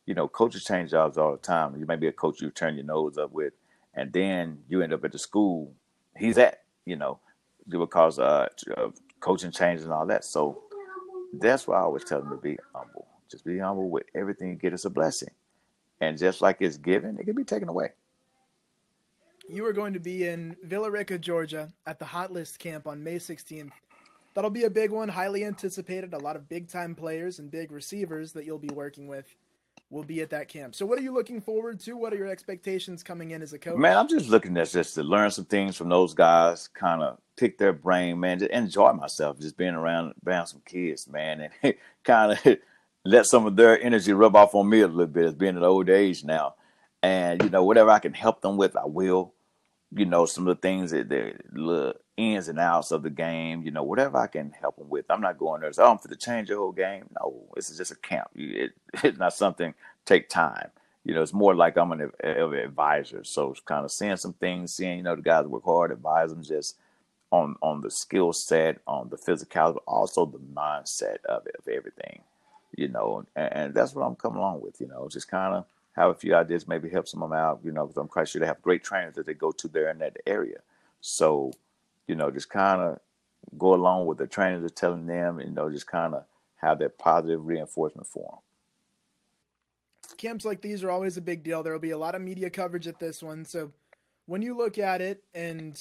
you 0.06 0.14
know, 0.14 0.28
coaches 0.28 0.66
change 0.66 0.92
jobs 0.92 1.18
all 1.18 1.32
the 1.32 1.38
time. 1.38 1.78
You 1.80 1.86
may 1.86 1.96
be 1.96 2.08
a 2.08 2.12
coach 2.12 2.42
you 2.42 2.52
turn 2.52 2.76
your 2.76 2.86
nose 2.86 3.18
up 3.18 3.32
with, 3.32 3.54
and 3.94 4.12
then 4.14 4.60
you 4.68 4.82
end 4.82 4.94
up 4.94 5.04
at 5.04 5.12
the 5.12 5.20
school 5.20 5.74
he's 6.20 6.38
at, 6.38 6.64
you 6.86 6.96
know, 6.96 7.20
because 7.68 8.20
uh, 8.20 8.48
coaching 9.20 9.52
changes 9.52 9.86
and 9.86 9.94
all 9.94 10.06
that. 10.08 10.26
So 10.26 10.64
that's 11.34 11.68
why 11.68 11.78
I 11.78 11.82
always 11.82 12.04
tell 12.04 12.20
them 12.20 12.32
to 12.32 12.38
be 12.38 12.58
humble. 12.74 13.08
Just 13.32 13.46
be 13.46 13.58
humble 13.58 13.90
with 13.90 14.04
everything 14.16 14.50
you 14.50 14.56
get 14.56 14.74
is 14.74 14.86
a 14.86 14.90
blessing. 14.90 15.30
And 16.02 16.18
just 16.18 16.42
like 16.42 16.58
it's 16.60 16.78
given, 16.78 17.18
it 17.20 17.26
can 17.26 17.36
be 17.36 17.44
taken 17.44 17.70
away. 17.70 17.90
You 19.48 19.66
are 19.66 19.74
going 19.74 19.94
to 19.94 20.00
be 20.00 20.28
in 20.28 20.56
Villa 20.64 20.92
Rica, 20.92 21.18
Georgia 21.18 21.70
at 21.86 22.00
the 22.00 22.06
Hot 22.06 22.32
List 22.32 22.60
camp 22.60 22.88
on 22.88 23.04
May 23.04 23.16
16th. 23.16 23.72
That'll 24.36 24.52
be 24.52 24.66
a 24.66 24.70
big 24.70 24.92
one, 24.92 25.10
highly 25.10 25.44
anticipated. 25.44 26.14
A 26.14 26.20
lot 26.20 26.36
of 26.36 26.48
big 26.48 26.70
time 26.70 26.96
players 26.96 27.40
and 27.40 27.50
big 27.50 27.72
receivers 27.72 28.32
that 28.34 28.46
you'll 28.46 28.60
be 28.60 28.74
working 28.74 29.08
with 29.08 29.36
will 29.90 30.04
be 30.04 30.22
at 30.22 30.30
that 30.30 30.48
camp. 30.48 30.76
So, 30.76 30.86
what 30.86 31.00
are 31.00 31.02
you 31.02 31.14
looking 31.14 31.42
forward 31.42 31.80
to? 31.82 31.98
What 31.98 32.14
are 32.14 32.18
your 32.18 32.28
expectations 32.28 33.04
coming 33.04 33.32
in 33.32 33.42
as 33.42 33.54
a 33.54 33.60
coach? 33.60 33.78
Man, 33.78 33.98
I'm 33.98 34.08
just 34.08 34.30
looking 34.30 34.56
at 34.58 34.70
just 34.70 34.96
to 34.96 35.04
learn 35.04 35.32
some 35.32 35.46
things 35.46 35.76
from 35.76 35.90
those 35.90 36.14
guys, 36.14 36.68
kind 36.68 37.02
of 37.02 37.18
pick 37.38 37.58
their 37.58 37.74
brain, 37.74 38.20
man, 38.20 38.40
just 38.40 38.52
enjoy 38.52 38.94
myself, 38.94 39.40
just 39.40 39.58
being 39.58 39.74
around 39.74 40.14
around 40.26 40.48
some 40.48 40.62
kids, 40.66 41.08
man, 41.08 41.50
and 41.64 41.76
kind 42.04 42.34
of 42.34 42.58
let 43.06 43.26
some 43.26 43.46
of 43.46 43.56
their 43.56 43.82
energy 43.82 44.14
rub 44.14 44.36
off 44.36 44.56
on 44.56 44.70
me 44.70 44.82
a 44.82 44.88
little 44.88 45.08
bit 45.08 45.26
as 45.26 45.34
being 45.34 45.58
an 45.58 45.64
old 45.64 45.90
age 45.90 46.24
now. 46.24 46.56
And, 47.02 47.42
you 47.42 47.50
know, 47.50 47.64
whatever 47.64 47.90
I 47.90 48.00
can 48.00 48.14
help 48.14 48.42
them 48.42 48.58
with, 48.58 48.76
I 48.76 48.86
will. 48.86 49.34
You 49.96 50.06
know, 50.06 50.26
some 50.26 50.48
of 50.48 50.56
the 50.56 50.62
things 50.62 50.92
that 50.92 51.10
the 51.10 51.96
ins 52.16 52.48
and 52.48 52.60
outs 52.60 52.92
of 52.92 53.02
the 53.02 53.10
game, 53.10 53.64
you 53.64 53.72
know, 53.72 53.84
whatever 53.84 54.18
I 54.18 54.28
can 54.28 54.52
help 54.52 54.78
them 54.78 54.90
with. 54.90 55.06
I'm 55.10 55.22
not 55.22 55.40
going 55.40 55.62
there, 55.62 55.74
so 55.74 55.84
oh, 55.84 55.92
I'm 55.92 55.98
for 55.98 56.10
to 56.10 56.16
change 56.16 56.50
the 56.50 56.58
whole 56.58 56.72
game. 56.72 57.06
No, 57.20 57.48
this 57.56 57.70
is 57.70 57.78
just 57.78 57.92
a 57.92 57.96
camp. 57.96 58.30
It, 58.36 58.74
it's 59.04 59.18
not 59.18 59.34
something 59.34 59.74
take 60.06 60.30
time. 60.30 60.70
You 61.04 61.16
know, 61.16 61.24
it's 61.24 61.34
more 61.34 61.56
like 61.56 61.78
I'm 61.78 61.92
an, 61.92 62.12
an 62.24 62.54
advisor. 62.54 63.24
So 63.24 63.52
it's 63.52 63.62
kind 63.62 63.86
of 63.86 63.92
seeing 63.92 64.18
some 64.18 64.34
things, 64.34 64.74
seeing, 64.74 64.98
you 64.98 65.04
know, 65.04 65.16
the 65.16 65.22
guys 65.22 65.46
work 65.46 65.64
hard, 65.66 65.92
advise 65.92 66.30
them 66.30 66.44
just 66.44 66.78
on 67.32 67.56
on 67.62 67.82
the 67.82 67.90
skill 67.90 68.34
set, 68.34 68.80
on 68.86 69.10
the 69.10 69.18
physicality, 69.18 69.76
but 69.76 69.84
also 69.88 70.26
the 70.26 70.40
mindset 70.40 71.24
of 71.26 71.48
it, 71.48 71.56
of 71.58 71.68
everything 71.68 72.22
you 72.76 72.88
know, 72.88 73.26
and, 73.36 73.54
and 73.54 73.74
that's 73.74 73.94
what 73.94 74.04
I'm 74.04 74.16
coming 74.16 74.40
along 74.40 74.62
with, 74.62 74.80
you 74.80 74.88
know, 74.88 75.08
just 75.10 75.30
kind 75.30 75.56
of 75.56 75.66
have 76.00 76.12
a 76.12 76.16
few 76.16 76.34
ideas, 76.34 76.68
maybe 76.68 76.90
help 76.90 77.08
some 77.08 77.22
of 77.22 77.30
them 77.30 77.38
out, 77.38 77.60
you 77.62 77.72
know, 77.72 77.86
because 77.86 77.98
I'm 77.98 78.08
quite 78.08 78.30
sure 78.30 78.40
they 78.40 78.48
have 78.48 78.62
great 78.62 78.84
trainers 78.84 79.16
that 79.16 79.26
they 79.26 79.34
go 79.34 79.52
to 79.52 79.68
there 79.68 79.90
in 79.90 80.00
that 80.00 80.16
area. 80.26 80.60
So, 81.02 81.52
you 82.08 82.16
know, 82.16 82.32
just 82.32 82.50
kind 82.50 82.82
of 82.82 83.00
go 83.58 83.74
along 83.74 84.06
with 84.06 84.18
the 84.18 84.26
trainers 84.26 84.64
are 84.64 84.70
telling 84.74 85.06
them, 85.06 85.42
you 85.42 85.52
know, 85.52 85.70
just 85.70 85.88
kind 85.88 86.16
of 86.16 86.24
have 86.56 86.80
that 86.80 86.98
positive 86.98 87.46
reinforcement 87.46 88.08
for 88.08 88.24
them. 88.32 90.18
Camps 90.18 90.46
like 90.46 90.62
these 90.62 90.84
are 90.84 90.90
always 90.90 91.18
a 91.18 91.22
big 91.22 91.44
deal. 91.44 91.64
There 91.64 91.74
will 91.74 91.80
be 91.80 91.92
a 91.92 91.98
lot 91.98 92.16
of 92.16 92.22
media 92.22 92.50
coverage 92.50 92.88
at 92.88 93.00
this 93.00 93.22
one. 93.22 93.44
So 93.44 93.72
when 94.26 94.42
you 94.42 94.56
look 94.56 94.78
at 94.78 95.02
it 95.02 95.22
and 95.34 95.80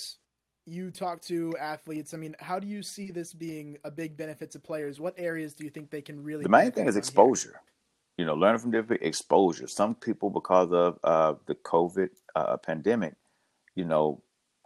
you 0.66 0.90
talk 0.90 1.22
to 1.22 1.54
athletes, 1.60 2.12
I 2.12 2.16
mean, 2.16 2.34
how 2.40 2.58
do 2.58 2.66
you 2.66 2.82
see 2.82 3.12
this 3.12 3.32
being 3.32 3.78
a 3.84 3.90
big 3.90 4.16
benefit 4.16 4.50
to 4.52 4.58
players? 4.58 4.98
What 4.98 5.14
areas 5.16 5.54
do 5.54 5.64
you 5.64 5.70
think 5.70 5.90
they 5.90 6.02
can 6.02 6.22
really? 6.22 6.42
The 6.42 6.48
main 6.48 6.72
thing 6.72 6.88
is 6.88 6.96
exposure. 6.96 7.60
You 8.18 8.26
know, 8.26 8.34
learning 8.34 8.58
from 8.58 8.72
different 8.72 9.02
exposure. 9.02 9.68
Some 9.68 9.94
people, 9.94 10.28
because 10.28 10.72
of 10.72 10.98
uh, 11.04 11.34
the 11.46 11.54
COVID 11.54 12.10
uh, 12.34 12.56
pandemic, 12.58 13.14
you 13.74 13.84
know, 13.84 14.20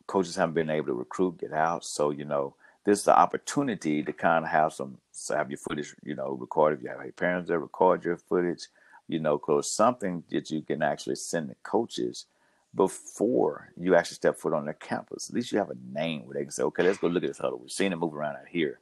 coaches 0.07 0.37
haven't 0.37 0.55
been 0.55 0.71
able 0.71 0.87
to 0.87 0.95
recruit, 0.95 1.39
get 1.39 1.53
out. 1.53 1.85
So, 1.85 2.11
you 2.11 2.25
know, 2.25 2.55
this 2.85 3.01
is 3.01 3.05
the 3.05 3.17
opportunity 3.17 4.03
to 4.03 4.13
kind 4.13 4.45
of 4.45 4.51
have 4.51 4.73
some, 4.73 4.99
have 5.29 5.51
your 5.51 5.59
footage, 5.59 5.95
you 6.03 6.15
know, 6.15 6.31
recorded. 6.31 6.79
If 6.79 6.83
you 6.83 6.89
have 6.89 7.03
your 7.03 7.13
parents 7.13 7.49
that 7.49 7.59
record 7.59 8.05
your 8.05 8.17
footage, 8.17 8.69
you 9.07 9.21
know, 9.21 9.39
close 9.39 9.71
something 9.71 10.25
that 10.31 10.51
you 10.51 10.63
can 10.63 10.83
actually 10.83 11.17
send 11.17 11.51
the 11.51 11.57
coaches 11.63 12.27
before 12.75 13.71
you 13.77 13.95
actually 13.95 14.15
step 14.15 14.39
foot 14.39 14.55
on 14.55 14.65
their 14.65 14.75
campus. 14.75 15.29
At 15.29 15.35
least 15.35 15.53
you 15.53 15.59
have 15.59 15.71
a 15.71 15.77
name 15.93 16.25
where 16.25 16.35
they 16.35 16.43
can 16.43 16.51
say, 16.51 16.63
okay, 16.63 16.83
let's 16.83 16.99
go 16.99 17.09
look 17.09 17.23
at 17.23 17.29
this 17.29 17.39
huddle. 17.39 17.59
We've 17.59 17.71
seen 17.71 17.93
him 17.93 17.99
move 17.99 18.15
around 18.15 18.37
out 18.37 18.49
here. 18.49 18.81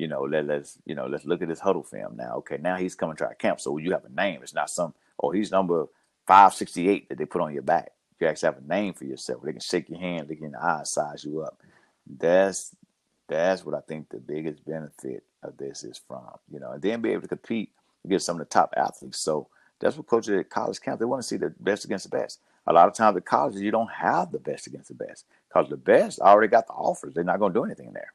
You 0.00 0.08
know, 0.08 0.22
let, 0.22 0.46
let's 0.46 0.78
you 0.86 0.94
know, 0.94 1.06
let's 1.06 1.26
look 1.26 1.42
at 1.42 1.48
this 1.48 1.60
huddle 1.60 1.82
film 1.82 2.16
now. 2.16 2.36
Okay, 2.36 2.58
now 2.60 2.76
he's 2.76 2.94
coming 2.94 3.16
to 3.16 3.26
our 3.26 3.34
camp. 3.34 3.60
So 3.60 3.76
you 3.76 3.92
have 3.92 4.04
a 4.04 4.08
name. 4.08 4.40
It's 4.42 4.54
not 4.54 4.70
some 4.70 4.94
oh, 5.22 5.30
he's 5.30 5.50
number 5.50 5.86
five 6.26 6.54
sixty 6.54 6.88
eight 6.88 7.08
that 7.08 7.18
they 7.18 7.26
put 7.26 7.42
on 7.42 7.52
your 7.52 7.62
back. 7.62 7.92
You 8.18 8.26
actually 8.26 8.46
have 8.46 8.64
a 8.64 8.68
name 8.68 8.94
for 8.94 9.04
yourself. 9.04 9.42
They 9.42 9.52
can 9.52 9.60
shake 9.60 9.90
your 9.90 10.00
hand, 10.00 10.28
look 10.28 10.40
in 10.40 10.52
the 10.52 10.62
eyes, 10.62 10.90
size 10.90 11.24
you 11.24 11.42
up. 11.42 11.60
That's 12.06 12.74
that's 13.28 13.64
what 13.64 13.74
I 13.74 13.80
think 13.80 14.08
the 14.08 14.18
biggest 14.18 14.64
benefit 14.64 15.24
of 15.42 15.56
this 15.58 15.84
is 15.84 16.00
from. 16.08 16.24
You 16.50 16.60
know, 16.60 16.72
and 16.72 16.82
then 16.82 17.02
be 17.02 17.10
able 17.10 17.22
to 17.22 17.28
compete 17.28 17.70
against 18.04 18.26
some 18.26 18.40
of 18.40 18.46
the 18.46 18.52
top 18.52 18.72
athletes. 18.76 19.18
So 19.18 19.48
that's 19.80 19.98
what 19.98 20.06
coaches 20.06 20.30
at 20.30 20.50
college 20.50 20.80
camp. 20.80 20.98
They 20.98 21.04
want 21.04 21.22
to 21.22 21.28
see 21.28 21.36
the 21.36 21.54
best 21.60 21.84
against 21.84 22.10
the 22.10 22.16
best 22.16 22.40
a 22.66 22.72
lot 22.72 22.88
of 22.88 22.94
times 22.94 23.16
at 23.16 23.24
colleges 23.24 23.62
you 23.62 23.70
don't 23.70 23.90
have 23.90 24.32
the 24.32 24.38
best 24.38 24.66
against 24.66 24.88
the 24.88 24.94
best 24.94 25.24
because 25.48 25.68
the 25.68 25.76
best 25.76 26.20
already 26.20 26.48
got 26.48 26.66
the 26.66 26.72
offers. 26.72 27.14
They're 27.14 27.24
not 27.24 27.38
going 27.38 27.52
to 27.52 27.58
do 27.58 27.64
anything 27.64 27.92
there. 27.92 28.12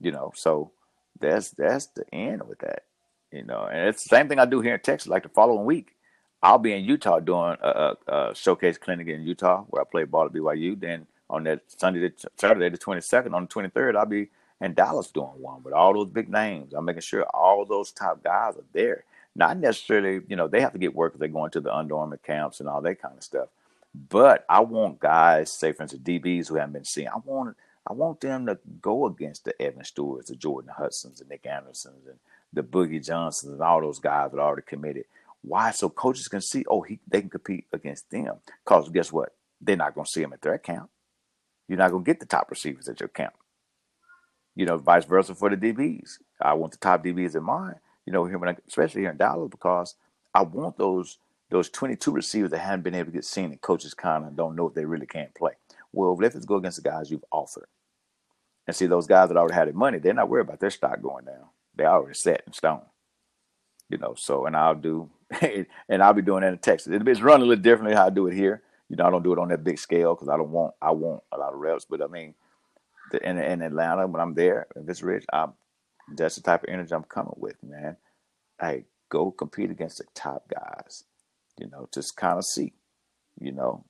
You 0.00 0.12
know, 0.12 0.32
so 0.34 0.72
that's 1.20 1.50
that's 1.50 1.86
the 1.86 2.04
end 2.12 2.46
with 2.48 2.58
that. 2.60 2.84
You 3.32 3.44
know, 3.44 3.66
and 3.70 3.88
it's 3.88 4.04
the 4.04 4.14
same 4.14 4.28
thing 4.28 4.38
I 4.38 4.44
do 4.44 4.60
here 4.60 4.74
in 4.74 4.80
Texas. 4.80 5.08
Like 5.08 5.24
the 5.24 5.28
following 5.28 5.64
week, 5.64 5.96
I'll 6.42 6.58
be 6.58 6.72
in 6.72 6.84
Utah 6.84 7.20
doing 7.20 7.56
a, 7.60 7.94
a 8.06 8.34
showcase 8.34 8.78
clinic 8.78 9.08
in 9.08 9.22
Utah 9.22 9.64
where 9.68 9.82
I 9.82 9.84
play 9.90 10.04
ball 10.04 10.26
at 10.26 10.32
BYU. 10.32 10.78
Then 10.78 11.06
on 11.28 11.44
that 11.44 11.62
Sunday, 11.68 12.12
Saturday 12.36 12.68
the 12.68 12.78
twenty 12.78 13.00
second, 13.00 13.34
on 13.34 13.42
the 13.42 13.48
twenty 13.48 13.70
third, 13.70 13.96
I'll 13.96 14.06
be 14.06 14.28
in 14.60 14.74
Dallas 14.74 15.10
doing 15.10 15.28
one 15.36 15.62
with 15.62 15.74
all 15.74 15.94
those 15.94 16.08
big 16.08 16.28
names. 16.28 16.74
I'm 16.74 16.84
making 16.84 17.02
sure 17.02 17.24
all 17.24 17.64
those 17.64 17.92
top 17.92 18.22
guys 18.22 18.56
are 18.56 18.64
there 18.72 19.04
not 19.36 19.58
necessarily, 19.58 20.24
you 20.28 20.36
know, 20.36 20.48
they 20.48 20.60
have 20.60 20.72
to 20.72 20.78
get 20.78 20.94
work 20.94 21.14
if 21.14 21.18
they're 21.18 21.28
going 21.28 21.50
to 21.52 21.60
the 21.60 21.74
Under 21.74 21.96
Armour 21.96 22.18
camps 22.18 22.60
and 22.60 22.68
all 22.68 22.80
that 22.82 23.00
kind 23.02 23.16
of 23.16 23.22
stuff. 23.24 23.48
But 24.08 24.44
I 24.48 24.60
want 24.60 25.00
guys, 25.00 25.52
say 25.52 25.72
for 25.72 25.82
instance, 25.82 26.02
DBs 26.02 26.48
who 26.48 26.56
haven't 26.56 26.72
been 26.72 26.84
seen. 26.84 27.08
I 27.08 27.18
want 27.24 27.56
I 27.86 27.92
want 27.92 28.20
them 28.20 28.46
to 28.46 28.58
go 28.80 29.06
against 29.06 29.44
the 29.44 29.60
Evan 29.60 29.84
Stewarts, 29.84 30.30
the 30.30 30.36
Jordan 30.36 30.72
Hudsons, 30.76 31.18
the 31.18 31.26
Nick 31.26 31.46
Andersons, 31.46 32.06
and 32.06 32.18
the 32.52 32.62
Boogie 32.62 33.04
Johnsons, 33.04 33.52
and 33.52 33.62
all 33.62 33.80
those 33.80 33.98
guys 33.98 34.30
that 34.30 34.40
already 34.40 34.62
committed. 34.66 35.04
Why? 35.42 35.70
So 35.70 35.90
coaches 35.90 36.28
can 36.28 36.40
see, 36.40 36.64
oh, 36.66 36.82
he, 36.82 36.98
they 37.06 37.20
can 37.20 37.30
compete 37.30 37.66
against 37.72 38.10
them. 38.10 38.36
Because 38.64 38.88
guess 38.88 39.12
what? 39.12 39.34
They're 39.60 39.76
not 39.76 39.94
going 39.94 40.06
to 40.06 40.10
see 40.10 40.22
them 40.22 40.32
at 40.32 40.40
their 40.40 40.58
camp. 40.58 40.88
You're 41.68 41.78
not 41.78 41.90
going 41.90 42.04
to 42.04 42.10
get 42.10 42.20
the 42.20 42.26
top 42.26 42.50
receivers 42.50 42.88
at 42.88 43.00
your 43.00 43.08
camp. 43.08 43.34
You 44.54 44.66
know, 44.66 44.78
vice 44.78 45.04
versa 45.04 45.34
for 45.34 45.50
the 45.50 45.56
DBs. 45.56 46.18
I 46.40 46.54
want 46.54 46.72
the 46.72 46.78
top 46.78 47.04
DBs 47.04 47.36
in 47.36 47.42
mine 47.42 47.76
you 48.06 48.12
know, 48.12 48.24
here 48.24 48.44
I, 48.46 48.56
especially 48.68 49.02
here 49.02 49.10
in 49.10 49.16
Dallas, 49.16 49.50
because 49.50 49.94
I 50.34 50.42
want 50.42 50.76
those 50.78 51.18
those 51.50 51.68
22 51.68 52.10
receivers 52.10 52.50
that 52.50 52.58
haven't 52.58 52.82
been 52.82 52.94
able 52.94 53.06
to 53.06 53.12
get 53.12 53.24
seen 53.24 53.46
and 53.46 53.60
coaches 53.60 53.94
kind 53.94 54.24
of 54.24 54.34
don't 54.34 54.56
know 54.56 54.66
if 54.66 54.74
they 54.74 54.84
really 54.84 55.06
can't 55.06 55.34
play. 55.34 55.52
Well, 55.94 56.16
let's 56.16 56.44
go 56.44 56.56
against 56.56 56.82
the 56.82 56.88
guys 56.88 57.10
you've 57.10 57.24
offered. 57.30 57.68
And 58.66 58.74
see 58.74 58.86
those 58.86 59.06
guys 59.06 59.28
that 59.28 59.36
already 59.36 59.54
had 59.54 59.68
the 59.68 59.74
money, 59.74 59.98
they're 59.98 60.14
not 60.14 60.28
worried 60.28 60.46
about 60.46 60.60
their 60.60 60.70
stock 60.70 61.02
going 61.02 61.26
down. 61.26 61.48
They 61.76 61.84
already 61.84 62.14
set 62.14 62.42
in 62.46 62.52
stone. 62.52 62.82
You 63.90 63.98
know, 63.98 64.14
so 64.16 64.46
and 64.46 64.56
I'll 64.56 64.74
do 64.74 65.10
and 65.88 66.02
I'll 66.02 66.14
be 66.14 66.22
doing 66.22 66.40
that 66.42 66.52
in 66.52 66.58
Texas. 66.58 66.92
It's 66.92 67.20
run 67.20 67.42
a 67.42 67.44
little 67.44 67.62
differently 67.62 67.94
how 67.94 68.06
I 68.06 68.10
do 68.10 68.26
it 68.26 68.34
here. 68.34 68.62
You 68.88 68.96
know, 68.96 69.06
I 69.06 69.10
don't 69.10 69.22
do 69.22 69.32
it 69.32 69.38
on 69.38 69.48
that 69.48 69.64
big 69.64 69.78
scale 69.78 70.14
because 70.14 70.28
I 70.28 70.36
don't 70.36 70.50
want 70.50 70.74
I 70.80 70.92
want 70.92 71.22
a 71.32 71.38
lot 71.38 71.52
of 71.52 71.58
reps. 71.58 71.84
But 71.84 72.00
I 72.00 72.06
mean, 72.06 72.34
the, 73.10 73.28
in 73.28 73.38
in 73.38 73.60
Atlanta 73.60 74.06
when 74.06 74.20
I'm 74.20 74.34
there, 74.34 74.66
if 74.74 74.88
it's 74.88 75.02
rich, 75.02 75.24
I'm 75.32 75.52
that's 76.16 76.36
the 76.36 76.42
type 76.42 76.64
of 76.64 76.70
energy 76.70 76.94
I'm 76.94 77.04
coming 77.04 77.34
with, 77.36 77.56
man. 77.62 77.96
Hey, 78.60 78.86
go 79.10 79.30
compete 79.30 79.70
against 79.70 79.98
the 79.98 80.04
top 80.14 80.48
guys. 80.48 81.04
You 81.58 81.68
know, 81.68 81.88
just 81.92 82.16
kind 82.16 82.38
of 82.38 82.44
see. 82.44 82.72
You 83.38 83.52
know, 83.52 83.84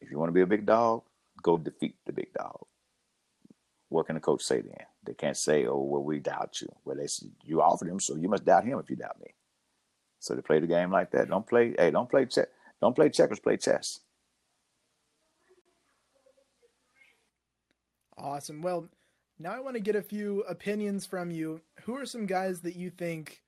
if 0.00 0.10
you 0.10 0.18
want 0.18 0.28
to 0.28 0.34
be 0.34 0.42
a 0.42 0.46
big 0.46 0.66
dog, 0.66 1.02
go 1.44 1.58
defeat 1.58 1.94
the 2.06 2.12
big 2.12 2.32
dog. 2.32 2.66
What 3.90 4.06
can 4.06 4.16
the 4.16 4.20
coach 4.20 4.42
say 4.42 4.60
then? 4.60 4.86
They 5.04 5.14
can't 5.14 5.36
say, 5.36 5.66
"Oh, 5.66 5.78
well, 5.78 6.02
we 6.02 6.18
doubt 6.18 6.60
you." 6.60 6.68
Well, 6.84 6.96
they 6.96 7.06
said 7.06 7.30
you 7.44 7.62
offered 7.62 7.88
him, 7.88 8.00
so 8.00 8.16
you 8.16 8.28
must 8.28 8.44
doubt 8.44 8.64
him 8.64 8.80
if 8.80 8.90
you 8.90 8.96
doubt 8.96 9.20
me. 9.20 9.34
So 10.18 10.34
they 10.34 10.42
play 10.42 10.58
the 10.58 10.66
game 10.66 10.90
like 10.90 11.12
that. 11.12 11.28
Don't 11.28 11.46
play. 11.46 11.74
Hey, 11.78 11.92
don't 11.92 12.10
play 12.10 12.26
chess. 12.26 12.46
Don't 12.80 12.96
play 12.96 13.10
checkers. 13.10 13.38
Play 13.38 13.58
chess. 13.58 14.00
Awesome. 18.16 18.62
Well, 18.62 18.88
now 19.38 19.52
I 19.52 19.60
want 19.60 19.76
to 19.76 19.82
get 19.82 19.96
a 19.96 20.02
few 20.02 20.40
opinions 20.42 21.04
from 21.04 21.30
you. 21.30 21.60
Who 21.82 21.96
are 21.96 22.06
some 22.06 22.26
guys 22.26 22.60
that 22.62 22.76
you 22.76 22.90
think, 22.90 23.42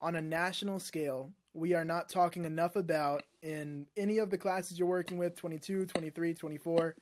on 0.00 0.16
a 0.16 0.22
national 0.22 0.80
scale, 0.80 1.32
we 1.54 1.74
are 1.74 1.84
not 1.84 2.08
talking 2.08 2.44
enough 2.44 2.76
about 2.76 3.24
in 3.42 3.86
any 3.96 4.18
of 4.18 4.30
the 4.30 4.38
classes 4.38 4.78
you're 4.78 4.86
working 4.86 5.18
with 5.18 5.34
22, 5.34 5.86
23, 5.86 6.34
24? 6.34 6.94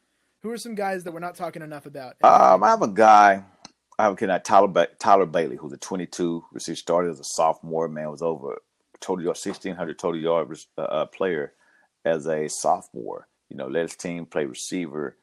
Who 0.43 0.51
are 0.51 0.59
some 0.59 0.75
guys 0.75 1.05
that 1.05 1.13
we're 1.13 1.21
not 1.21 1.35
talking 1.35 1.63
enough 1.63 1.87
about? 1.87 2.17
Um, 2.23 2.63
I 2.63 2.69
have 2.69 2.83
a 2.83 2.89
guy. 2.89 3.43
I 3.99 4.05
have 4.05 4.13
a 4.13 4.17
kid, 4.17 4.31
Tyler 4.45 4.69
ba- 4.69 4.89
Tyler 4.99 5.27
Bailey, 5.27 5.57
who's 5.57 5.73
a 5.73 5.79
22. 5.79 6.45
He 6.65 6.75
started 6.75 7.11
as 7.11 7.21
a 7.21 7.25
sophomore. 7.25 7.89
Man 7.89 8.11
was 8.11 8.23
over 8.23 8.61
total 9.01 9.25
yard 9.25 9.37
1600 9.37 9.99
total 9.99 10.21
yard 10.21 10.59
uh, 10.79 10.83
uh, 10.83 11.07
player 11.07 11.55
as 12.05 12.27
a 12.27 12.49
sophomore. 12.49 13.27
You 13.49 13.57
know, 13.57 13.69
led 13.69 13.83
his 13.83 13.97
team 13.97 14.27
play 14.27 14.45
receiver. 14.45 15.17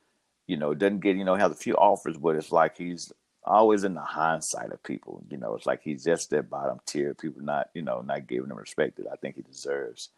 You 0.48 0.58
know, 0.58 0.74
doesn't 0.74 1.00
get 1.00 1.16
you 1.16 1.24
know 1.24 1.36
has 1.36 1.52
a 1.52 1.56
few 1.56 1.76
offers, 1.76 2.18
but 2.18 2.36
it's 2.36 2.52
like 2.52 2.78
he's 2.78 3.12
always 3.46 3.84
in 3.84 3.94
the 3.94 4.02
hindsight 4.02 4.72
of 4.72 4.82
people. 4.84 5.24
You 5.30 5.38
know, 5.38 5.56
it's 5.56 5.66
like 5.66 5.82
he's 5.84 6.04
just 6.04 6.30
that 6.32 6.50
bottom 6.50 6.80
tier. 6.86 7.14
People 7.14 7.44
not 7.44 7.70
you 7.74 7.82
know 7.82 8.02
not 8.02 8.28
giving 8.28 8.50
him 8.50 8.58
respect 8.58 8.98
that 8.98 9.08
I 9.12 9.16
think 9.16 9.36
he 9.36 9.42
deserves 9.44 10.10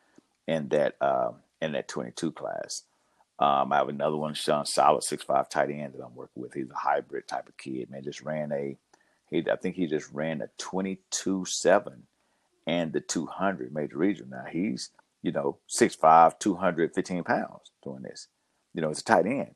in 0.48 0.70
that 0.70 0.96
um, 1.02 1.36
in 1.62 1.74
that 1.74 1.88
22 1.88 2.32
class. 2.32 2.84
Um, 3.38 3.74
I 3.74 3.78
have 3.78 3.90
another 3.90 4.16
one, 4.16 4.34
Sean 4.34 4.66
Solid, 4.66 5.04
six 5.04 5.24
five 5.24 5.50
tight 5.50 5.70
end 5.70 5.94
that 5.94 6.04
I'm 6.04 6.16
working 6.16 6.42
with. 6.42 6.54
He's 6.54 6.70
a 6.70 6.76
hybrid 6.76 7.28
type 7.28 7.50
of 7.50 7.58
kid. 7.58 7.90
Man, 7.90 8.04
just 8.04 8.22
ran 8.22 8.52
a 8.52 8.78
he. 9.30 9.44
I 9.52 9.56
think 9.58 9.76
he 9.76 9.88
just 9.88 10.12
ran 10.14 10.42
a 10.42 10.50
22 10.58 11.46
seven 11.46 12.04
and 12.66 12.94
the 12.94 13.02
200 13.02 13.74
major 13.74 13.98
region. 13.98 14.30
Now 14.30 14.46
he's 14.50 14.92
you 15.22 15.32
know 15.32 15.58
6'5", 15.70 16.40
215 16.40 17.24
pounds 17.24 17.72
doing 17.84 18.04
this. 18.04 18.28
You 18.74 18.82
know, 18.82 18.90
it's 18.90 19.02
a 19.02 19.04
tight 19.06 19.26
end. 19.26 19.56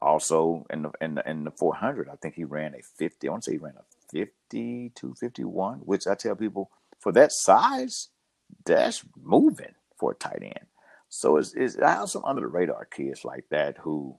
Also 0.00 0.66
in 0.70 0.82
the 0.82 0.90
in 1.00 1.14
the, 1.16 1.28
in 1.28 1.44
the 1.44 1.50
400, 1.50 2.08
I 2.08 2.16
think 2.16 2.34
he 2.34 2.44
ran 2.44 2.74
a 2.74 2.82
50. 2.82 3.26
I 3.26 3.30
want 3.30 3.42
to 3.44 3.50
say 3.50 3.54
he 3.54 3.58
ran 3.58 3.74
a 3.76 3.84
50 4.12 4.92
to 4.94 5.14
51, 5.14 5.78
which 5.80 6.06
I 6.06 6.14
tell 6.14 6.36
people 6.36 6.70
for 7.00 7.12
that 7.12 7.32
size, 7.32 8.08
that's 8.64 9.04
moving 9.20 9.74
for 9.96 10.12
a 10.12 10.14
tight 10.14 10.42
end. 10.42 10.66
So 11.08 11.36
it's, 11.36 11.54
it's 11.54 11.78
I 11.78 11.92
have 11.92 12.10
some 12.10 12.24
under 12.24 12.42
the 12.42 12.48
radar 12.48 12.84
kids 12.84 13.24
like 13.24 13.44
that 13.50 13.78
who 13.78 14.18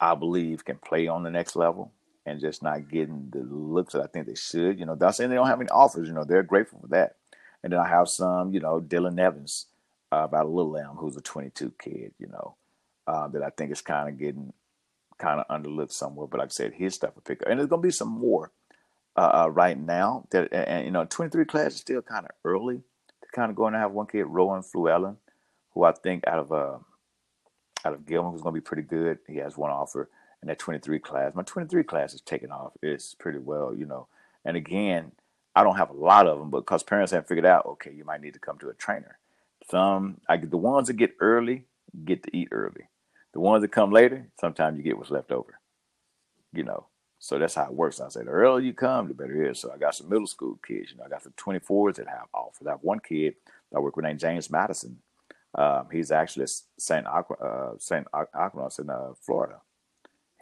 I 0.00 0.14
believe 0.14 0.64
can 0.64 0.78
play 0.78 1.06
on 1.06 1.22
the 1.22 1.30
next 1.30 1.54
level 1.54 1.92
and 2.24 2.40
just 2.40 2.62
not 2.62 2.90
getting 2.90 3.28
the 3.30 3.40
looks 3.40 3.92
that 3.92 4.02
I 4.02 4.06
think 4.06 4.26
they 4.26 4.34
should. 4.34 4.78
You 4.78 4.86
know, 4.86 4.94
that's 4.94 5.16
saying 5.16 5.30
they 5.30 5.36
don't 5.36 5.46
have 5.46 5.60
any 5.60 5.70
offers. 5.70 6.08
You 6.08 6.14
know, 6.14 6.24
they're 6.24 6.42
grateful 6.42 6.80
for 6.80 6.88
that. 6.88 7.16
And 7.62 7.72
then 7.72 7.80
I 7.80 7.88
have 7.88 8.08
some, 8.08 8.52
you 8.52 8.60
know, 8.60 8.80
Dylan 8.80 9.20
Evans, 9.20 9.66
uh, 10.10 10.24
about 10.24 10.46
a 10.46 10.48
little 10.48 10.72
lamb 10.72 10.96
who's 10.96 11.16
a 11.16 11.20
22 11.20 11.72
kid. 11.80 12.12
You 12.18 12.28
know, 12.28 12.56
uh, 13.06 13.28
that 13.28 13.42
I 13.42 13.50
think 13.50 13.72
is 13.72 13.80
kind 13.80 14.08
of 14.08 14.18
getting 14.18 14.52
kind 15.18 15.40
of 15.40 15.48
underlooked 15.48 15.92
somewhere. 15.92 16.26
But 16.26 16.40
like 16.40 16.48
I 16.48 16.50
said, 16.50 16.74
his 16.74 16.94
stuff 16.94 17.14
will 17.14 17.22
pick 17.22 17.42
up, 17.42 17.48
and 17.48 17.58
there's 17.58 17.68
gonna 17.68 17.82
be 17.82 17.90
some 17.90 18.08
more 18.08 18.50
uh, 19.16 19.44
uh 19.44 19.50
right 19.50 19.78
now. 19.78 20.26
That 20.30 20.52
and 20.52 20.84
you 20.84 20.90
know, 20.90 21.04
23 21.04 21.44
class 21.44 21.74
is 21.74 21.80
still 21.80 22.02
kind 22.02 22.24
of 22.24 22.32
early 22.44 22.76
to 22.76 23.28
kind 23.34 23.50
of 23.50 23.56
go 23.56 23.66
and 23.66 23.76
have 23.76 23.92
one 23.92 24.06
kid, 24.06 24.24
Rowan 24.24 24.62
Fluellen, 24.62 25.16
who 25.74 25.84
I 25.84 25.92
think 25.92 26.26
out 26.26 26.38
of 26.38 26.52
uh 26.52 26.78
out 27.84 27.94
of 27.94 28.06
Gilman 28.06 28.32
who's 28.32 28.42
gonna 28.42 28.54
be 28.54 28.60
pretty 28.60 28.82
good. 28.82 29.18
He 29.26 29.36
has 29.36 29.56
one 29.56 29.70
offer 29.70 30.08
in 30.42 30.48
that 30.48 30.58
23 30.58 30.98
class. 30.98 31.34
My 31.34 31.42
23 31.42 31.82
class 31.84 32.14
is 32.14 32.20
taking 32.20 32.50
off. 32.50 32.72
It's 32.82 33.14
pretty 33.14 33.38
well, 33.38 33.74
you 33.74 33.86
know. 33.86 34.08
And 34.44 34.56
again, 34.56 35.12
I 35.54 35.62
don't 35.62 35.76
have 35.76 35.90
a 35.90 35.94
lot 35.94 36.26
of 36.26 36.38
them, 36.38 36.50
but 36.50 36.60
because 36.60 36.82
parents 36.82 37.12
haven't 37.12 37.28
figured 37.28 37.46
out, 37.46 37.66
okay, 37.66 37.92
you 37.92 38.04
might 38.04 38.22
need 38.22 38.34
to 38.34 38.40
come 38.40 38.58
to 38.58 38.68
a 38.68 38.74
trainer. 38.74 39.18
Some 39.70 40.20
I 40.28 40.36
get 40.36 40.50
the 40.50 40.56
ones 40.56 40.88
that 40.88 40.94
get 40.94 41.16
early 41.20 41.66
get 42.04 42.22
to 42.24 42.36
eat 42.36 42.48
early. 42.50 42.88
The 43.32 43.40
ones 43.40 43.62
that 43.62 43.68
come 43.68 43.90
later, 43.90 44.28
sometimes 44.40 44.76
you 44.76 44.82
get 44.82 44.98
what's 44.98 45.10
left 45.10 45.32
over. 45.32 45.58
You 46.52 46.64
know, 46.64 46.86
so 47.18 47.38
that's 47.38 47.54
how 47.54 47.64
it 47.64 47.72
works. 47.72 48.00
I 48.00 48.08
say 48.08 48.24
the 48.24 48.30
earlier 48.30 48.64
you 48.64 48.74
come, 48.74 49.08
the 49.08 49.14
better 49.14 49.44
it 49.44 49.50
is. 49.52 49.60
So 49.60 49.72
I 49.72 49.78
got 49.78 49.94
some 49.94 50.08
middle 50.08 50.26
school 50.26 50.58
kids. 50.66 50.90
You 50.90 50.98
know, 50.98 51.04
I 51.04 51.08
got 51.08 51.22
some 51.22 51.32
24s 51.38 51.96
that 51.96 52.08
have 52.08 52.26
offers. 52.34 52.66
I 52.66 52.70
have 52.70 52.82
one 52.82 53.00
kid 53.00 53.36
I 53.74 53.78
work 53.78 53.96
with 53.96 54.04
named 54.04 54.20
James 54.20 54.50
Madison. 54.50 54.98
Um, 55.54 55.88
he's 55.92 56.10
actually 56.10 56.46
Saint 56.78 57.06
Aqua, 57.06 57.36
uh, 57.36 57.78
Saint 57.78 58.06
Aquinas 58.12 58.78
in 58.78 58.88
uh, 58.88 59.12
Florida. 59.20 59.60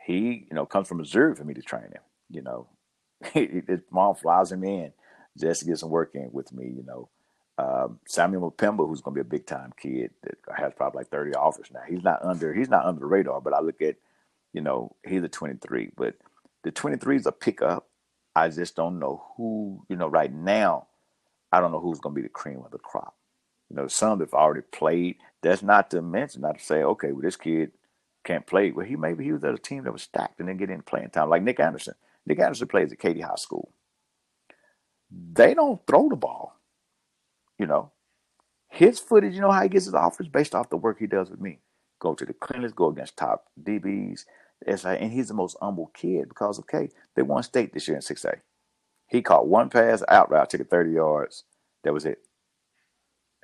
He, 0.07 0.47
you 0.49 0.55
know, 0.55 0.67
comes 0.67 0.89
from 0.89 0.99
Missouri 0.99 1.35
for 1.35 1.45
me 1.45 1.55
to 1.55 1.63
train 1.63 1.85
him. 1.85 2.03
You 2.31 2.43
know, 2.43 2.69
his 3.33 3.81
mom 3.91 4.15
flies 4.15 4.53
him 4.53 4.65
in 4.65 4.93
just 5.39 5.61
to 5.61 5.67
get 5.67 5.79
some 5.79 5.91
work 5.91 6.15
in 6.15 6.31
with 6.33 6.53
me. 6.53 6.67
You 6.67 6.85
know, 6.87 7.09
um, 7.59 7.99
Samuel 8.07 8.53
Mpemba, 8.53 8.87
who's 8.89 9.01
going 9.01 9.15
to 9.17 9.23
be 9.23 9.27
a 9.27 9.39
big 9.39 9.47
time 9.47 9.73
kid 9.81 10.11
that 10.23 10.37
has 10.57 10.73
probably 10.77 11.01
like 11.01 11.09
30 11.09 11.35
offers 11.35 11.71
now. 11.73 11.81
He's 11.89 12.03
not 12.03 12.25
under 12.25 12.55
he's 12.55 12.71
not 12.71 12.85
under 12.85 13.01
the 13.01 13.07
radar, 13.07 13.41
but 13.41 13.53
I 13.53 13.61
look 13.61 13.83
at, 13.83 13.97
you 14.53 14.61
know, 14.61 14.95
he's 15.07 15.23
a 15.23 15.29
23. 15.29 15.91
But 15.97 16.15
the 16.63 16.71
23 16.71 17.17
is 17.17 17.27
a 17.27 17.33
pickup. 17.33 17.89
I 18.35 18.49
just 18.49 18.77
don't 18.77 18.99
know 19.01 19.25
who, 19.37 19.85
you 19.89 19.97
know, 19.97 20.07
right 20.07 20.33
now, 20.33 20.87
I 21.53 21.61
don't 21.61 21.73
know 21.73 21.81
who's 21.81 21.99
going 21.99 22.15
to 22.15 22.21
be 22.21 22.23
the 22.23 22.33
cream 22.33 22.63
of 22.65 22.71
the 22.71 22.79
crop. 22.79 23.15
You 23.71 23.77
know, 23.77 23.89
some 23.89 24.19
that 24.21 24.27
have 24.27 24.35
already 24.35 24.63
played. 24.73 25.17
That's 25.43 25.63
not 25.63 25.91
to 25.93 26.03
mention, 26.03 26.43
not 26.43 26.59
to 26.59 26.65
say, 26.65 26.83
okay, 26.85 27.13
well, 27.13 27.23
this 27.23 27.37
kid 27.37 27.73
can't 28.25 28.47
play. 28.47 28.73
Well, 28.73 28.87
he 28.87 28.97
maybe 28.97 29.25
he 29.25 29.33
was 29.33 29.45
at 29.45 29.55
a 29.55 29.59
team 29.59 29.85
that 29.85 29.93
was 29.93 30.03
stacked 30.03 30.41
and 30.41 30.49
didn't 30.49 30.61
get 30.61 30.71
in 30.71 30.83
playing 30.83 31.11
time, 31.11 31.31
like 31.31 31.43
Nick 31.45 31.61
Anderson. 31.61 31.95
Nick 32.27 32.41
Anderson 32.41 32.69
plays 32.69 32.93
at 32.93 33.01
Katy 33.01 33.23
High 33.23 33.37
School. 33.37 33.73
They 35.11 35.55
don't 35.55 35.81
throw 35.87 36.09
the 36.11 36.17
ball 36.17 36.55
you 37.59 37.67
know, 37.67 37.93
his 38.71 38.99
footage, 38.99 39.35
you 39.35 39.41
know 39.41 39.51
how 39.51 39.63
he 39.63 39.69
gets 39.69 39.87
his 39.87 39.95
offers 39.95 40.29
based 40.29 40.55
off 40.55 40.71
the 40.71 40.77
work 40.77 40.99
he 40.99 41.07
does 41.07 41.31
with 41.31 41.41
me. 41.41 41.61
Go 42.01 42.15
to 42.15 42.25
the 42.25 42.35
clinics, 42.35 42.73
go 42.73 42.89
against 42.89 43.17
top 43.17 43.47
DBs, 43.63 44.25
and 44.67 45.13
he's 45.13 45.29
the 45.29 45.35
most 45.35 45.57
humble 45.63 45.93
kid 45.95 46.29
because 46.29 46.59
okay, 46.61 46.91
they 47.17 47.23
won 47.23 47.43
state 47.43 47.73
this 47.73 47.89
year 47.89 47.97
in 47.97 48.03
6A. 48.03 48.41
He 49.09 49.23
caught 49.23 49.49
one 49.49 49.71
pass 49.71 50.03
out 50.09 50.31
route, 50.31 50.51
took 50.51 50.63
it 50.63 50.71
30 50.71 50.93
yards. 50.93 51.45
That 51.85 51.95
was 51.95 52.07
it. 52.07 52.21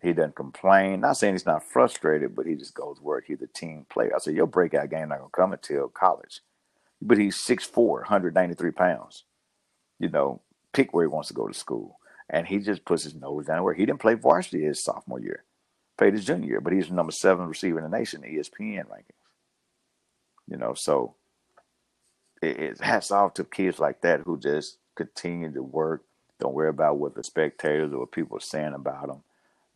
He 0.07 0.13
doesn't 0.13 0.37
complain. 0.37 1.01
Not 1.01 1.17
saying 1.17 1.35
he's 1.35 1.47
not 1.47 1.65
frustrated, 1.65 2.37
but 2.37 2.47
he 2.47 2.55
just 2.55 2.75
goes 2.75 3.01
work. 3.01 3.25
He's 3.27 3.43
a 3.43 3.49
team 3.49 3.87
player. 3.91 4.13
I 4.15 4.19
said, 4.19 4.37
your 4.37 4.47
breakout 4.47 4.89
game 4.89 5.09
not 5.09 5.19
gonna 5.19 5.31
come 5.31 5.53
until 5.53 5.89
college. 5.89 6.43
But 7.03 7.19
he's 7.19 7.37
6'4, 7.37 7.75
193 7.77 8.71
pounds. 8.71 9.25
You 9.99 10.09
know, 10.09 10.43
pick 10.73 10.95
where 10.95 11.03
he 11.03 11.09
wants 11.09 11.27
to 11.29 11.35
go 11.35 11.49
to 11.49 11.55
school 11.55 11.99
and 12.31 12.47
he 12.47 12.61
just 12.61 12.85
puts 12.85 13.03
his 13.03 13.17
nose 13.17 13.47
down 13.47 13.65
where 13.65 13.75
he 13.75 13.85
didn't 13.85 13.99
play 13.99 14.15
varsity 14.15 14.63
his 14.63 14.85
sophomore 14.85 15.19
year, 15.19 15.43
played 15.99 16.13
his 16.13 16.25
junior 16.25 16.47
year, 16.47 16.61
but 16.61 16.73
he's 16.73 16.89
number 16.89 17.11
seven 17.11 17.49
receiver 17.49 17.79
in 17.79 17.91
the 17.91 17.99
nation, 17.99 18.23
ESPN 18.23 18.87
rankings. 18.87 19.11
You 20.49 20.57
know, 20.57 20.75
so 20.75 21.17
it, 22.41 22.61
it 22.61 22.81
hats 22.81 23.11
off 23.11 23.35
to 23.35 23.45
kids 23.45 23.81
like 23.81 24.03
that 24.03 24.21
who 24.21 24.39
just 24.39 24.79
continue 24.95 25.51
to 25.51 25.65
work, 25.65 26.05
don't 26.39 26.55
worry 26.55 26.69
about 26.69 26.99
what 26.99 27.17
the 27.17 27.25
spectators 27.25 27.93
or 27.93 27.99
what 27.99 28.13
people 28.13 28.37
are 28.37 28.41
saying 28.41 28.75
about 28.75 29.09
them, 29.09 29.23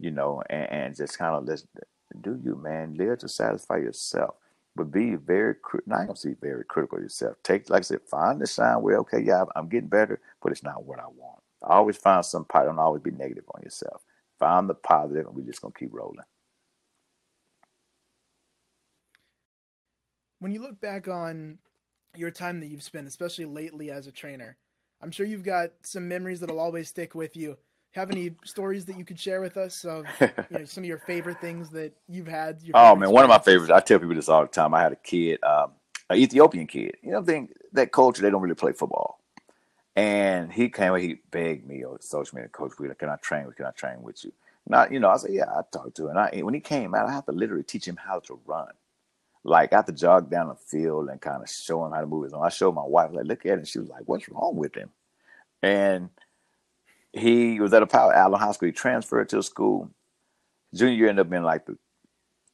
you 0.01 0.11
know, 0.11 0.43
and, 0.49 0.71
and 0.71 0.97
just 0.97 1.19
kind 1.19 1.37
of 1.37 1.45
let's 1.45 1.67
do 2.21 2.41
you, 2.43 2.57
man, 2.57 2.95
live 2.97 3.19
to 3.19 3.29
satisfy 3.29 3.77
yourself. 3.77 4.35
But 4.77 4.93
be 4.93 5.17
very, 5.17 5.57
not 5.87 6.07
gonna 6.07 6.17
say 6.17 6.35
very 6.41 6.65
critical 6.65 6.99
of 6.99 7.03
yourself. 7.05 7.37
Take, 7.43 7.69
like 7.71 7.81
I 7.81 7.83
said, 7.83 8.01
find 8.09 8.41
the 8.41 8.47
sign 8.47 8.83
where, 8.83 8.99
okay, 8.99 9.21
yeah, 9.21 9.45
I'm 9.57 9.69
getting 9.69 9.89
better, 9.89 10.21
but 10.43 10.53
it's 10.53 10.63
not 10.63 10.85
what 10.85 10.99
I 11.01 11.07
want. 11.07 11.43
I 11.63 11.75
always 11.75 11.97
find 11.97 12.25
some 12.25 12.45
positive. 12.45 12.77
Don't 12.77 12.79
always 12.85 13.03
be 13.03 13.11
negative 13.11 13.45
on 13.55 13.63
yourself. 13.63 14.03
Find 14.39 14.69
the 14.69 14.75
positive, 14.75 15.27
and 15.27 15.37
we're 15.37 15.43
just 15.43 15.61
gonna 15.61 15.75
keep 15.77 15.93
rolling. 15.93 16.25
When 20.39 20.53
you 20.53 20.63
look 20.63 20.81
back 20.81 21.07
on 21.09 21.59
your 22.17 22.31
time 22.31 22.61
that 22.61 22.69
you've 22.69 22.83
spent, 22.83 23.07
especially 23.07 23.45
lately 23.45 23.91
as 23.91 24.07
a 24.07 24.13
trainer, 24.13 24.57
I'm 25.03 25.11
sure 25.11 25.27
you've 25.27 25.45
got 25.45 25.73
some 25.83 26.09
memories 26.09 26.41
that'll 26.41 26.61
always 26.61 26.89
stick 26.89 27.15
with 27.15 27.37
you. 27.37 27.59
Have 27.93 28.11
any 28.11 28.33
stories 28.45 28.85
that 28.85 28.97
you 28.97 29.05
could 29.05 29.19
share 29.19 29.41
with 29.41 29.57
us 29.57 29.85
of 29.85 30.05
you 30.21 30.29
know, 30.51 30.65
some 30.65 30.85
of 30.85 30.89
your 30.89 30.99
favorite 30.99 31.41
things 31.41 31.71
that 31.71 31.93
you've 32.09 32.29
had? 32.29 32.63
oh 32.75 32.95
man, 32.95 33.11
one 33.11 33.25
of 33.25 33.31
my 33.31 33.39
favorites. 33.39 33.73
I 33.73 33.81
tell 33.81 33.99
people 33.99 34.15
this 34.15 34.29
all 34.29 34.43
the 34.43 34.49
time. 34.49 34.75
I 34.75 34.81
had 34.81 34.93
a 34.93 34.97
kid, 34.97 35.43
um, 35.43 35.73
an 36.09 36.19
Ethiopian 36.19 36.67
kid. 36.67 36.97
You 37.03 37.13
know, 37.13 37.23
think 37.23 37.53
that 37.73 37.93
culture 37.93 38.23
they 38.23 38.31
don't 38.31 38.43
really 38.43 38.55
play 38.55 38.73
football. 38.73 39.21
And 39.97 40.53
he 40.53 40.69
came, 40.69 40.95
and 40.95 41.03
he 41.03 41.19
begged 41.31 41.67
me 41.67 41.85
on 41.85 42.01
social 42.01 42.37
media, 42.37 42.49
Coach 42.49 42.73
Wheeler, 42.79 42.95
can 42.95 43.09
I 43.09 43.17
train 43.17 43.47
with, 43.47 43.57
can 43.57 43.67
I 43.67 43.73
train 43.73 44.03
with 44.03 44.25
you? 44.25 44.33
Not, 44.69 44.93
you 44.93 45.01
know, 45.01 45.11
I 45.11 45.17
said, 45.17 45.33
yeah, 45.33 45.47
I 45.51 45.63
talked 45.73 45.97
to 45.97 46.05
him. 46.05 46.11
And 46.11 46.19
I, 46.19 46.41
when 46.43 46.55
he 46.55 46.61
came 46.61 46.95
out, 46.95 47.09
I 47.09 47.13
had 47.13 47.27
to 47.27 47.33
literally 47.33 47.65
teach 47.65 47.87
him 47.87 47.97
how 47.97 48.21
to 48.21 48.39
run. 48.47 48.69
Like 49.43 49.73
I 49.73 49.77
had 49.77 49.87
to 49.87 49.93
jog 49.93 50.31
down 50.31 50.49
the 50.49 50.55
field 50.55 51.09
and 51.09 51.21
kind 51.21 51.43
of 51.43 51.49
show 51.49 51.85
him 51.85 51.93
how 51.93 52.01
to 52.01 52.07
move 52.07 52.25
his 52.25 52.33
arm. 52.33 52.45
I 52.45 52.51
showed 52.51 52.75
my 52.75 52.85
wife, 52.85 53.11
like, 53.13 53.27
look 53.27 53.47
at 53.47 53.53
it. 53.53 53.59
And 53.59 53.69
she 53.69 53.79
was 53.79 53.89
like, 53.89 54.03
what's 54.07 54.29
wrong 54.29 54.57
with 54.57 54.75
him? 54.75 54.91
And 55.63 56.11
he 57.13 57.61
was 57.61 57.73
at 57.73 57.83
a 57.83 57.87
power 57.87 58.13
Allen 58.13 58.41
High 58.41 58.53
School. 58.53 58.69
He 58.69 58.73
transferred 58.73 59.29
to 59.31 59.39
a 59.39 59.43
school. 59.43 59.91
Junior 60.75 60.95
year 60.95 61.09
ended 61.09 61.27
up 61.27 61.31
being 61.31 61.43
like 61.43 61.67
the 61.67 61.77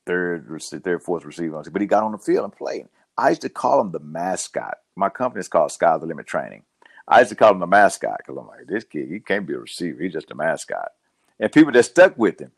third, 0.06 0.48
third, 0.82 1.02
fourth 1.02 1.24
receiver. 1.24 1.62
But 1.70 1.82
he 1.82 1.86
got 1.86 2.04
on 2.04 2.12
the 2.12 2.18
field 2.18 2.44
and 2.44 2.56
played. 2.56 2.88
I 3.18 3.30
used 3.30 3.42
to 3.42 3.48
call 3.48 3.80
him 3.80 3.92
the 3.92 4.00
mascot. 4.00 4.78
My 4.94 5.08
company 5.08 5.40
is 5.40 5.48
called 5.48 5.72
Sky 5.72 5.96
the 5.98 6.06
Limit 6.06 6.26
Training. 6.26 6.62
I 7.08 7.20
used 7.20 7.30
to 7.30 7.36
call 7.36 7.52
him 7.52 7.60
the 7.60 7.66
mascot 7.66 8.18
because 8.18 8.36
I'm 8.36 8.46
like, 8.46 8.66
this 8.66 8.84
kid, 8.84 9.08
he 9.08 9.20
can't 9.20 9.46
be 9.46 9.54
a 9.54 9.58
receiver. 9.58 10.02
He's 10.02 10.12
just 10.12 10.30
a 10.30 10.34
mascot. 10.34 10.92
And 11.38 11.52
people 11.52 11.72
that 11.72 11.84
stuck 11.84 12.16
with 12.18 12.40
him. 12.40 12.52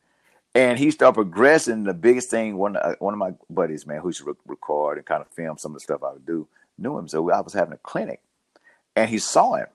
And 0.54 0.78
he 0.78 0.90
started 0.90 1.14
progressing. 1.14 1.84
The 1.84 1.94
biggest 1.94 2.30
thing, 2.30 2.56
one 2.56 2.76
uh, 2.76 2.94
one 2.98 3.12
of 3.12 3.18
my 3.18 3.32
buddies, 3.50 3.86
man, 3.86 4.00
who 4.00 4.08
used 4.08 4.20
to 4.20 4.36
record 4.46 4.96
and 4.96 5.06
kind 5.06 5.20
of 5.20 5.28
film 5.28 5.58
some 5.58 5.72
of 5.72 5.74
the 5.74 5.80
stuff 5.80 6.02
I 6.02 6.12
would 6.12 6.26
do, 6.26 6.48
knew 6.78 6.96
him. 6.96 7.06
So 7.06 7.30
I 7.30 7.40
was 7.40 7.52
having 7.52 7.74
a 7.74 7.78
clinic, 7.78 8.20
and 8.96 9.10
he 9.10 9.18
saw 9.18 9.54
him, 9.56 9.66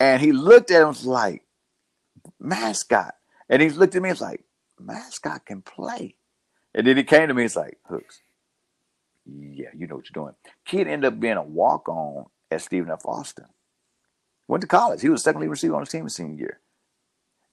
and 0.00 0.22
he 0.22 0.32
looked 0.32 0.72
at 0.72 0.82
him 0.82 0.88
was 0.88 1.06
like, 1.06 1.44
"Mascot," 2.40 3.14
and 3.48 3.62
he 3.62 3.70
looked 3.70 3.96
at 3.96 4.02
me 4.02 4.10
and 4.10 4.16
was 4.16 4.22
like, 4.22 4.44
"Mascot 4.80 5.46
can 5.46 5.62
play," 5.62 6.16
and 6.74 6.86
then 6.86 6.96
he 6.98 7.04
came 7.04 7.28
to 7.28 7.34
me. 7.34 7.42
He's 7.42 7.56
like, 7.56 7.78
"Hooks, 7.88 8.22
yeah, 9.26 9.70
you 9.76 9.86
know 9.86 9.96
what 9.96 10.06
you're 10.10 10.24
doing." 10.24 10.36
Kid 10.66 10.88
ended 10.88 11.12
up 11.12 11.20
being 11.20 11.36
a 11.38 11.42
walk 11.42 11.88
on 11.88 12.26
at 12.50 12.62
Stephen 12.62 12.90
F. 12.92 13.06
Austin. 13.06 13.46
Went 14.48 14.62
to 14.62 14.68
college. 14.68 15.02
He 15.02 15.08
was 15.08 15.22
second 15.22 15.42
lead 15.42 15.48
receiver 15.50 15.74
on 15.74 15.82
his 15.82 15.90
team 15.90 16.04
his 16.04 16.16
senior 16.16 16.38
year. 16.38 16.60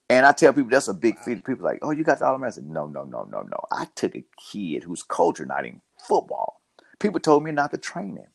And 0.10 0.26
I 0.26 0.34
tell 0.34 0.54
people 0.54 0.72
that's 0.72 0.90
a 0.90 0.96
big 0.96 1.20
feat. 1.20 1.46
People 1.46 1.66
like, 1.66 1.80
oh, 1.84 1.92
you 1.92 2.06
got 2.06 2.20
the 2.20 2.28
all 2.28 2.44
I 2.44 2.50
said, 2.52 2.68
no, 2.68 2.88
no, 2.88 3.04
no, 3.04 3.28
no, 3.32 3.42
no. 3.44 3.60
I 3.72 3.88
took 3.96 4.16
a 4.16 4.26
kid 4.52 4.84
whose 4.86 5.04
culture, 5.04 5.46
not 5.46 5.66
even 5.66 5.82
football. 6.00 6.62
People 7.00 7.20
told 7.20 7.44
me 7.44 7.52
not 7.52 7.72
to 7.72 7.78
train 7.80 8.18
him. 8.18 8.28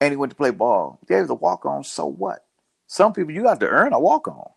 And 0.00 0.12
he 0.12 0.16
went 0.16 0.30
to 0.30 0.36
play 0.36 0.50
ball. 0.50 0.98
He 1.08 1.14
was 1.14 1.30
a 1.30 1.34
walk 1.34 1.64
on, 1.64 1.84
so 1.84 2.06
what? 2.06 2.44
Some 2.86 3.12
people 3.12 3.32
you 3.32 3.42
got 3.42 3.60
to 3.60 3.68
earn 3.68 3.92
a 3.92 4.00
walk 4.00 4.28
on, 4.28 4.50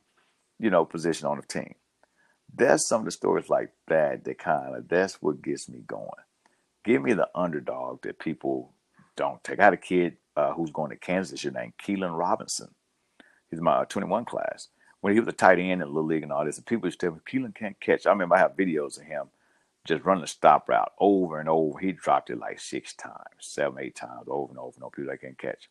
you 0.59 0.69
know, 0.69 0.85
position 0.85 1.27
on 1.27 1.37
the 1.37 1.43
team. 1.43 1.75
That's 2.53 2.87
some 2.87 3.01
of 3.01 3.05
the 3.05 3.11
stories 3.11 3.49
like 3.49 3.71
that 3.87 4.23
that 4.25 4.39
kind 4.39 4.75
of 4.75 4.87
that's 4.87 5.21
what 5.21 5.41
gets 5.41 5.69
me 5.69 5.79
going. 5.87 6.09
Give 6.83 7.01
me 7.01 7.13
the 7.13 7.29
underdog 7.35 8.01
that 8.03 8.19
people 8.19 8.73
don't 9.15 9.43
take. 9.43 9.59
I 9.59 9.65
had 9.65 9.73
a 9.73 9.77
kid 9.77 10.17
uh, 10.35 10.53
who's 10.53 10.71
going 10.71 10.91
to 10.91 10.97
Kansas 10.97 11.43
year 11.43 11.53
named 11.53 11.73
Keelan 11.83 12.17
Robinson. 12.17 12.73
He's 13.49 13.61
my 13.61 13.85
21 13.85 14.25
class 14.25 14.67
when 15.01 15.13
he 15.13 15.19
was 15.19 15.29
a 15.29 15.33
tight 15.33 15.59
end 15.59 15.71
in 15.71 15.79
the 15.79 15.85
Little 15.87 16.05
League 16.05 16.23
and 16.23 16.31
all 16.31 16.45
this, 16.45 16.57
and 16.57 16.65
people 16.65 16.87
used 16.87 16.99
to 16.99 17.07
tell 17.07 17.15
me, 17.15 17.21
Keelan 17.29 17.55
can't 17.55 17.79
catch. 17.79 18.05
I 18.05 18.11
remember 18.11 18.35
I 18.35 18.39
have 18.39 18.57
videos 18.57 18.99
of 18.99 19.05
him 19.05 19.29
just 19.85 20.03
running 20.03 20.21
the 20.21 20.27
stop 20.27 20.69
route 20.69 20.91
over 20.99 21.39
and 21.39 21.49
over. 21.49 21.79
He 21.79 21.91
dropped 21.91 22.29
it 22.29 22.39
like 22.39 22.59
six 22.59 22.93
times, 22.93 23.39
seven, 23.39 23.79
eight 23.79 23.95
times, 23.95 24.27
over 24.27 24.51
and 24.51 24.59
over 24.59 24.75
and 24.75 24.83
over. 24.83 24.91
People 24.91 25.11
that 25.11 25.21
can't 25.21 25.37
catch. 25.37 25.69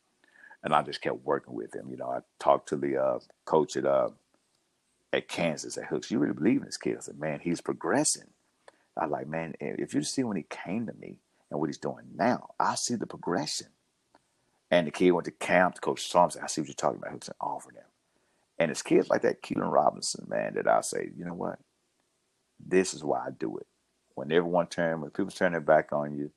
And 0.63 0.75
I 0.75 0.83
just 0.83 1.01
kept 1.01 1.25
working 1.25 1.55
with 1.55 1.75
him. 1.75 1.89
You 1.91 1.97
know, 1.99 2.11
I 2.11 2.21
talked 2.41 2.69
to 2.71 2.77
the 2.77 2.97
uh, 2.97 3.19
coach 3.45 3.77
at 3.77 3.85
uh, 3.85 4.11
at 5.13 5.29
Kansas 5.29 5.79
at 5.79 5.87
Hooks. 5.87 6.11
You 6.11 6.19
really 6.19 6.35
believe 6.35 6.61
in 6.61 6.67
this 6.67 6.77
kid? 6.77 6.97
I 6.97 7.01
said, 7.01 7.19
man, 7.19 7.41
he's 7.41 7.61
progressing. 7.61 8.31
I 8.97 9.07
like, 9.07 9.29
man, 9.29 9.55
if 9.61 9.95
you 9.95 10.03
see 10.03 10.25
when 10.25 10.37
he 10.37 10.45
came 10.51 10.87
to 10.87 10.93
me 10.93 11.21
and 11.51 11.61
what 11.61 11.69
he's 11.69 11.79
doing 11.79 12.07
now, 12.17 12.51
I 12.59 12.75
see 12.75 12.97
the 12.97 13.07
progression. 13.07 13.69
And 14.71 14.87
the 14.87 14.91
kid 14.91 15.13
went 15.13 15.27
to 15.27 15.31
camp. 15.31 15.77
The 15.77 15.81
coach 15.81 16.09
saw 16.09 16.25
him. 16.25 16.31
Said, 16.31 16.43
I 16.43 16.47
see 16.49 16.61
what 16.61 16.69
you're 16.69 16.75
talking 16.75 16.99
about. 16.99 17.13
Hooks 17.13 17.29
and 17.29 17.37
offered 17.41 17.77
him. 17.77 17.85
And 18.59 18.71
it's 18.71 18.83
kids 18.83 19.09
like 19.09 19.23
that, 19.23 19.43
Keelan 19.43 19.73
Robinson, 19.73 20.27
man, 20.29 20.55
that 20.55 20.67
I 20.67 20.81
say, 20.81 21.11
you 21.17 21.25
know 21.25 21.35
what? 21.35 21.61
This 22.59 22.93
is 22.93 23.05
why 23.05 23.21
I 23.21 23.31
do 23.31 23.57
it. 23.59 23.67
When 24.19 24.33
everyone 24.33 24.66
turn, 24.69 25.01
when 25.01 25.11
people 25.11 25.33
turn 25.33 25.53
their 25.53 25.61
back 25.62 25.93
on 25.93 26.16
you, 26.16 26.31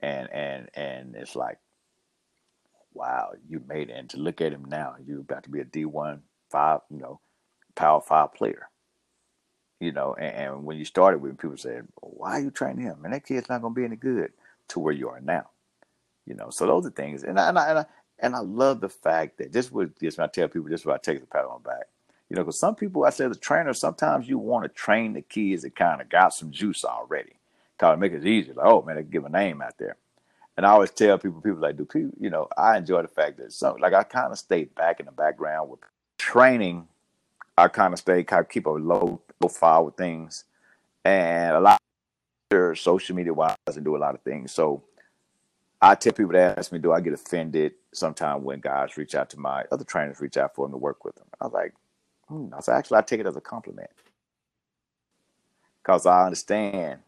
and 0.00 0.30
and 0.32 0.70
and 0.74 1.16
it's 1.16 1.36
like, 1.36 1.58
wow, 2.94 3.32
you 3.48 3.62
made 3.68 3.90
it. 3.90 3.96
And 3.96 4.10
to 4.10 4.18
look 4.18 4.40
at 4.40 4.52
him 4.52 4.64
now, 4.66 4.96
you're 5.04 5.20
about 5.20 5.44
to 5.44 5.50
be 5.50 5.60
a 5.60 5.64
D 5.64 5.84
one 5.84 6.22
five, 6.50 6.80
you 6.90 6.98
know, 6.98 7.20
power 7.74 8.00
five 8.00 8.34
player. 8.34 8.68
You 9.80 9.92
know, 9.92 10.14
and, 10.14 10.36
and 10.36 10.64
when 10.64 10.78
you 10.78 10.84
started 10.84 11.18
with 11.20 11.38
people 11.38 11.56
said, 11.58 11.88
why 12.00 12.38
are 12.38 12.40
you 12.40 12.50
training 12.50 12.84
him? 12.84 13.04
And 13.04 13.12
that 13.12 13.26
kid's 13.26 13.48
not 13.48 13.62
gonna 13.62 13.74
be 13.74 13.84
any 13.84 13.96
good 13.96 14.32
to 14.68 14.80
where 14.80 14.94
you 14.94 15.08
are 15.10 15.20
now. 15.20 15.50
You 16.26 16.34
know, 16.34 16.50
so 16.50 16.66
those 16.66 16.86
are 16.86 16.90
things. 16.90 17.24
And 17.24 17.38
I, 17.38 17.48
and 17.50 17.58
I, 17.58 17.70
and 17.70 17.78
I, 17.80 17.86
and 18.20 18.36
I 18.36 18.40
love 18.40 18.80
the 18.80 18.88
fact 18.88 19.38
that 19.38 19.52
this 19.52 19.72
was 19.72 19.90
this 20.00 20.16
when 20.16 20.24
I 20.24 20.28
tell 20.28 20.48
people 20.48 20.70
this 20.70 20.82
is 20.82 20.86
what 20.86 20.94
I 20.94 20.98
take 20.98 21.20
the 21.20 21.26
pat 21.26 21.44
on 21.44 21.60
the 21.62 21.68
back. 21.68 21.86
You 22.30 22.36
know, 22.36 22.42
because 22.42 22.58
some 22.58 22.74
people 22.74 23.04
I 23.04 23.10
say 23.10 23.28
the 23.28 23.34
trainer, 23.34 23.72
sometimes 23.74 24.28
you 24.28 24.38
want 24.38 24.64
to 24.64 24.68
train 24.68 25.12
the 25.12 25.22
kids 25.22 25.62
that 25.62 25.76
kind 25.76 26.00
of 26.00 26.08
got 26.08 26.34
some 26.34 26.50
juice 26.50 26.84
already. 26.84 27.34
Kind 27.78 27.94
of 27.94 27.98
make 27.98 28.12
it 28.12 28.26
easier. 28.26 28.54
Like, 28.54 28.66
oh 28.66 28.82
man, 28.82 28.96
they 28.96 29.02
give 29.02 29.24
a 29.24 29.28
name 29.28 29.60
out 29.60 29.76
there. 29.78 29.96
And 30.56 30.64
I 30.64 30.70
always 30.70 30.90
tell 30.90 31.18
people, 31.18 31.40
people 31.40 31.60
like, 31.60 31.76
do 31.76 31.84
people, 31.84 32.12
you 32.18 32.30
know, 32.30 32.48
I 32.56 32.76
enjoy 32.76 33.02
the 33.02 33.08
fact 33.08 33.38
that 33.38 33.52
some 33.52 33.76
like 33.78 33.92
I 33.92 34.04
kind 34.04 34.32
of 34.32 34.38
stay 34.38 34.64
back 34.64 35.00
in 35.00 35.06
the 35.06 35.12
background 35.12 35.70
with 35.70 35.80
training. 36.18 36.88
I 37.58 37.68
kind 37.68 37.92
of 37.92 37.98
stay 37.98 38.24
kind 38.24 38.40
of 38.40 38.48
keep 38.48 38.66
a 38.66 38.70
low 38.70 39.20
profile 39.40 39.84
with 39.84 39.96
things. 39.96 40.44
And 41.04 41.54
a 41.56 41.60
lot 41.60 41.80
of 42.50 42.78
social 42.78 43.14
media 43.14 43.34
wise 43.34 43.56
and 43.66 43.84
do 43.84 43.96
a 43.96 43.98
lot 43.98 44.14
of 44.14 44.22
things. 44.22 44.52
So 44.52 44.82
I 45.82 45.94
tell 45.94 46.12
people 46.14 46.32
to 46.32 46.58
ask 46.58 46.72
me, 46.72 46.78
do 46.78 46.92
I 46.92 47.00
get 47.00 47.12
offended 47.12 47.74
sometimes 47.92 48.42
when 48.42 48.60
guys 48.60 48.96
reach 48.96 49.14
out 49.14 49.28
to 49.30 49.38
my 49.38 49.64
other 49.70 49.84
trainers, 49.84 50.20
reach 50.20 50.36
out 50.36 50.54
for 50.54 50.64
them 50.64 50.72
to 50.72 50.78
work 50.78 51.04
with 51.04 51.14
them? 51.16 51.26
I 51.40 51.44
was 51.44 51.52
like, 51.52 51.74
hmm. 52.28 52.48
I 52.56 52.60
said, 52.60 52.76
actually, 52.76 52.98
I 52.98 53.02
take 53.02 53.20
it 53.20 53.26
as 53.26 53.36
a 53.36 53.40
compliment 53.40 53.90
because 55.82 56.06
I 56.06 56.24
understand 56.24 57.00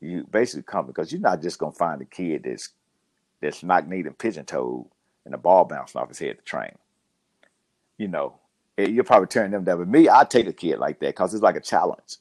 you 0.00 0.26
basically 0.30 0.62
come 0.62 0.86
because 0.86 1.12
you're 1.12 1.20
not 1.20 1.42
just 1.42 1.58
gonna 1.58 1.72
find 1.72 2.00
a 2.00 2.06
kid 2.06 2.44
that's 2.44 2.70
that's 3.40 3.62
knock 3.62 3.86
kneed 3.86 4.06
and 4.06 4.16
pigeon 4.18 4.44
toed 4.44 4.86
and 5.24 5.34
the 5.34 5.38
ball 5.38 5.64
bouncing 5.64 6.00
off 6.00 6.08
his 6.08 6.18
head 6.18 6.38
to 6.38 6.44
train. 6.44 6.76
You 7.98 8.08
know, 8.08 8.34
you'll 8.78 9.04
probably 9.04 9.28
turn 9.28 9.50
them 9.50 9.64
down. 9.64 9.78
But 9.78 9.88
me, 9.88 10.08
I 10.08 10.24
take 10.24 10.46
a 10.46 10.52
kid 10.52 10.78
like 10.78 10.98
that 11.00 11.08
because 11.08 11.34
it's 11.34 11.42
like 11.42 11.56
a 11.56 11.60
challenge. 11.60 12.16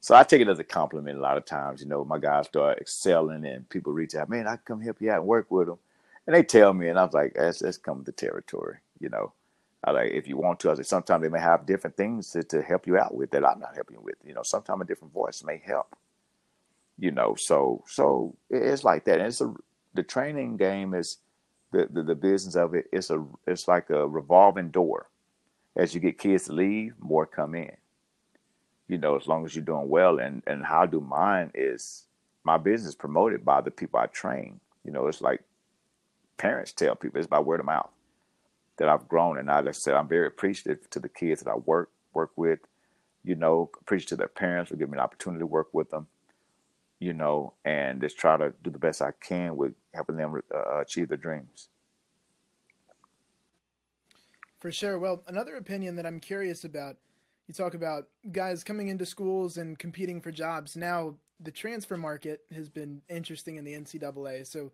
So 0.00 0.14
I 0.14 0.24
take 0.24 0.40
it 0.40 0.48
as 0.48 0.58
a 0.58 0.64
compliment 0.64 1.18
a 1.18 1.22
lot 1.22 1.36
of 1.36 1.44
times. 1.44 1.80
You 1.80 1.88
know, 1.88 2.04
my 2.04 2.18
guys 2.18 2.46
start 2.46 2.78
excelling 2.80 3.46
and 3.46 3.68
people 3.68 3.92
reach 3.92 4.14
out, 4.14 4.28
man, 4.28 4.48
I 4.48 4.56
come 4.56 4.80
help 4.80 5.00
you 5.00 5.10
out 5.10 5.18
and 5.18 5.26
work 5.26 5.50
with 5.50 5.68
them. 5.68 5.78
And 6.26 6.34
they 6.34 6.42
tell 6.42 6.72
me, 6.74 6.88
and 6.88 6.98
I 6.98 7.04
was 7.04 7.14
like, 7.14 7.34
that's, 7.34 7.60
that's 7.60 7.78
with 7.86 8.04
the 8.04 8.12
territory, 8.12 8.78
you 9.00 9.08
know. 9.08 9.32
Like, 9.86 10.12
if 10.12 10.28
you 10.28 10.36
want 10.36 10.60
to, 10.60 10.70
I 10.70 10.74
say, 10.74 10.82
sometimes 10.84 11.22
they 11.22 11.28
may 11.30 11.40
have 11.40 11.66
different 11.66 11.96
things 11.96 12.30
to, 12.32 12.42
to 12.44 12.62
help 12.62 12.86
you 12.86 12.98
out 12.98 13.14
with 13.14 13.30
that 13.32 13.44
I'm 13.46 13.60
not 13.60 13.74
helping 13.74 13.96
you 13.96 14.02
with. 14.02 14.16
You 14.24 14.34
know, 14.34 14.42
sometimes 14.42 14.82
a 14.82 14.84
different 14.84 15.14
voice 15.14 15.42
may 15.44 15.62
help. 15.64 15.96
You 16.98 17.10
know, 17.12 17.34
so 17.36 17.84
so 17.88 18.36
it's 18.50 18.84
like 18.84 19.04
that. 19.06 19.18
And 19.18 19.28
it's 19.28 19.40
a 19.40 19.54
the 19.94 20.02
training 20.04 20.56
game 20.58 20.94
is 20.94 21.18
the, 21.72 21.88
the, 21.90 22.02
the 22.02 22.14
business 22.14 22.56
of 22.56 22.74
it. 22.74 22.86
It's 22.92 23.10
a 23.10 23.24
it's 23.46 23.68
like 23.68 23.90
a 23.90 24.06
revolving 24.08 24.70
door. 24.70 25.08
As 25.76 25.94
you 25.94 26.00
get 26.00 26.18
kids 26.18 26.44
to 26.44 26.52
leave, 26.52 26.94
more 27.00 27.26
come 27.26 27.54
in 27.54 27.72
you 28.88 28.98
know, 28.98 29.16
as 29.16 29.26
long 29.26 29.44
as 29.44 29.56
you're 29.56 29.64
doing 29.64 29.88
well. 29.88 30.18
And 30.18 30.42
and 30.46 30.64
how 30.64 30.82
I 30.82 30.86
do 30.86 31.00
mine 31.00 31.50
is 31.54 32.04
my 32.44 32.58
business 32.58 32.94
promoted 32.94 33.44
by 33.44 33.60
the 33.60 33.70
people 33.70 34.00
I 34.00 34.06
train. 34.06 34.60
You 34.84 34.92
know, 34.92 35.06
it's 35.08 35.22
like 35.22 35.42
parents 36.38 36.72
tell 36.72 36.96
people 36.96 37.18
it's 37.18 37.28
by 37.28 37.40
word 37.40 37.60
of 37.60 37.66
mouth 37.66 37.90
that 38.78 38.88
I've 38.88 39.08
grown. 39.08 39.38
And 39.38 39.50
I 39.50 39.60
like 39.60 39.68
I 39.68 39.72
said, 39.72 39.94
I'm 39.94 40.08
very 40.08 40.26
appreciative 40.26 40.88
to 40.90 41.00
the 41.00 41.08
kids 41.08 41.42
that 41.42 41.50
I 41.50 41.56
work 41.56 41.90
work 42.12 42.30
with. 42.36 42.60
You 43.24 43.36
know, 43.36 43.70
appreciative 43.80 44.08
to 44.10 44.16
their 44.16 44.28
parents 44.28 44.70
for 44.70 44.76
giving 44.76 44.92
me 44.92 44.98
an 44.98 45.04
opportunity 45.04 45.40
to 45.40 45.46
work 45.46 45.68
with 45.72 45.90
them. 45.90 46.08
You 46.98 47.12
know, 47.12 47.54
and 47.64 48.00
just 48.00 48.18
try 48.18 48.36
to 48.36 48.52
do 48.62 48.70
the 48.70 48.78
best 48.78 49.02
I 49.02 49.12
can 49.20 49.56
with 49.56 49.74
helping 49.94 50.16
them 50.16 50.40
uh, 50.54 50.80
achieve 50.80 51.08
their 51.08 51.16
dreams. 51.16 51.68
For 54.60 54.70
sure. 54.70 54.98
Well, 54.98 55.24
another 55.26 55.56
opinion 55.56 55.96
that 55.96 56.06
I'm 56.06 56.20
curious 56.20 56.62
about 56.62 56.96
you 57.48 57.54
talk 57.54 57.74
about 57.74 58.06
guys 58.30 58.62
coming 58.62 58.88
into 58.88 59.04
schools 59.04 59.56
and 59.56 59.78
competing 59.78 60.20
for 60.20 60.30
jobs. 60.30 60.76
Now, 60.76 61.16
the 61.40 61.50
transfer 61.50 61.96
market 61.96 62.42
has 62.54 62.68
been 62.68 63.02
interesting 63.08 63.56
in 63.56 63.64
the 63.64 63.72
NCAA. 63.72 64.46
So, 64.46 64.70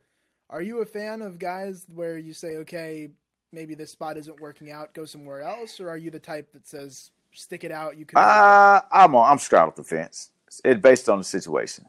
are 0.51 0.63
you 0.63 0.81
a 0.81 0.87
fan 0.87 1.23
of 1.23 1.39
guys 1.39 1.87
where 1.93 2.19
you 2.19 2.33
say, 2.33 2.57
okay, 2.57 3.11
maybe 3.53 3.75
this 3.75 3.93
spot 3.93 4.17
isn't 4.17 4.41
working 4.41 4.71
out, 4.71 4.95
go 4.95 5.05
somewhere 5.05 5.43
else, 5.43 5.81
or 5.81 5.89
are 5.89 5.97
you 5.97 6.11
the 6.11 6.19
type 6.19 6.53
that 6.53 6.67
says, 6.67 7.11
stick 7.33 7.65
it 7.65 7.73
out? 7.73 7.97
You 7.97 8.05
can. 8.05 8.19
Uh, 8.19 8.81
I'm 8.91 9.15
on, 9.15 9.31
I'm 9.31 9.39
straddled 9.39 9.77
the 9.77 9.85
fence. 9.85 10.31
It's 10.65 10.81
based 10.81 11.09
on 11.09 11.19
the 11.19 11.25
situation. 11.25 11.87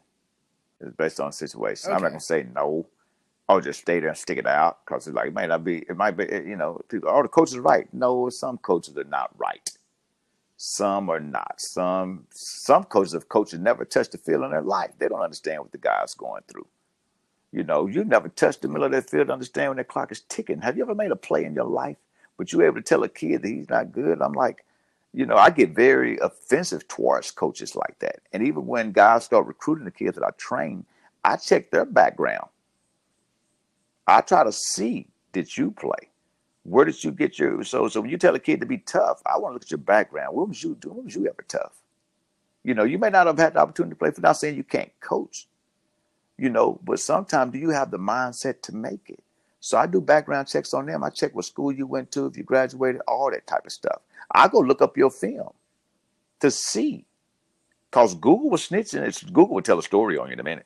It's 0.80 0.96
based 0.96 1.20
on 1.20 1.28
the 1.28 1.32
situation. 1.32 1.90
Okay. 1.90 1.96
I'm 1.96 2.02
not 2.02 2.10
gonna 2.10 2.20
say 2.20 2.46
no. 2.54 2.86
I'll 3.48 3.60
just 3.60 3.80
stay 3.80 3.98
there 4.00 4.10
and 4.10 4.18
stick 4.18 4.38
it 4.38 4.46
out 4.46 4.78
because 4.84 5.06
it's 5.06 5.16
like 5.16 5.28
it 5.28 5.34
might 5.34 5.48
not 5.48 5.64
be. 5.64 5.78
It 5.78 5.96
might 5.96 6.16
be. 6.16 6.24
You 6.24 6.56
know, 6.56 6.80
people. 6.88 7.10
Oh, 7.12 7.22
the 7.22 7.28
coaches 7.28 7.56
are 7.56 7.62
right. 7.62 7.92
No, 7.92 8.28
some 8.30 8.58
coaches 8.58 8.96
are 8.96 9.04
not 9.04 9.30
right. 9.38 9.68
Some 10.56 11.10
are 11.10 11.20
not. 11.20 11.60
Some 11.60 12.26
some 12.30 12.84
coaches 12.84 13.14
have 13.14 13.28
coaches 13.28 13.58
never 13.58 13.84
touched 13.84 14.12
the 14.12 14.18
field 14.18 14.44
in 14.44 14.50
their 14.50 14.62
life. 14.62 14.92
They 14.98 15.08
don't 15.08 15.20
understand 15.22 15.62
what 15.62 15.72
the 15.72 15.78
guy's 15.78 16.14
going 16.14 16.42
through. 16.48 16.66
You 17.52 17.64
know, 17.64 17.86
you 17.86 18.04
never 18.04 18.28
touched 18.28 18.62
the 18.62 18.68
middle 18.68 18.84
of 18.84 18.92
that 18.92 19.10
field 19.10 19.26
to 19.26 19.32
understand 19.32 19.70
when 19.70 19.76
that 19.78 19.88
clock 19.88 20.12
is 20.12 20.20
ticking. 20.28 20.60
Have 20.60 20.76
you 20.76 20.82
ever 20.82 20.94
made 20.94 21.10
a 21.10 21.16
play 21.16 21.44
in 21.44 21.54
your 21.54 21.64
life, 21.64 21.96
but 22.36 22.52
you 22.52 22.62
able 22.62 22.76
to 22.76 22.82
tell 22.82 23.02
a 23.02 23.08
kid 23.08 23.42
that 23.42 23.48
he's 23.48 23.68
not 23.68 23.92
good? 23.92 24.22
I'm 24.22 24.34
like, 24.34 24.64
you 25.12 25.26
know, 25.26 25.36
I 25.36 25.50
get 25.50 25.74
very 25.74 26.18
offensive 26.18 26.86
towards 26.86 27.32
coaches 27.32 27.74
like 27.74 27.98
that. 27.98 28.20
And 28.32 28.46
even 28.46 28.66
when 28.66 28.92
guys 28.92 29.24
start 29.24 29.46
recruiting 29.46 29.84
the 29.84 29.90
kids 29.90 30.16
that 30.16 30.24
I 30.24 30.30
train, 30.38 30.84
I 31.24 31.36
check 31.36 31.70
their 31.70 31.84
background. 31.84 32.48
I 34.06 34.20
try 34.20 34.44
to 34.44 34.52
see 34.52 35.08
did 35.32 35.56
you 35.56 35.70
play? 35.72 36.08
Where 36.64 36.84
did 36.84 37.02
you 37.02 37.10
get 37.10 37.38
your 37.38 37.64
so 37.64 37.88
so 37.88 38.00
when 38.00 38.10
you 38.10 38.18
tell 38.18 38.34
a 38.34 38.40
kid 38.40 38.60
to 38.60 38.66
be 38.66 38.78
tough, 38.78 39.22
I 39.26 39.38
want 39.38 39.52
to 39.52 39.54
look 39.54 39.62
at 39.62 39.70
your 39.70 39.78
background. 39.78 40.36
What 40.36 40.48
was 40.48 40.62
you 40.62 40.76
doing? 40.76 40.96
What 40.96 41.04
was 41.06 41.14
you 41.14 41.26
ever 41.26 41.44
tough? 41.48 41.72
You 42.62 42.74
know, 42.74 42.84
you 42.84 42.98
may 42.98 43.10
not 43.10 43.26
have 43.26 43.38
had 43.38 43.54
the 43.54 43.60
opportunity 43.60 43.92
to 43.92 43.96
play 43.96 44.10
for 44.10 44.20
not 44.20 44.36
saying 44.36 44.56
you 44.56 44.64
can't 44.64 44.92
coach, 45.00 45.46
you 46.40 46.48
know, 46.48 46.80
but 46.82 46.98
sometimes 46.98 47.52
do 47.52 47.58
you 47.58 47.68
have 47.68 47.90
the 47.90 47.98
mindset 47.98 48.62
to 48.62 48.74
make 48.74 49.10
it? 49.10 49.22
So 49.60 49.76
I 49.76 49.86
do 49.86 50.00
background 50.00 50.48
checks 50.48 50.72
on 50.72 50.86
them. 50.86 51.04
I 51.04 51.10
check 51.10 51.34
what 51.34 51.44
school 51.44 51.70
you 51.70 51.86
went 51.86 52.10
to, 52.12 52.24
if 52.24 52.36
you 52.38 52.44
graduated, 52.44 53.02
all 53.06 53.30
that 53.30 53.46
type 53.46 53.66
of 53.66 53.72
stuff. 53.72 54.00
I 54.34 54.48
go 54.48 54.60
look 54.60 54.80
up 54.80 54.96
your 54.96 55.10
film 55.10 55.50
to 56.40 56.50
see. 56.50 57.04
Cause 57.90 58.14
Google 58.14 58.48
was 58.48 58.66
snitching. 58.66 59.02
It's 59.02 59.22
Google 59.22 59.56
will 59.56 59.62
tell 59.62 59.78
a 59.78 59.82
story 59.82 60.16
on 60.16 60.28
you 60.28 60.32
in 60.32 60.40
a 60.40 60.44
minute. 60.44 60.64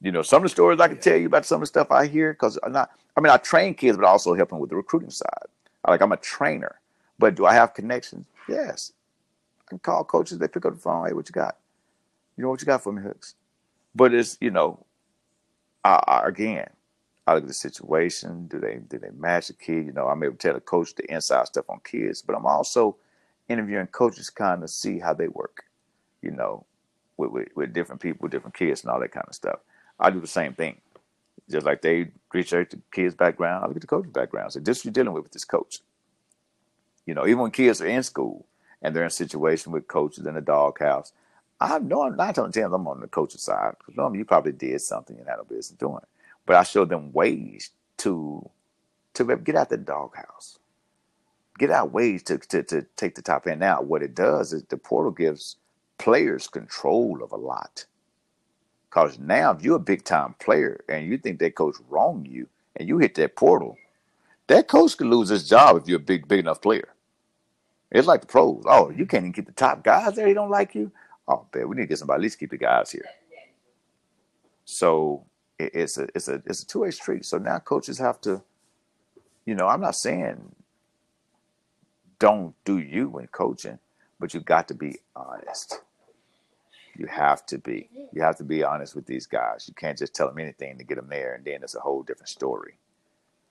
You 0.00 0.10
know, 0.10 0.22
some 0.22 0.38
of 0.38 0.42
the 0.42 0.48
stories 0.48 0.80
I 0.80 0.88
can 0.88 0.98
tell 0.98 1.16
you 1.16 1.26
about 1.26 1.46
some 1.46 1.56
of 1.56 1.60
the 1.62 1.66
stuff 1.66 1.92
I 1.92 2.06
hear 2.06 2.32
because 2.32 2.58
I'm 2.64 2.72
not. 2.72 2.90
I 3.16 3.20
mean, 3.20 3.30
I 3.30 3.36
train 3.36 3.74
kids, 3.74 3.96
but 3.96 4.04
I 4.04 4.08
also 4.08 4.34
help 4.34 4.50
them 4.50 4.58
with 4.58 4.70
the 4.70 4.76
recruiting 4.76 5.10
side. 5.10 5.46
Like 5.86 6.00
I'm 6.00 6.10
a 6.10 6.16
trainer, 6.16 6.80
but 7.20 7.36
do 7.36 7.46
I 7.46 7.54
have 7.54 7.72
connections? 7.72 8.26
Yes. 8.48 8.92
I 9.60 9.68
can 9.68 9.78
call 9.78 10.02
coaches. 10.02 10.38
They 10.38 10.48
pick 10.48 10.66
up 10.66 10.74
the 10.74 10.80
phone. 10.80 11.06
Hey, 11.06 11.12
what 11.12 11.28
you 11.28 11.32
got? 11.32 11.56
You 12.36 12.42
know 12.42 12.50
what 12.50 12.60
you 12.60 12.66
got 12.66 12.82
for 12.82 12.92
me, 12.92 13.00
Hooks? 13.00 13.36
But 13.94 14.14
it's 14.14 14.36
you 14.40 14.50
know, 14.50 14.84
I, 15.84 16.02
I, 16.06 16.28
again, 16.28 16.68
I 17.26 17.34
look 17.34 17.44
at 17.44 17.48
the 17.48 17.54
situation. 17.54 18.46
Do 18.48 18.58
they 18.58 18.80
do 18.88 18.98
they 18.98 19.10
match 19.10 19.48
the 19.48 19.54
kid? 19.54 19.86
You 19.86 19.92
know, 19.92 20.06
I'm 20.08 20.22
able 20.22 20.34
to 20.34 20.38
tell 20.38 20.54
the 20.54 20.60
coach 20.60 20.94
the 20.94 21.10
inside 21.12 21.46
stuff 21.46 21.66
on 21.68 21.80
kids, 21.84 22.22
but 22.22 22.36
I'm 22.36 22.46
also 22.46 22.96
interviewing 23.48 23.86
coaches 23.88 24.30
kind 24.30 24.62
of 24.62 24.70
see 24.70 24.98
how 24.98 25.14
they 25.14 25.28
work. 25.28 25.64
You 26.22 26.30
know, 26.30 26.64
with, 27.16 27.30
with, 27.30 27.48
with 27.54 27.72
different 27.72 28.00
people, 28.00 28.28
different 28.28 28.56
kids, 28.56 28.82
and 28.82 28.90
all 28.90 29.00
that 29.00 29.12
kind 29.12 29.26
of 29.28 29.34
stuff. 29.34 29.60
I 29.98 30.10
do 30.10 30.20
the 30.20 30.26
same 30.26 30.54
thing. 30.54 30.80
Just 31.50 31.66
like 31.66 31.82
they 31.82 32.10
research 32.32 32.70
the 32.70 32.80
kid's 32.92 33.14
background, 33.14 33.64
I 33.64 33.68
look 33.68 33.76
at 33.76 33.82
the 33.82 33.86
coach's 33.86 34.12
background. 34.12 34.52
So 34.52 34.60
this 34.60 34.84
you're 34.84 34.92
dealing 34.92 35.12
with 35.12 35.24
with 35.24 35.32
this 35.32 35.44
coach. 35.44 35.80
You 37.06 37.14
know, 37.14 37.26
even 37.26 37.40
when 37.40 37.50
kids 37.50 37.80
are 37.82 37.86
in 37.86 38.02
school 38.02 38.46
and 38.80 38.94
they're 38.94 39.02
in 39.02 39.08
a 39.08 39.10
situation 39.10 39.72
with 39.72 39.86
coaches 39.86 40.26
in 40.26 40.34
the 40.34 40.40
doghouse, 40.40 41.12
I 41.60 41.78
know 41.78 42.02
I'm 42.02 42.16
not 42.16 42.34
telling 42.34 42.50
them 42.50 42.74
I'm 42.74 42.88
on 42.88 43.00
the 43.00 43.08
coach's 43.08 43.42
side 43.42 43.74
because 43.78 43.96
normally 43.96 44.18
you 44.18 44.24
probably 44.24 44.52
did 44.52 44.80
something 44.80 45.16
you 45.16 45.24
had 45.24 45.36
no 45.38 45.44
business 45.44 45.78
doing. 45.78 46.00
But 46.46 46.56
I 46.56 46.62
show 46.62 46.84
them 46.84 47.12
ways 47.12 47.70
to 47.98 48.48
to 49.14 49.36
get 49.36 49.54
out 49.54 49.70
the 49.70 49.76
doghouse, 49.76 50.58
get 51.58 51.70
out 51.70 51.92
ways 51.92 52.22
to, 52.24 52.38
to 52.38 52.62
to 52.64 52.82
take 52.96 53.14
the 53.14 53.22
top 53.22 53.46
end. 53.46 53.62
out. 53.62 53.86
what 53.86 54.02
it 54.02 54.14
does 54.14 54.52
is 54.52 54.64
the 54.64 54.76
portal 54.76 55.12
gives 55.12 55.56
players 55.98 56.48
control 56.48 57.22
of 57.22 57.32
a 57.32 57.36
lot. 57.36 57.86
Because 58.90 59.18
now, 59.18 59.50
if 59.52 59.62
you're 59.62 59.76
a 59.76 59.80
big 59.80 60.04
time 60.04 60.34
player 60.38 60.84
and 60.88 61.06
you 61.06 61.18
think 61.18 61.38
that 61.40 61.56
coach 61.56 61.76
wronged 61.88 62.28
you 62.28 62.48
and 62.76 62.88
you 62.88 62.98
hit 62.98 63.14
that 63.16 63.36
portal, 63.36 63.76
that 64.46 64.68
coach 64.68 64.96
could 64.96 65.08
lose 65.08 65.30
his 65.30 65.48
job 65.48 65.76
if 65.76 65.88
you're 65.88 65.98
a 65.98 66.02
big, 66.02 66.28
big 66.28 66.40
enough 66.40 66.60
player. 66.62 66.88
It's 67.90 68.06
like 68.06 68.20
the 68.22 68.26
pros. 68.26 68.62
Oh, 68.66 68.90
you 68.90 69.06
can't 69.06 69.22
even 69.24 69.32
keep 69.32 69.46
the 69.46 69.52
top 69.52 69.82
guys 69.84 70.14
there. 70.14 70.26
He 70.28 70.34
don't 70.34 70.50
like 70.50 70.74
you. 70.74 70.92
Oh, 71.28 71.46
man, 71.54 71.68
we 71.68 71.76
need 71.76 71.82
to 71.84 71.88
get 71.88 71.98
somebody 71.98 72.18
at 72.18 72.22
least 72.22 72.38
keep 72.40 72.50
the 72.50 72.58
guys 72.58 72.90
here. 72.92 73.06
So 74.64 75.24
it, 75.58 75.72
it's 75.74 75.98
a 75.98 76.08
it's 76.14 76.28
a 76.28 76.42
it's 76.46 76.62
a 76.62 76.66
two 76.66 76.80
way 76.80 76.90
street. 76.92 77.24
So 77.24 77.38
now 77.38 77.58
coaches 77.58 77.98
have 77.98 78.20
to, 78.22 78.42
you 79.46 79.54
know, 79.54 79.68
I'm 79.68 79.80
not 79.80 79.96
saying 79.96 80.54
don't 82.18 82.54
do 82.64 82.78
you 82.78 83.08
when 83.08 83.26
coaching, 83.28 83.78
but 84.20 84.34
you 84.34 84.40
got 84.40 84.68
to 84.68 84.74
be 84.74 84.96
honest. 85.16 85.80
You 86.96 87.06
have 87.08 87.46
to 87.46 87.58
be. 87.58 87.88
You 88.12 88.22
have 88.22 88.36
to 88.38 88.44
be 88.44 88.62
honest 88.64 88.94
with 88.94 89.06
these 89.06 89.26
guys. 89.26 89.66
You 89.68 89.74
can't 89.74 89.98
just 89.98 90.14
tell 90.14 90.28
them 90.28 90.38
anything 90.38 90.78
to 90.78 90.84
get 90.84 90.96
them 90.96 91.08
there, 91.10 91.34
and 91.34 91.44
then 91.44 91.62
it's 91.62 91.74
a 91.74 91.80
whole 91.80 92.02
different 92.02 92.28
story. 92.28 92.78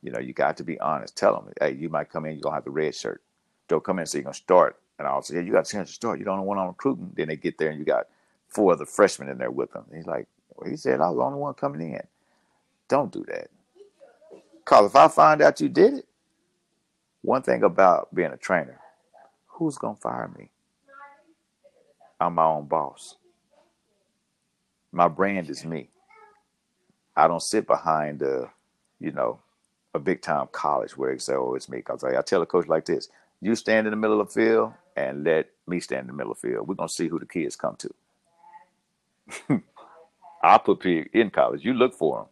You 0.01 0.11
know, 0.11 0.19
you 0.19 0.33
got 0.33 0.57
to 0.57 0.63
be 0.63 0.79
honest. 0.79 1.17
Tell 1.17 1.35
them, 1.35 1.53
hey, 1.61 1.73
you 1.75 1.89
might 1.89 2.09
come 2.11 2.25
in, 2.25 2.33
you're 2.33 2.41
gonna 2.43 2.55
have 2.55 2.65
the 2.65 2.71
red 2.71 2.95
shirt. 2.95 3.21
Don't 3.67 3.83
come 3.83 3.99
in, 3.99 4.05
so 4.07 4.17
you're 4.17 4.23
gonna 4.23 4.33
start. 4.35 4.79
And 4.99 5.07
I'll 5.07 5.21
say, 5.21 5.35
yeah, 5.35 5.41
you 5.41 5.51
got 5.51 5.67
a 5.67 5.71
chance 5.71 5.89
to 5.89 5.95
start. 5.95 6.19
You 6.19 6.25
don't 6.25 6.37
know 6.37 6.43
what 6.43 6.57
I'm 6.57 6.67
recruiting. 6.67 7.11
Then 7.15 7.27
they 7.27 7.35
get 7.35 7.57
there, 7.57 7.69
and 7.69 7.79
you 7.79 7.85
got 7.85 8.07
four 8.47 8.73
other 8.73 8.85
freshmen 8.85 9.29
in 9.29 9.37
there 9.37 9.51
with 9.51 9.73
them. 9.73 9.85
And 9.89 9.97
he's 9.97 10.07
like, 10.07 10.27
well, 10.55 10.69
he 10.69 10.77
said 10.77 11.01
I 11.01 11.09
was 11.09 11.17
the 11.17 11.23
only 11.23 11.39
one 11.39 11.53
coming 11.55 11.93
in. 11.93 12.01
Don't 12.89 13.11
do 13.11 13.25
that. 13.27 13.49
Cause 14.65 14.87
if 14.87 14.95
I 14.95 15.07
find 15.09 15.41
out 15.41 15.59
you 15.61 15.69
did 15.69 15.95
it, 15.95 16.07
one 17.21 17.41
thing 17.41 17.63
about 17.63 18.13
being 18.13 18.31
a 18.31 18.37
trainer, 18.37 18.79
who's 19.47 19.77
gonna 19.77 19.95
fire 19.97 20.31
me? 20.37 20.49
I'm 22.19 22.35
my 22.35 22.45
own 22.45 22.67
boss. 22.67 23.15
My 24.91 25.07
brand 25.07 25.49
is 25.49 25.65
me. 25.65 25.89
I 27.15 27.27
don't 27.27 27.41
sit 27.41 27.67
behind 27.67 28.21
a, 28.21 28.51
you 28.99 29.11
know, 29.11 29.39
a 29.93 29.99
big 29.99 30.21
time 30.21 30.47
college 30.51 30.97
where 30.97 31.11
they 31.11 31.19
say, 31.19 31.33
"Oh, 31.33 31.55
it's 31.55 31.69
me." 31.69 31.77
Because 31.77 32.03
I, 32.03 32.17
I 32.17 32.21
tell 32.21 32.41
a 32.41 32.45
coach 32.45 32.67
like 32.67 32.85
this: 32.85 33.09
"You 33.41 33.55
stand 33.55 33.87
in 33.87 33.91
the 33.91 33.97
middle 33.97 34.21
of 34.21 34.27
the 34.29 34.33
field 34.33 34.73
and 34.95 35.23
let 35.23 35.49
me 35.67 35.79
stand 35.79 36.01
in 36.01 36.07
the 36.07 36.13
middle 36.13 36.31
of 36.33 36.41
the 36.41 36.49
field. 36.49 36.67
We're 36.67 36.75
gonna 36.75 36.89
see 36.89 37.07
who 37.07 37.19
the 37.19 37.25
kids 37.27 37.55
come 37.55 37.77
to." 39.49 39.63
I 40.43 40.57
put 40.59 40.81
people 40.81 41.11
in 41.19 41.31
college. 41.31 41.65
You 41.65 41.73
look 41.73 41.93
for 41.95 42.17
them. 42.19 42.27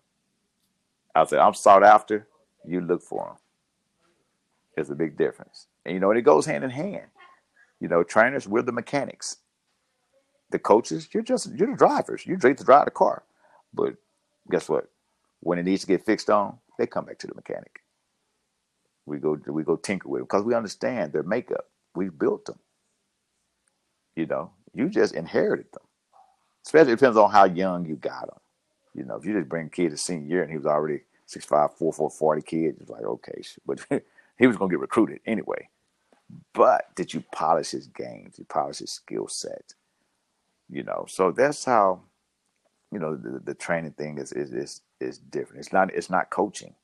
I 1.15 1.25
say 1.25 1.37
I'm 1.37 1.53
sought 1.55 1.83
after. 1.83 2.27
You 2.65 2.81
look 2.81 3.03
for 3.03 3.25
them. 3.25 3.37
There's 4.75 4.89
a 4.91 4.95
big 4.95 5.17
difference, 5.17 5.67
and 5.85 5.93
you 5.93 5.99
know, 5.99 6.11
and 6.11 6.19
it 6.19 6.23
goes 6.23 6.45
hand 6.45 6.63
in 6.63 6.71
hand. 6.71 7.07
You 7.79 7.87
know, 7.89 8.03
trainers, 8.03 8.47
we're 8.47 8.63
the 8.63 8.71
mechanics 8.73 9.37
the 10.51 10.59
coaches, 10.59 11.09
you're 11.13 11.23
just 11.23 11.51
you're 11.55 11.71
the 11.71 11.77
drivers. 11.77 12.25
You're 12.27 12.37
to 12.37 12.65
drive 12.65 12.85
the 12.85 12.91
car. 12.91 13.23
But 13.73 13.95
guess 14.51 14.69
what? 14.69 14.89
When 15.41 15.59
it 15.59 15.65
needs 15.65 15.81
to 15.83 15.87
get 15.87 16.05
fixed 16.05 16.31
on, 16.31 16.59
they 16.79 16.87
come 16.87 17.05
back 17.05 17.19
to 17.19 17.27
the 17.27 17.35
mechanic. 17.35 17.81
We 19.07 19.19
go 19.19 19.39
we 19.47 19.63
go 19.63 19.77
tinker 19.77 20.09
with 20.09 20.21
them 20.21 20.25
because 20.25 20.45
we 20.45 20.55
understand 20.55 21.13
their 21.13 21.23
makeup. 21.23 21.69
We 21.95 22.09
built 22.09 22.45
them. 22.45 22.59
You 24.15 24.27
know, 24.27 24.51
you 24.73 24.89
just 24.89 25.15
inherited 25.15 25.67
them. 25.73 25.83
Especially 26.65 26.95
depends 26.95 27.17
on 27.17 27.31
how 27.31 27.45
young 27.45 27.85
you 27.85 27.95
got 27.95 28.27
them. 28.27 28.39
You 28.93 29.05
know, 29.05 29.15
if 29.17 29.25
you 29.25 29.33
just 29.33 29.49
bring 29.49 29.67
a 29.67 29.69
kid 29.69 29.91
to 29.91 29.97
senior 29.97 30.27
year 30.27 30.43
and 30.43 30.51
he 30.51 30.57
was 30.57 30.67
already 30.67 31.01
6'5", 31.29 31.77
4'4", 31.79 32.13
40 32.13 32.41
kid, 32.43 32.77
it's 32.81 32.89
like, 32.89 33.03
okay, 33.03 33.41
but 33.65 33.79
he 34.37 34.47
was 34.47 34.57
going 34.57 34.69
to 34.69 34.73
get 34.73 34.81
recruited 34.81 35.19
anyway. 35.25 35.69
But 36.53 36.95
did 36.95 37.13
you 37.13 37.23
polish 37.33 37.71
his 37.71 37.87
game? 37.87 38.25
Did 38.25 38.39
you 38.39 38.45
polish 38.45 38.79
his 38.79 38.91
skill 38.93 39.27
set? 39.27 39.63
you 40.69 40.83
know 40.83 41.05
so 41.07 41.31
that's 41.31 41.65
how 41.65 42.01
you 42.91 42.99
know 42.99 43.15
the, 43.15 43.39
the 43.39 43.53
training 43.53 43.91
thing 43.93 44.17
is, 44.17 44.31
is 44.33 44.53
is 44.53 44.81
is 44.99 45.17
different 45.19 45.59
it's 45.59 45.73
not 45.73 45.93
it's 45.93 46.09
not 46.09 46.29
coaching 46.29 46.75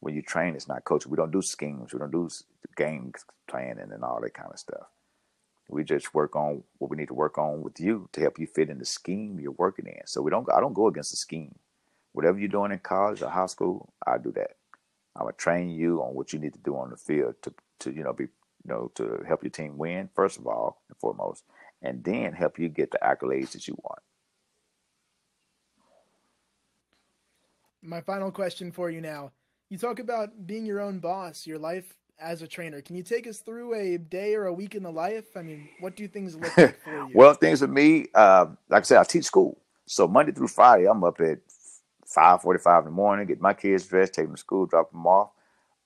when 0.00 0.14
you 0.14 0.22
train 0.22 0.54
it's 0.54 0.68
not 0.68 0.84
coaching 0.84 1.10
we 1.10 1.16
don't 1.16 1.32
do 1.32 1.42
schemes 1.42 1.92
we 1.92 1.98
don't 1.98 2.12
do 2.12 2.28
game 2.76 3.12
planning 3.48 3.90
and 3.92 4.04
all 4.04 4.20
that 4.20 4.34
kind 4.34 4.50
of 4.52 4.58
stuff 4.58 4.86
we 5.68 5.84
just 5.84 6.12
work 6.12 6.36
on 6.36 6.62
what 6.78 6.90
we 6.90 6.96
need 6.96 7.08
to 7.08 7.14
work 7.14 7.38
on 7.38 7.62
with 7.62 7.80
you 7.80 8.08
to 8.12 8.20
help 8.20 8.38
you 8.38 8.46
fit 8.46 8.68
in 8.68 8.78
the 8.78 8.84
scheme 8.84 9.38
you're 9.40 9.52
working 9.52 9.86
in 9.86 10.06
so 10.06 10.20
we 10.20 10.30
don't 10.30 10.46
i 10.52 10.60
don't 10.60 10.74
go 10.74 10.86
against 10.88 11.10
the 11.10 11.16
scheme 11.16 11.54
whatever 12.12 12.38
you're 12.38 12.48
doing 12.48 12.72
in 12.72 12.78
college 12.78 13.22
or 13.22 13.28
high 13.30 13.46
school 13.46 13.92
i 14.06 14.18
do 14.18 14.32
that 14.32 14.56
i'm 15.16 15.24
gonna 15.24 15.32
train 15.32 15.70
you 15.70 16.02
on 16.02 16.14
what 16.14 16.32
you 16.32 16.38
need 16.38 16.52
to 16.52 16.58
do 16.60 16.76
on 16.76 16.90
the 16.90 16.96
field 16.96 17.34
to 17.42 17.52
to 17.78 17.92
you 17.92 18.02
know 18.02 18.12
be 18.12 18.24
you 18.24 18.68
know 18.68 18.90
to 18.94 19.22
help 19.26 19.42
your 19.42 19.50
team 19.50 19.78
win 19.78 20.08
first 20.14 20.38
of 20.38 20.46
all 20.46 20.82
and 20.88 20.98
foremost 20.98 21.44
and 21.82 22.04
then 22.04 22.32
help 22.32 22.58
you 22.58 22.68
get 22.68 22.90
the 22.90 22.98
accolades 23.02 23.50
that 23.52 23.66
you 23.66 23.76
want. 23.82 23.98
My 27.82 28.00
final 28.00 28.30
question 28.30 28.70
for 28.70 28.90
you 28.90 29.00
now. 29.00 29.32
You 29.68 29.78
talk 29.78 29.98
about 29.98 30.46
being 30.46 30.64
your 30.64 30.80
own 30.80 31.00
boss, 31.00 31.46
your 31.46 31.58
life 31.58 31.94
as 32.22 32.42
a 32.42 32.46
trainer. 32.46 32.80
Can 32.80 32.96
you 32.96 33.02
take 33.02 33.26
us 33.26 33.38
through 33.38 33.74
a 33.74 33.98
day 33.98 34.34
or 34.34 34.46
a 34.46 34.52
week 34.52 34.74
in 34.74 34.82
the 34.82 34.90
life? 34.90 35.36
I 35.36 35.42
mean, 35.42 35.68
what 35.80 35.96
do 35.96 36.06
things 36.06 36.36
look 36.36 36.56
like 36.56 36.80
for 36.82 36.90
you? 37.08 37.10
well, 37.14 37.34
things 37.34 37.60
with 37.60 37.70
me, 37.70 38.06
uh, 38.14 38.46
like 38.68 38.80
I 38.80 38.84
said, 38.84 38.98
I 38.98 39.04
teach 39.04 39.24
school. 39.24 39.58
So 39.86 40.06
Monday 40.06 40.32
through 40.32 40.48
Friday, 40.48 40.88
I'm 40.88 41.02
up 41.04 41.20
at 41.20 41.40
5.45 42.06 42.78
in 42.78 42.84
the 42.86 42.90
morning, 42.90 43.26
get 43.26 43.40
my 43.40 43.52
kids 43.52 43.86
dressed, 43.86 44.14
take 44.14 44.26
them 44.26 44.36
to 44.36 44.40
school, 44.40 44.66
drop 44.66 44.90
them 44.92 45.06
off. 45.06 45.30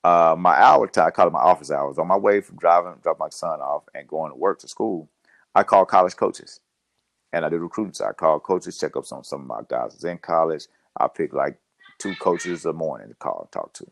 Uh, 0.04 0.36
my 0.38 0.54
hour 0.54 0.86
time, 0.86 1.08
I 1.08 1.10
call 1.10 1.26
it 1.26 1.32
my 1.32 1.40
office 1.40 1.70
hours. 1.70 1.98
On 1.98 2.06
my 2.06 2.16
way 2.16 2.40
from 2.40 2.58
driving, 2.58 2.94
drop 3.02 3.18
my 3.18 3.28
son 3.30 3.60
off 3.60 3.84
and 3.94 4.06
going 4.06 4.30
to 4.30 4.36
work 4.36 4.60
to 4.60 4.68
school, 4.68 5.08
I 5.54 5.62
call 5.62 5.84
college 5.86 6.16
coaches 6.16 6.60
and 7.32 7.44
I 7.44 7.48
do 7.48 7.58
recruiting. 7.58 7.94
So 7.94 8.06
I 8.06 8.12
call 8.12 8.38
coaches, 8.38 8.78
check 8.78 8.96
ups 8.96 9.10
on 9.10 9.24
some 9.24 9.40
of 9.40 9.46
my 9.46 9.60
guys 9.68 9.92
that's 9.92 10.04
in 10.04 10.18
college. 10.18 10.66
I 10.96 11.08
pick 11.08 11.32
like 11.32 11.58
two 11.98 12.14
coaches 12.16 12.64
a 12.66 12.72
morning 12.72 13.08
to 13.08 13.14
call 13.14 13.40
and 13.42 13.52
talk 13.52 13.72
to, 13.74 13.86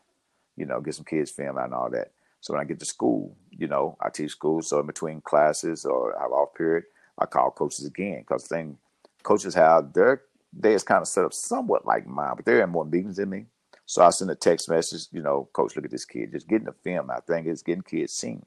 you 0.56 0.66
know, 0.66 0.80
get 0.80 0.94
some 0.94 1.04
kids 1.04 1.30
film 1.30 1.58
out 1.58 1.64
and 1.64 1.74
all 1.74 1.90
that. 1.90 2.12
So 2.44 2.52
when 2.52 2.60
I 2.60 2.66
get 2.66 2.78
to 2.80 2.84
school, 2.84 3.34
you 3.50 3.66
know, 3.66 3.96
I 4.02 4.10
teach 4.10 4.32
school. 4.32 4.60
So 4.60 4.78
in 4.78 4.86
between 4.86 5.22
classes 5.22 5.86
or 5.86 6.14
I 6.14 6.24
have 6.24 6.30
off 6.30 6.54
period, 6.54 6.84
I 7.18 7.24
call 7.24 7.50
coaches 7.50 7.86
again 7.86 8.18
because 8.20 8.46
thing 8.46 8.76
coaches 9.22 9.54
have 9.54 9.94
their 9.94 10.24
day 10.60 10.74
is 10.74 10.82
kind 10.82 11.00
of 11.00 11.08
set 11.08 11.24
up 11.24 11.32
somewhat 11.32 11.86
like 11.86 12.06
mine, 12.06 12.34
but 12.36 12.44
they're 12.44 12.62
in 12.62 12.68
more 12.68 12.84
meetings 12.84 13.16
than 13.16 13.30
me. 13.30 13.46
So 13.86 14.04
I 14.04 14.10
send 14.10 14.30
a 14.30 14.34
text 14.34 14.68
message, 14.68 15.06
you 15.10 15.22
know, 15.22 15.48
coach, 15.54 15.74
look 15.74 15.86
at 15.86 15.90
this 15.90 16.04
kid, 16.04 16.32
just 16.32 16.46
getting 16.46 16.66
the 16.66 16.74
film. 16.84 17.10
I 17.10 17.20
think 17.26 17.46
it's 17.46 17.62
getting 17.62 17.82
kids 17.82 18.12
seen, 18.12 18.44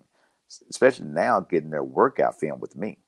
especially 0.69 1.07
now 1.07 1.39
getting 1.39 1.71
their 1.71 1.83
workout 1.83 2.39
film 2.39 2.59
with 2.59 2.75
me. 2.75 2.99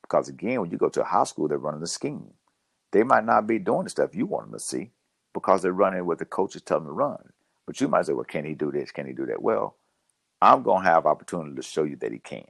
Because 0.00 0.30
again, 0.30 0.62
when 0.62 0.70
you 0.70 0.78
go 0.78 0.88
to 0.88 1.02
a 1.02 1.04
high 1.04 1.24
school, 1.24 1.48
they're 1.48 1.58
running 1.58 1.82
a 1.82 1.86
scheme. 1.86 2.24
They 2.92 3.02
might 3.02 3.26
not 3.26 3.46
be 3.46 3.58
doing 3.58 3.84
the 3.84 3.90
stuff 3.90 4.14
you 4.14 4.24
want 4.24 4.46
them 4.46 4.58
to 4.58 4.64
see 4.64 4.92
because 5.34 5.60
they're 5.60 5.72
running 5.74 6.06
what 6.06 6.18
the 6.18 6.24
coaches 6.24 6.62
tell 6.62 6.78
them 6.78 6.88
to 6.88 6.92
run. 6.92 7.18
But 7.66 7.82
you 7.82 7.88
might 7.88 8.06
say, 8.06 8.14
well, 8.14 8.24
can 8.24 8.46
he 8.46 8.54
do 8.54 8.72
this? 8.72 8.90
Can 8.90 9.06
he 9.06 9.12
do 9.12 9.26
that? 9.26 9.42
Well, 9.42 9.76
I'm 10.42 10.62
going 10.62 10.84
to 10.84 10.90
have 10.90 11.06
opportunity 11.06 11.56
to 11.56 11.62
show 11.62 11.84
you 11.84 11.96
that 11.96 12.12
he 12.12 12.18
can. 12.18 12.44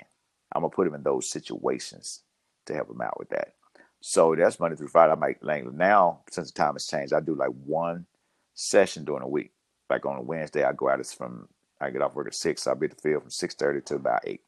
I'm 0.52 0.62
going 0.62 0.70
to 0.70 0.76
put 0.76 0.86
him 0.86 0.94
in 0.94 1.02
those 1.02 1.30
situations 1.30 2.22
to 2.66 2.74
help 2.74 2.90
him 2.90 3.00
out 3.00 3.18
with 3.18 3.30
that. 3.30 3.54
So 4.00 4.34
that's 4.34 4.60
Monday 4.60 4.76
through 4.76 4.88
Friday. 4.88 5.12
I 5.12 5.16
might 5.16 5.42
like 5.42 5.64
now 5.72 6.20
since 6.30 6.52
the 6.52 6.58
time 6.58 6.74
has 6.74 6.86
changed, 6.86 7.14
I 7.14 7.20
do 7.20 7.34
like 7.34 7.50
one 7.66 8.06
session 8.54 9.04
during 9.04 9.22
a 9.24 9.28
week. 9.28 9.52
Like 9.90 10.06
on 10.06 10.18
a 10.18 10.22
Wednesday, 10.22 10.64
I 10.64 10.72
go 10.72 10.88
out 10.90 11.00
It's 11.00 11.14
from 11.14 11.48
I 11.80 11.90
get 11.90 12.02
off 12.02 12.14
work 12.14 12.28
at 12.28 12.34
six. 12.34 12.62
So 12.64 12.72
I'll 12.72 12.76
be 12.76 12.86
at 12.86 12.96
the 12.96 13.02
field 13.02 13.22
from 13.22 13.30
six 13.30 13.54
thirty 13.54 13.82
to 13.82 13.96
about 13.96 14.22
eight. 14.26 14.42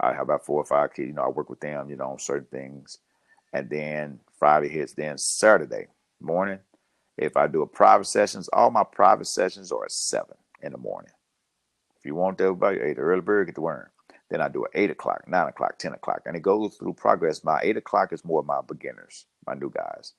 I 0.00 0.12
have 0.12 0.22
about 0.22 0.46
four 0.46 0.60
or 0.62 0.66
five 0.66 0.94
kids. 0.94 1.08
You 1.08 1.14
know, 1.14 1.24
I 1.24 1.28
work 1.28 1.50
with 1.50 1.60
them, 1.60 1.90
you 1.90 1.96
know, 1.96 2.12
on 2.12 2.18
certain 2.20 2.48
things. 2.50 2.98
And 3.52 3.70
then 3.70 4.20
Friday 4.38 4.68
hits, 4.68 4.94
then 4.94 5.18
Saturday 5.18 5.88
morning 6.20 6.60
If 7.16 7.36
I 7.36 7.46
do 7.46 7.62
a 7.62 7.66
private 7.66 8.06
sessions, 8.06 8.48
all 8.52 8.70
my 8.70 8.84
private 8.84 9.26
sessions 9.26 9.72
are 9.72 9.84
at 9.84 9.92
seven 9.92 10.36
in 10.62 10.72
the 10.72 10.78
morning. 10.78 11.12
If 12.02 12.06
you 12.06 12.16
want 12.16 12.40
everybody, 12.40 12.80
hey, 12.80 12.94
the 12.94 13.00
early 13.00 13.20
bird 13.20 13.46
get 13.46 13.54
the 13.54 13.60
worm. 13.60 13.86
Then 14.28 14.40
I 14.40 14.48
do 14.48 14.64
at 14.64 14.72
eight 14.74 14.90
o'clock, 14.90 15.28
nine 15.28 15.46
o'clock, 15.46 15.78
ten 15.78 15.92
o'clock, 15.92 16.22
and 16.26 16.34
it 16.34 16.42
goes 16.42 16.74
through 16.74 16.94
progress. 16.94 17.44
My 17.44 17.60
eight 17.62 17.76
o'clock 17.76 18.12
is 18.12 18.24
more 18.24 18.42
my 18.42 18.60
beginners, 18.66 19.26
my 19.46 19.54
new 19.54 19.70
guys, 19.70 20.14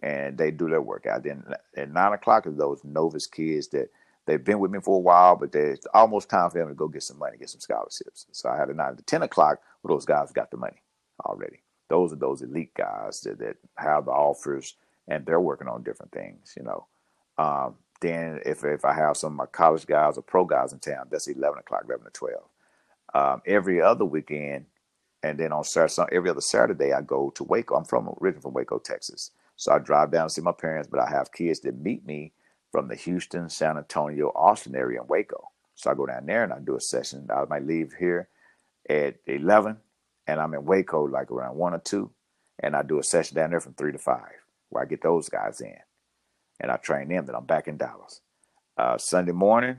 and 0.00 0.38
they 0.38 0.50
do 0.50 0.70
their 0.70 0.80
workout. 0.80 1.24
Then 1.24 1.44
at 1.76 1.90
nine 1.92 2.14
o'clock 2.14 2.46
is 2.46 2.56
those 2.56 2.80
novice 2.84 3.26
kids 3.26 3.68
that 3.68 3.90
they've 4.26 4.42
been 4.42 4.60
with 4.60 4.70
me 4.70 4.78
for 4.80 4.96
a 4.96 5.00
while, 5.00 5.36
but 5.36 5.54
it's 5.54 5.86
almost 5.92 6.30
time 6.30 6.48
for 6.48 6.58
them 6.58 6.68
to 6.68 6.74
go 6.74 6.88
get 6.88 7.02
some 7.02 7.18
money, 7.18 7.36
get 7.36 7.50
some 7.50 7.60
scholarships. 7.60 8.24
So 8.32 8.48
I 8.48 8.56
had 8.56 8.70
a 8.70 8.74
nine 8.74 8.96
to 8.96 9.02
ten 9.02 9.22
o'clock 9.22 9.60
where 9.82 9.94
those 9.94 10.06
guys 10.06 10.32
got 10.32 10.50
the 10.50 10.56
money 10.56 10.80
already. 11.26 11.60
Those 11.90 12.14
are 12.14 12.16
those 12.16 12.40
elite 12.40 12.72
guys 12.74 13.20
that, 13.20 13.40
that 13.40 13.56
have 13.76 14.06
the 14.06 14.10
offers 14.10 14.74
and 15.06 15.26
they're 15.26 15.40
working 15.40 15.68
on 15.68 15.82
different 15.82 16.12
things, 16.12 16.54
you 16.56 16.62
know. 16.62 16.86
Um, 17.36 17.74
then 18.00 18.40
if 18.46 18.64
if 18.64 18.84
I 18.84 18.94
have 18.94 19.16
some 19.16 19.32
of 19.32 19.36
my 19.38 19.46
college 19.46 19.86
guys 19.86 20.18
or 20.18 20.22
pro 20.22 20.44
guys 20.44 20.72
in 20.72 20.80
town, 20.80 21.08
that's 21.10 21.28
eleven 21.28 21.58
o'clock, 21.60 21.84
eleven 21.86 22.06
to 22.06 22.10
twelve 22.12 22.44
um, 23.14 23.42
every 23.46 23.80
other 23.80 24.04
weekend, 24.04 24.66
and 25.22 25.38
then 25.38 25.52
on 25.52 25.64
Saturday, 25.64 26.14
every 26.16 26.30
other 26.30 26.40
Saturday, 26.40 26.92
I 26.92 27.02
go 27.02 27.30
to 27.36 27.44
Waco. 27.44 27.76
I'm 27.76 27.84
from 27.84 28.08
originally 28.20 28.42
from 28.42 28.54
Waco, 28.54 28.78
Texas, 28.78 29.30
so 29.56 29.72
I 29.72 29.78
drive 29.78 30.12
down 30.12 30.28
to 30.28 30.34
see 30.34 30.42
my 30.42 30.52
parents. 30.52 30.88
But 30.90 31.00
I 31.00 31.10
have 31.10 31.32
kids 31.32 31.60
that 31.60 31.80
meet 31.80 32.06
me 32.06 32.32
from 32.72 32.88
the 32.88 32.96
Houston, 32.96 33.48
San 33.48 33.78
Antonio, 33.78 34.32
Austin 34.36 34.76
area 34.76 35.00
in 35.00 35.08
Waco. 35.08 35.50
So 35.74 35.90
I 35.90 35.94
go 35.94 36.06
down 36.06 36.26
there 36.26 36.44
and 36.44 36.52
I 36.52 36.58
do 36.58 36.76
a 36.76 36.80
session. 36.80 37.28
I 37.30 37.44
might 37.46 37.66
leave 37.66 37.94
here 37.98 38.28
at 38.90 39.16
11, 39.26 39.78
and 40.26 40.40
I'm 40.40 40.54
in 40.54 40.64
Waco 40.66 41.04
like 41.06 41.30
around 41.30 41.56
one 41.56 41.74
or 41.74 41.80
two, 41.80 42.10
and 42.60 42.76
I 42.76 42.82
do 42.82 42.98
a 42.98 43.02
session 43.02 43.36
down 43.36 43.50
there 43.50 43.60
from 43.60 43.74
three 43.74 43.92
to 43.92 43.98
five, 43.98 44.32
where 44.70 44.82
I 44.84 44.86
get 44.86 45.02
those 45.02 45.28
guys 45.28 45.60
in, 45.62 45.76
and 46.60 46.70
I 46.70 46.76
train 46.76 47.08
them. 47.08 47.26
Then 47.26 47.34
I'm 47.34 47.44
back 47.44 47.68
in 47.68 47.76
Dallas. 47.76 48.20
Uh, 48.76 48.98
Sunday 48.98 49.32
morning, 49.32 49.78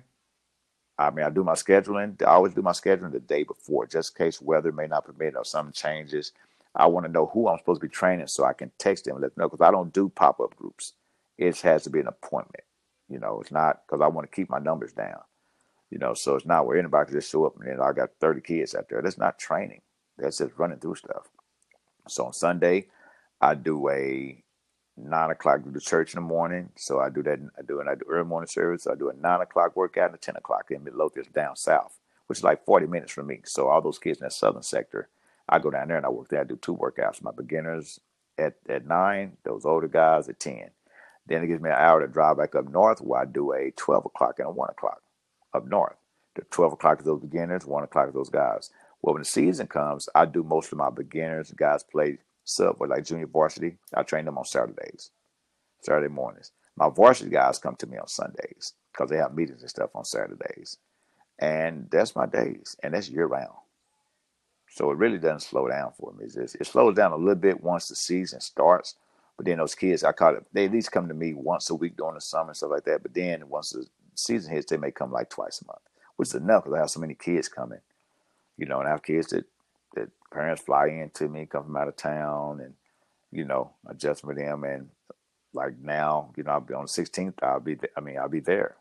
I 0.97 1.11
mean, 1.11 1.25
I 1.25 1.29
do 1.29 1.43
my 1.43 1.53
scheduling. 1.53 2.21
I 2.21 2.25
always 2.25 2.53
do 2.53 2.61
my 2.61 2.71
scheduling 2.71 3.11
the 3.11 3.19
day 3.19 3.43
before, 3.43 3.85
just 3.85 4.17
in 4.17 4.25
case 4.25 4.41
weather 4.41 4.71
may 4.71 4.87
not 4.87 5.05
permit 5.05 5.35
or 5.35 5.45
some 5.45 5.71
changes. 5.71 6.31
I 6.75 6.87
want 6.87 7.05
to 7.05 7.11
know 7.11 7.27
who 7.27 7.47
I'm 7.47 7.59
supposed 7.59 7.81
to 7.81 7.87
be 7.87 7.91
training 7.93 8.27
so 8.27 8.45
I 8.45 8.53
can 8.53 8.71
text 8.77 9.05
them 9.05 9.15
and 9.15 9.21
let 9.21 9.35
them 9.35 9.43
know 9.43 9.49
because 9.49 9.65
I 9.65 9.71
don't 9.71 9.93
do 9.93 10.09
pop 10.09 10.39
up 10.39 10.55
groups. 10.55 10.93
It 11.37 11.59
has 11.61 11.83
to 11.83 11.89
be 11.89 11.99
an 11.99 12.07
appointment. 12.07 12.63
You 13.09 13.19
know, 13.19 13.39
it's 13.41 13.51
not 13.51 13.81
because 13.85 14.01
I 14.01 14.07
want 14.07 14.29
to 14.29 14.35
keep 14.35 14.49
my 14.49 14.59
numbers 14.59 14.93
down. 14.93 15.21
You 15.89 15.99
know, 15.99 16.13
so 16.13 16.35
it's 16.35 16.45
not 16.45 16.65
where 16.65 16.77
anybody 16.77 17.07
can 17.07 17.19
just 17.19 17.31
show 17.31 17.45
up 17.45 17.55
and 17.59 17.67
then 17.67 17.81
I 17.81 17.93
got 17.93 18.09
30 18.19 18.41
kids 18.41 18.75
out 18.75 18.89
there. 18.89 19.01
That's 19.01 19.17
not 19.17 19.39
training. 19.39 19.81
That's 20.17 20.39
just 20.39 20.57
running 20.57 20.79
through 20.79 20.95
stuff. 20.95 21.29
So 22.07 22.25
on 22.25 22.33
Sunday, 22.33 22.87
I 23.39 23.55
do 23.55 23.89
a 23.89 24.43
nine 24.97 25.31
o'clock 25.31 25.63
to 25.63 25.69
the 25.69 25.79
church 25.79 26.13
in 26.13 26.21
the 26.21 26.27
morning. 26.27 26.69
So 26.75 26.99
I 26.99 27.09
do 27.09 27.23
that. 27.23 27.39
I 27.57 27.61
do 27.61 27.79
and 27.79 27.89
I 27.89 27.95
do 27.95 28.05
early 28.09 28.25
morning 28.25 28.47
service. 28.47 28.83
So 28.83 28.91
I 28.91 28.95
do 28.95 29.09
a 29.09 29.13
nine 29.13 29.41
o'clock 29.41 29.75
workout 29.75 30.07
and 30.07 30.15
a 30.15 30.17
ten 30.17 30.35
o'clock 30.35 30.71
in 30.71 30.83
Midlothian 30.83 31.27
down 31.33 31.55
south, 31.55 31.99
which 32.27 32.39
is 32.39 32.43
like 32.43 32.65
forty 32.65 32.87
minutes 32.87 33.11
from 33.11 33.27
me. 33.27 33.41
So 33.45 33.67
all 33.67 33.81
those 33.81 33.99
kids 33.99 34.19
in 34.19 34.25
that 34.25 34.33
southern 34.33 34.63
sector, 34.63 35.09
I 35.47 35.59
go 35.59 35.71
down 35.71 35.87
there 35.87 35.97
and 35.97 36.05
I 36.05 36.09
work 36.09 36.29
there. 36.29 36.41
I 36.41 36.45
do 36.45 36.57
two 36.57 36.75
workouts. 36.75 37.21
My 37.21 37.31
beginners 37.31 37.99
at 38.37 38.55
at 38.67 38.85
nine, 38.87 39.37
those 39.43 39.65
older 39.65 39.87
guys 39.87 40.27
at 40.29 40.39
ten. 40.39 40.71
Then 41.27 41.43
it 41.43 41.47
gives 41.47 41.61
me 41.61 41.69
an 41.69 41.75
hour 41.75 41.99
to 41.99 42.07
drive 42.07 42.37
back 42.37 42.55
up 42.55 42.69
north 42.69 42.99
where 42.99 43.21
I 43.21 43.25
do 43.25 43.53
a 43.53 43.71
twelve 43.71 44.05
o'clock 44.05 44.39
and 44.39 44.47
a 44.47 44.51
one 44.51 44.69
o'clock 44.69 45.01
up 45.53 45.67
north. 45.67 45.97
The 46.35 46.43
twelve 46.43 46.73
o'clock 46.73 46.99
is 46.99 47.05
those 47.05 47.21
beginners, 47.21 47.65
one 47.65 47.83
o'clock 47.83 48.09
is 48.09 48.13
those 48.13 48.29
guys. 48.29 48.69
Well, 49.01 49.13
when 49.13 49.21
the 49.21 49.27
season 49.27 49.67
comes, 49.67 50.09
I 50.15 50.25
do 50.25 50.41
most 50.43 50.71
of 50.71 50.77
my 50.77 50.89
beginners. 50.89 51.51
Guys 51.51 51.83
play 51.83 52.17
sub 52.47 52.79
with 52.79 52.89
like 52.89 53.05
junior 53.05 53.27
varsity. 53.27 53.77
I 53.93 54.03
train 54.03 54.25
them 54.25 54.37
on 54.37 54.45
Saturdays, 54.45 55.11
Saturday 55.81 56.07
mornings. 56.07 56.51
My 56.75 56.89
varsity 56.89 57.29
guys 57.29 57.59
come 57.59 57.75
to 57.77 57.87
me 57.87 57.97
on 57.97 58.07
Sundays 58.07 58.73
because 58.91 59.09
they 59.09 59.17
have 59.17 59.33
meetings 59.33 59.61
and 59.61 59.69
stuff 59.69 59.91
on 59.95 60.05
Saturdays. 60.05 60.77
And 61.39 61.87
that's 61.91 62.15
my 62.15 62.25
days, 62.25 62.75
and 62.81 62.93
that's 62.93 63.09
year 63.09 63.27
round. 63.27 63.53
So 64.69 64.91
it 64.91 64.97
really 64.97 65.17
doesn't 65.17 65.41
slow 65.41 65.67
down 65.67 65.91
for 65.99 66.13
me. 66.13 66.25
Just, 66.25 66.55
it 66.55 66.65
slows 66.65 66.95
down 66.95 67.11
a 67.11 67.17
little 67.17 67.35
bit 67.35 67.63
once 67.63 67.87
the 67.87 67.95
season 67.95 68.39
starts. 68.39 68.95
But 69.35 69.45
then 69.45 69.57
those 69.57 69.75
kids, 69.75 70.03
I 70.03 70.13
call 70.13 70.35
it, 70.35 70.45
they 70.51 70.65
at 70.65 70.71
least 70.71 70.91
come 70.91 71.07
to 71.07 71.13
me 71.13 71.33
once 71.33 71.69
a 71.69 71.75
week 71.75 71.95
during 71.95 72.15
the 72.15 72.21
summer 72.21 72.49
and 72.49 72.57
stuff 72.57 72.71
like 72.71 72.85
that. 72.85 73.03
But 73.03 73.13
then 73.13 73.47
once 73.49 73.71
the 73.71 73.85
season 74.15 74.53
hits, 74.53 74.69
they 74.69 74.77
may 74.77 74.91
come 74.91 75.11
like 75.11 75.29
twice 75.29 75.61
a 75.61 75.67
month, 75.67 75.81
which 76.15 76.29
is 76.29 76.35
enough 76.35 76.63
because 76.63 76.75
I 76.75 76.79
have 76.79 76.89
so 76.89 76.99
many 76.99 77.13
kids 77.13 77.47
coming. 77.47 77.81
You 78.57 78.65
know, 78.65 78.79
and 78.79 78.87
I 78.87 78.91
have 78.91 79.03
kids 79.03 79.27
that 79.27 79.45
that 79.95 80.09
parents 80.33 80.63
fly 80.63 80.87
in 80.87 81.11
to 81.15 81.27
me, 81.27 81.45
come 81.45 81.63
from 81.65 81.77
out 81.77 81.87
of 81.87 81.95
town, 81.95 82.61
and 82.61 82.73
you 83.31 83.45
know, 83.45 83.71
adjust 83.87 84.21
for 84.21 84.35
them. 84.35 84.63
And 84.63 84.89
like 85.53 85.79
now, 85.81 86.31
you 86.37 86.43
know, 86.43 86.51
I'll 86.51 86.61
be 86.61 86.73
on 86.73 86.85
the 86.85 86.89
16th. 87.03 87.35
I'll 87.41 87.59
be, 87.59 87.75
th- 87.75 87.91
I 87.97 88.01
mean, 88.01 88.17
I'll 88.17 88.29
be 88.29 88.39
there. 88.39 88.75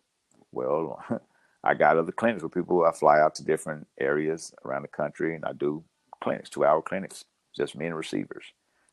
Well, 0.52 1.04
I 1.64 1.74
got 1.74 1.96
other 1.96 2.12
clinics 2.12 2.42
where 2.42 2.50
people 2.50 2.84
I 2.84 2.92
fly 2.92 3.20
out 3.20 3.34
to 3.36 3.44
different 3.44 3.86
areas 4.00 4.54
around 4.64 4.82
the 4.82 4.88
country, 4.88 5.34
and 5.34 5.44
I 5.44 5.52
do 5.52 5.82
clinics, 6.22 6.50
two-hour 6.50 6.82
clinics, 6.82 7.24
just 7.57 7.76
me 7.76 7.86
and 7.86 7.96
receivers. 7.96 8.44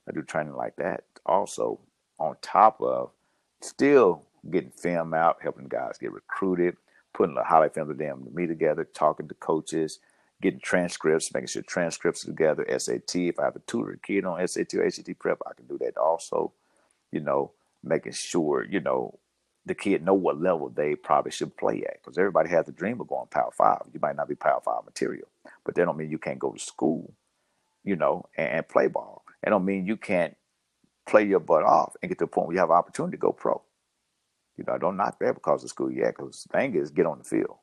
I 0.09 0.11
do 0.13 0.23
training 0.23 0.55
like 0.55 0.75
that. 0.77 1.03
Also, 1.25 1.79
on 2.19 2.35
top 2.41 2.81
of 2.81 3.11
still 3.61 4.23
getting 4.51 4.71
film 4.71 5.13
out, 5.13 5.37
helping 5.41 5.67
guys 5.67 5.97
get 5.99 6.11
recruited, 6.11 6.75
putting 7.13 7.35
the 7.35 7.43
highlight 7.43 7.73
film 7.75 7.89
of 7.89 7.97
them 7.97 8.27
me 8.33 8.47
together, 8.47 8.85
talking 8.93 9.27
to 9.27 9.35
coaches, 9.35 9.99
getting 10.43 10.59
transcripts, 10.59 11.33
making 11.33 11.47
sure 11.47 11.63
transcripts 11.63 12.25
are 12.25 12.27
together, 12.27 12.65
SAT. 12.77 13.15
If 13.15 13.39
I 13.39 13.45
have 13.45 13.55
a 13.55 13.59
tutor 13.59 13.97
kid 14.03 14.25
on 14.25 14.45
SAT 14.45 14.73
or 14.75 14.85
ACT 14.85 15.17
prep, 15.17 15.39
I 15.47 15.53
can 15.53 15.65
do 15.65 15.77
that 15.79 15.97
also. 15.97 16.53
You 17.11 17.21
know, 17.21 17.53
making 17.83 18.11
sure, 18.11 18.65
you 18.65 18.81
know, 18.81 19.19
the 19.65 19.73
kid 19.73 20.03
know 20.03 20.13
what 20.13 20.41
level 20.41 20.69
they 20.69 20.95
probably 20.95 21.31
should 21.31 21.55
play 21.55 21.83
at. 21.83 22.01
Because 22.03 22.17
everybody 22.17 22.49
has 22.49 22.65
the 22.65 22.73
dream 22.73 22.99
of 22.99 23.07
going 23.07 23.27
Power 23.27 23.51
Five. 23.57 23.83
You 23.93 23.99
might 24.01 24.17
not 24.17 24.27
be 24.27 24.35
Power 24.35 24.61
Five 24.63 24.85
material, 24.85 25.27
but 25.63 25.75
that 25.75 25.85
don't 25.85 25.97
mean 25.97 26.11
you 26.11 26.17
can't 26.19 26.39
go 26.39 26.51
to 26.51 26.59
school, 26.59 27.13
you 27.83 27.95
know, 27.95 28.25
and, 28.37 28.49
and 28.49 28.67
play 28.67 28.87
ball. 28.87 29.23
It 29.41 29.49
don't 29.49 29.65
mean 29.65 29.87
you 29.87 29.97
can't 29.97 30.35
play 31.07 31.23
your 31.25 31.39
butt 31.39 31.63
off 31.63 31.95
and 32.01 32.09
get 32.09 32.19
to 32.19 32.25
the 32.25 32.27
point 32.27 32.47
where 32.47 32.55
you 32.55 32.59
have 32.59 32.69
an 32.69 32.75
opportunity 32.75 33.17
to 33.17 33.21
go 33.21 33.31
pro. 33.31 33.61
You 34.57 34.65
know, 34.67 34.73
I 34.73 34.77
don't 34.77 34.97
knock 34.97 35.19
that 35.19 35.35
because 35.35 35.63
of 35.63 35.69
school 35.69 35.91
yet. 35.91 36.15
Because 36.17 36.43
the 36.43 36.57
thing 36.57 36.75
is, 36.75 36.91
get 36.91 37.05
on 37.05 37.19
the 37.19 37.23
field. 37.23 37.57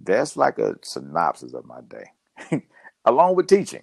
That's 0.00 0.36
like 0.36 0.58
a 0.58 0.76
synopsis 0.82 1.54
of 1.54 1.64
my 1.64 1.80
day, 1.80 2.62
along 3.04 3.36
with 3.36 3.48
teaching. 3.48 3.82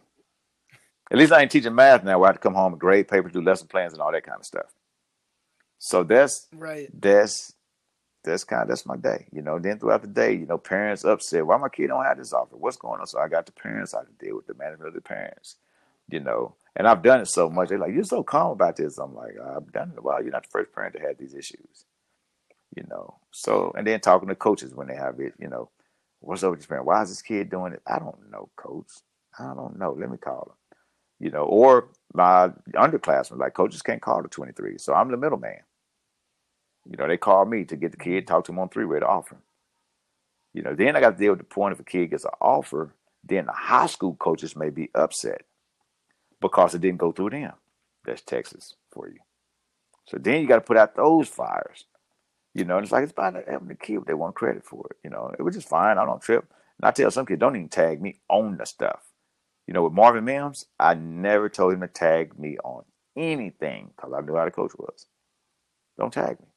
At 1.11 1.17
least 1.17 1.31
I 1.31 1.41
ain't 1.41 1.51
teaching 1.51 1.75
math 1.75 2.03
now 2.03 2.17
where 2.17 2.27
I 2.27 2.29
have 2.29 2.37
to 2.37 2.41
come 2.41 2.55
home 2.55 2.73
and 2.73 2.79
grade 2.79 3.07
papers, 3.07 3.31
do 3.31 3.41
lesson 3.41 3.67
plans, 3.67 3.93
and 3.93 4.01
all 4.01 4.11
that 4.11 4.23
kind 4.23 4.39
of 4.39 4.45
stuff. 4.45 4.73
So 5.77 6.03
that's 6.03 6.47
right. 6.53 6.89
That's 6.99 7.53
that's 8.23 8.43
kind 8.43 8.63
of 8.63 8.69
that's 8.69 8.85
my 8.85 8.97
day. 8.97 9.27
You 9.31 9.41
know, 9.41 9.59
then 9.59 9.77
throughout 9.77 10.01
the 10.01 10.07
day, 10.07 10.33
you 10.33 10.45
know, 10.47 10.57
parents 10.57 11.05
upset. 11.05 11.45
Why 11.45 11.57
my 11.57 11.69
kid 11.69 11.87
don't 11.87 12.03
have 12.03 12.17
this 12.17 12.33
offer? 12.33 12.57
What's 12.57 12.77
going 12.77 12.99
on? 12.99 13.07
So 13.07 13.19
I 13.19 13.27
got 13.27 13.45
the 13.45 13.51
parents. 13.51 13.93
I 13.93 13.99
had 13.99 14.07
to 14.07 14.25
deal 14.25 14.35
with 14.35 14.47
the 14.47 14.55
management 14.55 14.87
of 14.87 14.93
the 14.95 15.01
parents. 15.01 15.57
You 16.09 16.19
know, 16.19 16.55
and 16.75 16.87
I've 16.87 17.03
done 17.03 17.21
it 17.21 17.27
so 17.27 17.49
much. 17.49 17.69
They're 17.69 17.79
like, 17.79 17.93
"You're 17.93 18.03
so 18.03 18.23
calm 18.23 18.51
about 18.51 18.75
this." 18.75 18.97
I'm 18.97 19.15
like, 19.15 19.35
"I've 19.39 19.71
done 19.71 19.91
it 19.91 19.99
a 19.99 20.01
while. 20.01 20.21
You're 20.21 20.31
not 20.31 20.43
the 20.43 20.49
first 20.49 20.73
parent 20.73 20.95
to 20.95 21.01
have 21.01 21.17
these 21.17 21.33
issues." 21.33 21.85
You 22.75 22.83
know, 22.89 23.15
so 23.31 23.73
and 23.77 23.85
then 23.85 23.99
talking 23.99 24.29
to 24.29 24.35
coaches 24.35 24.73
when 24.73 24.87
they 24.87 24.95
have 24.95 25.19
it. 25.19 25.33
You 25.39 25.47
know, 25.47 25.69
What's 26.25 26.43
up 26.43 26.49
with 26.49 26.59
this 26.59 26.65
parent? 26.65 26.87
Why 26.87 27.03
is 27.03 27.09
this 27.09 27.21
kid 27.21 27.51
doing 27.51 27.73
it? 27.73 27.83
I 27.85 27.99
don't 27.99 28.31
know, 28.31 28.49
coach. 28.55 28.87
I 29.37 29.53
don't 29.53 29.77
know. 29.77 29.95
Let 29.97 30.09
me 30.09 30.17
call 30.17 30.51
him. 30.55 30.75
You 31.19 31.29
know, 31.29 31.43
or 31.43 31.89
my 32.13 32.49
underclassmen, 32.73 33.37
like 33.37 33.53
coaches 33.53 33.83
can't 33.83 34.01
call 34.01 34.23
the 34.23 34.27
23. 34.27 34.79
So 34.79 34.93
I'm 34.93 35.11
the 35.11 35.17
middleman. 35.17 35.59
You 36.89 36.97
know, 36.97 37.07
they 37.07 37.17
call 37.17 37.45
me 37.45 37.63
to 37.65 37.75
get 37.75 37.91
the 37.91 37.97
kid, 37.97 38.25
mm-hmm. 38.25 38.33
talk 38.33 38.45
to 38.45 38.51
him 38.51 38.59
on 38.59 38.69
three 38.69 38.85
way 38.85 38.99
to 38.99 39.07
offer. 39.07 39.37
You 40.53 40.63
know, 40.63 40.73
then 40.73 40.95
I 40.95 40.99
got 40.99 41.11
to 41.11 41.17
deal 41.17 41.31
with 41.31 41.39
the 41.39 41.45
point 41.45 41.73
if 41.73 41.79
a 41.79 41.83
kid 41.83 42.09
gets 42.09 42.25
an 42.25 42.31
offer, 42.41 42.93
then 43.23 43.45
the 43.45 43.51
high 43.51 43.87
school 43.87 44.15
coaches 44.15 44.55
may 44.55 44.69
be 44.71 44.89
upset 44.95 45.43
because 46.41 46.73
it 46.73 46.81
didn't 46.81 46.99
go 46.99 47.11
through 47.11 47.31
them. 47.31 47.53
That's 48.03 48.21
Texas 48.21 48.75
for 48.91 49.09
you. 49.09 49.19
So 50.05 50.17
then 50.17 50.41
you 50.41 50.47
got 50.47 50.55
to 50.55 50.61
put 50.61 50.77
out 50.77 50.95
those 50.95 51.27
fires. 51.27 51.85
You 52.55 52.63
know, 52.63 52.77
and 52.77 52.85
it's 52.85 52.93
like 52.93 53.03
it's 53.03 53.13
fine 53.13 53.35
having 53.47 53.67
the 53.67 53.75
kid, 53.75 53.99
they 54.07 54.15
want 54.15 54.35
credit 54.35 54.65
for 54.65 54.87
it. 54.89 54.97
You 55.03 55.11
know, 55.11 55.31
it 55.37 55.43
was 55.43 55.55
just 55.55 55.69
fine. 55.69 55.97
I 55.97 56.05
don't 56.05 56.21
trip. 56.21 56.45
And 56.79 56.87
I 56.87 56.91
tell 56.91 57.11
some 57.11 57.25
kids, 57.25 57.39
don't 57.41 57.55
even 57.55 57.69
tag 57.69 58.01
me 58.01 58.21
on 58.29 58.57
the 58.57 58.65
stuff. 58.65 59.03
You 59.67 59.73
know, 59.73 59.83
with 59.83 59.93
Marvin 59.93 60.25
Mims, 60.25 60.65
I 60.79 60.93
never 60.95 61.49
told 61.49 61.73
him 61.73 61.81
to 61.81 61.89
tag 61.89 62.39
me 62.39 62.57
on 62.63 62.85
anything 63.17 63.91
because 63.95 64.13
I 64.17 64.21
knew 64.21 64.35
how 64.37 64.45
the 64.45 64.51
coach 64.51 64.71
was. 64.77 65.07
Don't 65.99 66.13
tag 66.13 66.39
me. 66.39 66.47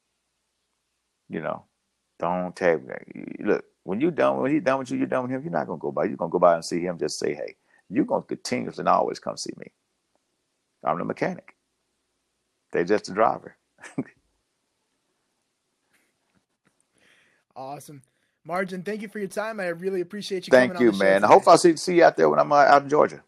You 1.29 1.41
know, 1.41 1.65
don't 2.19 2.55
tag 2.55 2.87
me. 2.87 3.25
Look, 3.41 3.65
when 3.83 3.99
you 4.01 4.11
done 4.11 4.37
when 4.37 4.51
he's 4.51 4.63
done 4.63 4.79
with 4.79 4.91
you, 4.91 4.97
you're 4.97 5.07
done 5.07 5.23
with 5.23 5.31
him. 5.31 5.43
You're 5.43 5.51
not 5.51 5.67
gonna 5.67 5.79
go 5.79 5.91
by. 5.91 6.05
You're 6.05 6.17
gonna 6.17 6.31
go 6.31 6.39
by 6.39 6.55
and 6.55 6.65
see 6.65 6.81
him. 6.81 6.97
Just 6.97 7.19
say, 7.19 7.33
hey, 7.33 7.55
you're 7.89 8.05
gonna 8.05 8.23
continuously 8.23 8.81
and 8.81 8.89
always 8.89 9.19
come 9.19 9.37
see 9.37 9.53
me. 9.57 9.71
I'm 10.85 10.97
the 10.97 11.05
mechanic. 11.05 11.55
They're 12.71 12.85
just 12.85 13.05
the 13.05 13.13
driver. 13.13 13.57
Awesome. 17.59 18.01
Margin, 18.45 18.83
thank 18.83 19.01
you 19.01 19.09
for 19.09 19.19
your 19.19 19.27
time. 19.27 19.59
I 19.59 19.67
really 19.67 19.99
appreciate 19.99 20.47
you. 20.47 20.51
Thank 20.51 20.79
you, 20.79 20.93
man. 20.93 21.25
I 21.25 21.27
hope 21.27 21.45
I 21.45 21.57
see 21.57 21.75
see 21.75 21.97
you 21.97 22.05
out 22.05 22.15
there 22.15 22.29
when 22.29 22.39
I'm 22.39 22.51
uh, 22.53 22.55
out 22.55 22.83
in 22.83 22.89
Georgia. 22.89 23.21